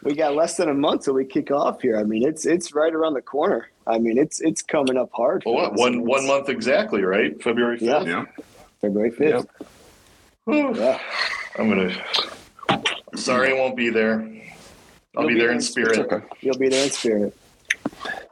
we 0.02 0.14
got 0.14 0.34
less 0.34 0.56
than 0.56 0.68
a 0.68 0.74
month 0.74 1.04
till 1.04 1.14
we 1.14 1.24
kick 1.24 1.50
off 1.50 1.80
here. 1.82 1.96
I 1.96 2.02
mean, 2.02 2.26
it's 2.26 2.44
it's 2.44 2.74
right 2.74 2.92
around 2.92 3.14
the 3.14 3.22
corner. 3.22 3.68
I 3.86 3.98
mean, 3.98 4.18
it's 4.18 4.40
it's 4.40 4.62
coming 4.62 4.96
up 4.96 5.10
hard. 5.12 5.44
Well, 5.46 5.54
what, 5.54 5.74
one 5.74 6.04
one 6.04 6.26
month 6.26 6.48
exactly, 6.48 7.02
right? 7.02 7.40
February 7.42 7.78
fifth. 7.78 8.06
Yeah. 8.06 8.24
yeah. 8.26 8.44
February 8.80 9.10
fifth. 9.10 9.46
Yeah. 10.46 10.72
yeah. 10.72 11.00
I'm 11.56 11.68
gonna. 11.68 11.94
Sorry, 13.14 13.50
I 13.50 13.54
won't 13.54 13.76
be 13.76 13.90
there. 13.90 14.28
I'll 15.16 15.26
be, 15.26 15.34
be, 15.34 15.40
there 15.40 15.52
in 15.52 15.60
spirit. 15.60 15.94
spirit. 15.94 16.24
You'll 16.40 16.58
be 16.58 16.68
there 16.68 16.84
in 16.84 16.90
spirit. 16.90 17.36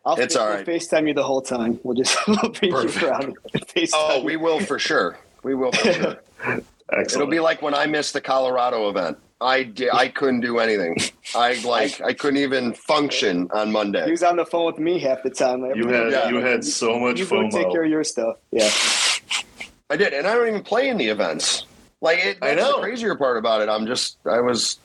I'll 0.05 0.19
it's 0.19 0.35
all 0.35 0.49
right. 0.49 0.67
FaceTime 0.67 1.07
you 1.07 1.15
the 1.15 1.23
whole 1.23 1.43
time. 1.43 1.79
We'll 1.83 1.97
just 1.97 2.17
we'll 2.27 2.51
be 2.51 2.71
proud. 2.71 3.35
Oh, 3.95 4.23
we 4.23 4.37
will 4.37 4.61
for 4.61 4.79
sure. 4.79 5.19
We 5.43 5.55
will 5.55 5.73
for 5.73 5.93
sure. 5.93 6.17
Excellent. 6.93 7.13
It'll 7.13 7.31
be 7.31 7.41
like 7.41 7.63
when 7.63 7.75
I 7.75 7.87
missed 7.87 8.13
the 8.13 8.21
Colorado 8.21 8.89
event. 8.89 9.19
I 9.41 9.63
did, 9.63 9.91
I 9.93 10.09
couldn't 10.09 10.41
do 10.41 10.59
anything. 10.59 10.97
I 11.35 11.61
like 11.65 12.01
I 12.01 12.13
couldn't 12.13 12.41
even 12.41 12.75
function 12.75 13.49
on 13.53 13.73
Monday. 13.73 14.05
He 14.05 14.11
was 14.11 14.23
on 14.23 14.37
the 14.37 14.45
phone 14.45 14.67
with 14.67 14.79
me 14.79 14.99
half 14.99 15.23
the 15.23 15.31
time. 15.31 15.65
you 15.75 15.89
had 15.89 16.13
yeah. 16.13 16.29
you 16.29 16.37
had 16.37 16.65
so 16.65 16.99
much 16.99 17.19
you 17.19 17.27
FOMO. 17.27 17.51
take 17.51 17.71
care 17.71 17.85
of 17.85 17.91
your 17.91 18.05
stuff. 18.05 18.37
Yeah, 18.51 18.71
I 19.89 19.97
did, 19.97 20.13
and 20.13 20.27
I 20.27 20.35
don't 20.35 20.49
even 20.49 20.63
play 20.63 20.89
in 20.89 20.99
the 20.99 21.09
events. 21.09 21.65
Like 22.01 22.19
it, 22.25 22.39
I 22.43 22.55
know. 22.55 22.77
The 22.77 22.83
crazier 22.83 23.15
part 23.17 23.39
about 23.39 23.63
it, 23.63 23.69
I'm 23.69 23.87
just 23.87 24.19
I 24.27 24.41
was. 24.41 24.79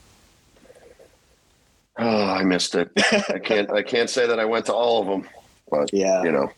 Oh, 1.98 2.30
I 2.30 2.44
missed 2.44 2.76
it. 2.76 2.92
I 3.30 3.40
can't. 3.40 3.72
I 3.72 3.82
can't 3.82 4.10
say 4.10 4.28
that 4.28 4.40
I 4.40 4.46
went 4.46 4.68
to 4.68 4.74
all 4.74 5.02
of 5.02 5.08
them, 5.08 5.30
but 5.70 5.92
yeah, 5.92 6.24
you 6.24 6.32
know, 6.32 6.50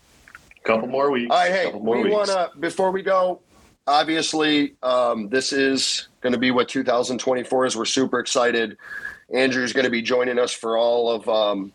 couple 0.64 0.88
more 0.88 1.10
weeks. 1.10 1.32
All 1.32 1.38
right, 1.38 1.52
hey, 1.52 1.72
we 1.74 2.10
want 2.10 2.28
to 2.28 2.52
before 2.60 2.92
we 2.92 3.02
go 3.02 3.42
obviously, 3.88 4.76
um, 4.84 5.30
this 5.30 5.54
is 5.54 6.10
going 6.22 6.34
to 6.34 6.40
be 6.40 6.52
what 6.52 6.70
2024 6.70 7.66
is. 7.66 7.76
We're 7.76 7.86
super 7.86 8.20
excited. 8.20 8.78
Andrew's 9.34 9.74
going 9.74 9.86
to 9.86 9.92
be 9.92 10.02
joining 10.02 10.38
us 10.38 10.52
for 10.52 10.78
all 10.78 11.12
of 11.12 11.28
um, 11.28 11.74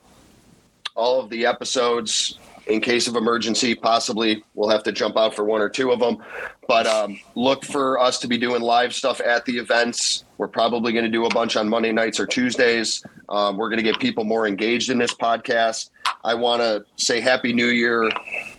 all 0.94 1.20
of 1.20 1.30
the 1.30 1.46
episodes. 1.46 2.38
In 2.68 2.80
case 2.80 3.08
of 3.08 3.16
emergency, 3.16 3.74
possibly 3.74 4.44
we'll 4.54 4.70
have 4.70 4.84
to 4.84 4.92
jump 4.92 5.16
out 5.16 5.34
for 5.34 5.44
one 5.44 5.60
or 5.60 5.68
two 5.68 5.90
of 5.90 5.98
them. 5.98 6.18
But 6.68 6.86
um, 6.86 7.18
look 7.34 7.64
for 7.64 7.98
us 7.98 8.20
to 8.20 8.28
be 8.28 8.38
doing 8.38 8.62
live 8.62 8.94
stuff 8.94 9.20
at 9.20 9.44
the 9.46 9.58
events. 9.58 10.24
We're 10.38 10.46
probably 10.46 10.92
going 10.92 11.04
to 11.04 11.10
do 11.10 11.26
a 11.26 11.28
bunch 11.28 11.56
on 11.56 11.68
Monday 11.68 11.90
nights 11.90 12.20
or 12.20 12.26
Tuesdays. 12.26 13.04
Um, 13.28 13.56
we're 13.56 13.68
going 13.68 13.78
to 13.78 13.82
get 13.82 13.98
people 13.98 14.22
more 14.22 14.46
engaged 14.46 14.90
in 14.90 14.98
this 14.98 15.12
podcast. 15.12 15.90
I 16.22 16.34
want 16.34 16.62
to 16.62 16.84
say 16.94 17.20
Happy 17.20 17.52
New 17.52 17.66
Year 17.66 18.08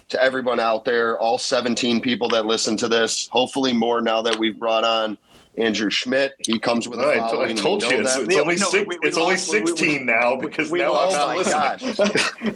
to 0.10 0.22
everyone 0.22 0.60
out 0.60 0.86
there, 0.86 1.18
all 1.20 1.38
17 1.38 2.02
people 2.02 2.30
that 2.30 2.46
listen 2.46 2.78
to 2.78 2.88
this. 2.88 3.28
Hopefully, 3.30 3.74
more 3.74 4.02
now 4.02 4.22
that 4.22 4.38
we've 4.38 4.58
brought 4.58 4.84
on 4.84 5.18
Andrew 5.58 5.90
Schmidt. 5.90 6.34
He 6.40 6.60
comes 6.60 6.88
with 6.88 7.00
a 7.00 7.04
following. 7.04 7.52
I 7.52 7.54
told 7.54 7.84
you 7.84 7.90
it's, 7.92 8.16
it's, 8.16 8.36
only, 8.38 8.58
six, 8.58 8.74
we, 8.74 8.84
we 8.86 9.08
it's 9.08 9.18
only 9.18 9.38
16 9.38 10.06
now 10.06 10.36
because 10.36 10.72
we, 10.72 10.80
now 10.80 10.94
lost, 10.94 11.18
I'm 11.18 11.52
not 11.52 11.82
listening. 11.82 12.56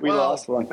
we 0.00 0.08
well, 0.10 0.18
lost 0.18 0.48
one. 0.48 0.68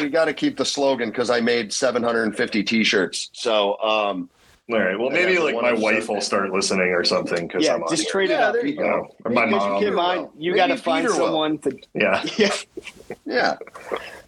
We 0.00 0.08
got 0.08 0.24
to 0.26 0.34
keep 0.34 0.56
the 0.56 0.64
slogan 0.64 1.10
because 1.10 1.30
I 1.30 1.40
made 1.40 1.72
750 1.72 2.64
T-shirts. 2.64 3.30
So, 3.32 3.80
um, 3.80 4.28
all 4.70 4.78
right. 4.78 4.98
Well, 4.98 5.10
maybe 5.10 5.38
like 5.38 5.54
my 5.54 5.72
wife 5.72 6.08
will 6.08 6.20
start 6.20 6.50
listening 6.50 6.88
or 6.88 7.04
something. 7.04 7.48
Cause 7.48 7.64
yeah, 7.64 7.74
I'm 7.74 7.82
just 7.88 8.08
trade 8.08 8.30
it 8.30 8.40
up. 8.40 8.54
You 8.62 8.76
know, 8.76 9.08
or 9.24 9.30
my 9.30 9.44
mom. 9.44 9.82
You, 9.82 9.92
mind, 9.92 10.28
you 10.38 10.54
got 10.54 10.68
to 10.68 10.76
find 10.76 11.08
someone 11.10 11.58
to. 11.58 11.76
Yeah. 11.94 12.24
Yeah. 12.38 12.54
yeah. 13.26 13.56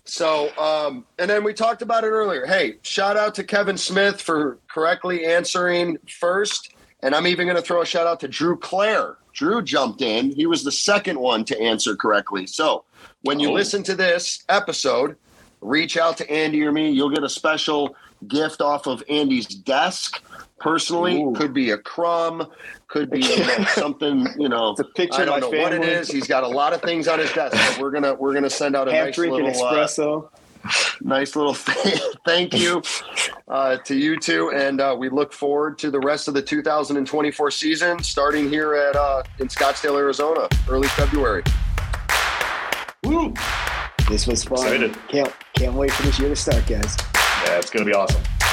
So, 0.04 0.54
um, 0.58 1.06
and 1.18 1.30
then 1.30 1.44
we 1.44 1.54
talked 1.54 1.80
about 1.82 2.04
it 2.04 2.08
earlier. 2.08 2.44
Hey, 2.46 2.76
shout 2.82 3.16
out 3.16 3.34
to 3.36 3.44
Kevin 3.44 3.78
Smith 3.78 4.20
for 4.20 4.58
correctly 4.68 5.24
answering 5.24 5.98
first 6.08 6.70
And 7.02 7.14
I'm 7.14 7.26
even 7.26 7.46
going 7.46 7.56
to 7.56 7.62
throw 7.62 7.82
a 7.82 7.86
shout 7.86 8.06
out 8.06 8.18
to 8.20 8.28
Drew 8.28 8.56
Clare. 8.56 9.18
Drew 9.34 9.60
jumped 9.60 10.00
in. 10.00 10.30
He 10.32 10.46
was 10.46 10.64
the 10.64 10.72
second 10.72 11.18
one 11.20 11.44
to 11.46 11.60
answer 11.60 11.94
correctly. 11.96 12.46
So 12.46 12.84
when 13.22 13.38
you 13.38 13.50
Oh. 13.50 13.52
listen 13.52 13.82
to 13.82 13.94
this 13.94 14.42
episode, 14.48 15.16
reach 15.60 15.98
out 15.98 16.16
to 16.18 16.30
Andy 16.30 16.62
or 16.62 16.72
me. 16.72 16.90
You'll 16.90 17.10
get 17.10 17.22
a 17.22 17.28
special 17.28 17.94
gift 18.28 18.60
off 18.60 18.86
of 18.86 19.02
Andy's 19.08 19.46
desk. 19.46 20.22
Personally, 20.60 21.22
Ooh. 21.22 21.32
could 21.36 21.52
be 21.52 21.70
a 21.72 21.78
crumb, 21.78 22.46
could 22.88 23.10
be 23.10 23.20
you 23.20 23.38
know, 23.38 23.64
something. 23.74 24.26
You 24.38 24.48
know, 24.48 24.70
It's 24.70 24.80
a 24.80 24.84
picture 24.84 25.18
I 25.20 25.22
of 25.22 25.26
don't 25.26 25.40
my 25.40 25.58
know 25.58 25.62
what 25.62 25.72
it 25.74 25.80
family. 25.82 25.94
is. 25.94 26.08
He's 26.10 26.26
got 26.26 26.42
a 26.42 26.48
lot 26.48 26.72
of 26.72 26.80
things 26.80 27.06
on 27.08 27.18
his 27.18 27.30
desk. 27.32 27.54
But 27.56 27.82
we're 27.82 27.90
gonna 27.90 28.14
we're 28.14 28.32
gonna 28.32 28.48
send 28.48 28.74
out 28.74 28.88
a 28.88 28.92
Half 28.92 29.06
nice 29.06 29.14
drinking 29.14 29.44
little 29.44 29.64
uh, 29.64 29.74
espresso. 29.74 30.28
nice 31.02 31.36
little 31.36 31.52
thank 32.24 32.54
you 32.54 32.80
uh, 33.48 33.76
to 33.78 33.94
you 33.94 34.18
two, 34.18 34.52
and 34.54 34.80
uh, 34.80 34.96
we 34.98 35.10
look 35.10 35.34
forward 35.34 35.76
to 35.80 35.90
the 35.90 36.00
rest 36.00 36.28
of 36.28 36.34
the 36.34 36.40
2024 36.40 37.50
season, 37.50 38.02
starting 38.02 38.48
here 38.48 38.74
at 38.74 38.96
uh, 38.96 39.22
in 39.40 39.48
Scottsdale, 39.48 39.98
Arizona, 39.98 40.48
early 40.70 40.88
February. 40.88 41.42
Woo! 43.04 43.34
This 44.08 44.26
was 44.26 44.44
fun. 44.44 44.58
Excited. 44.60 44.96
Can't 45.08 45.32
can't 45.54 45.74
wait 45.74 45.90
for 45.90 46.02
this 46.04 46.18
year 46.18 46.30
to 46.30 46.36
start, 46.36 46.66
guys. 46.66 46.96
That's 47.46 47.70
going 47.70 47.84
to 47.84 47.90
be 47.90 47.94
awesome. 47.94 48.43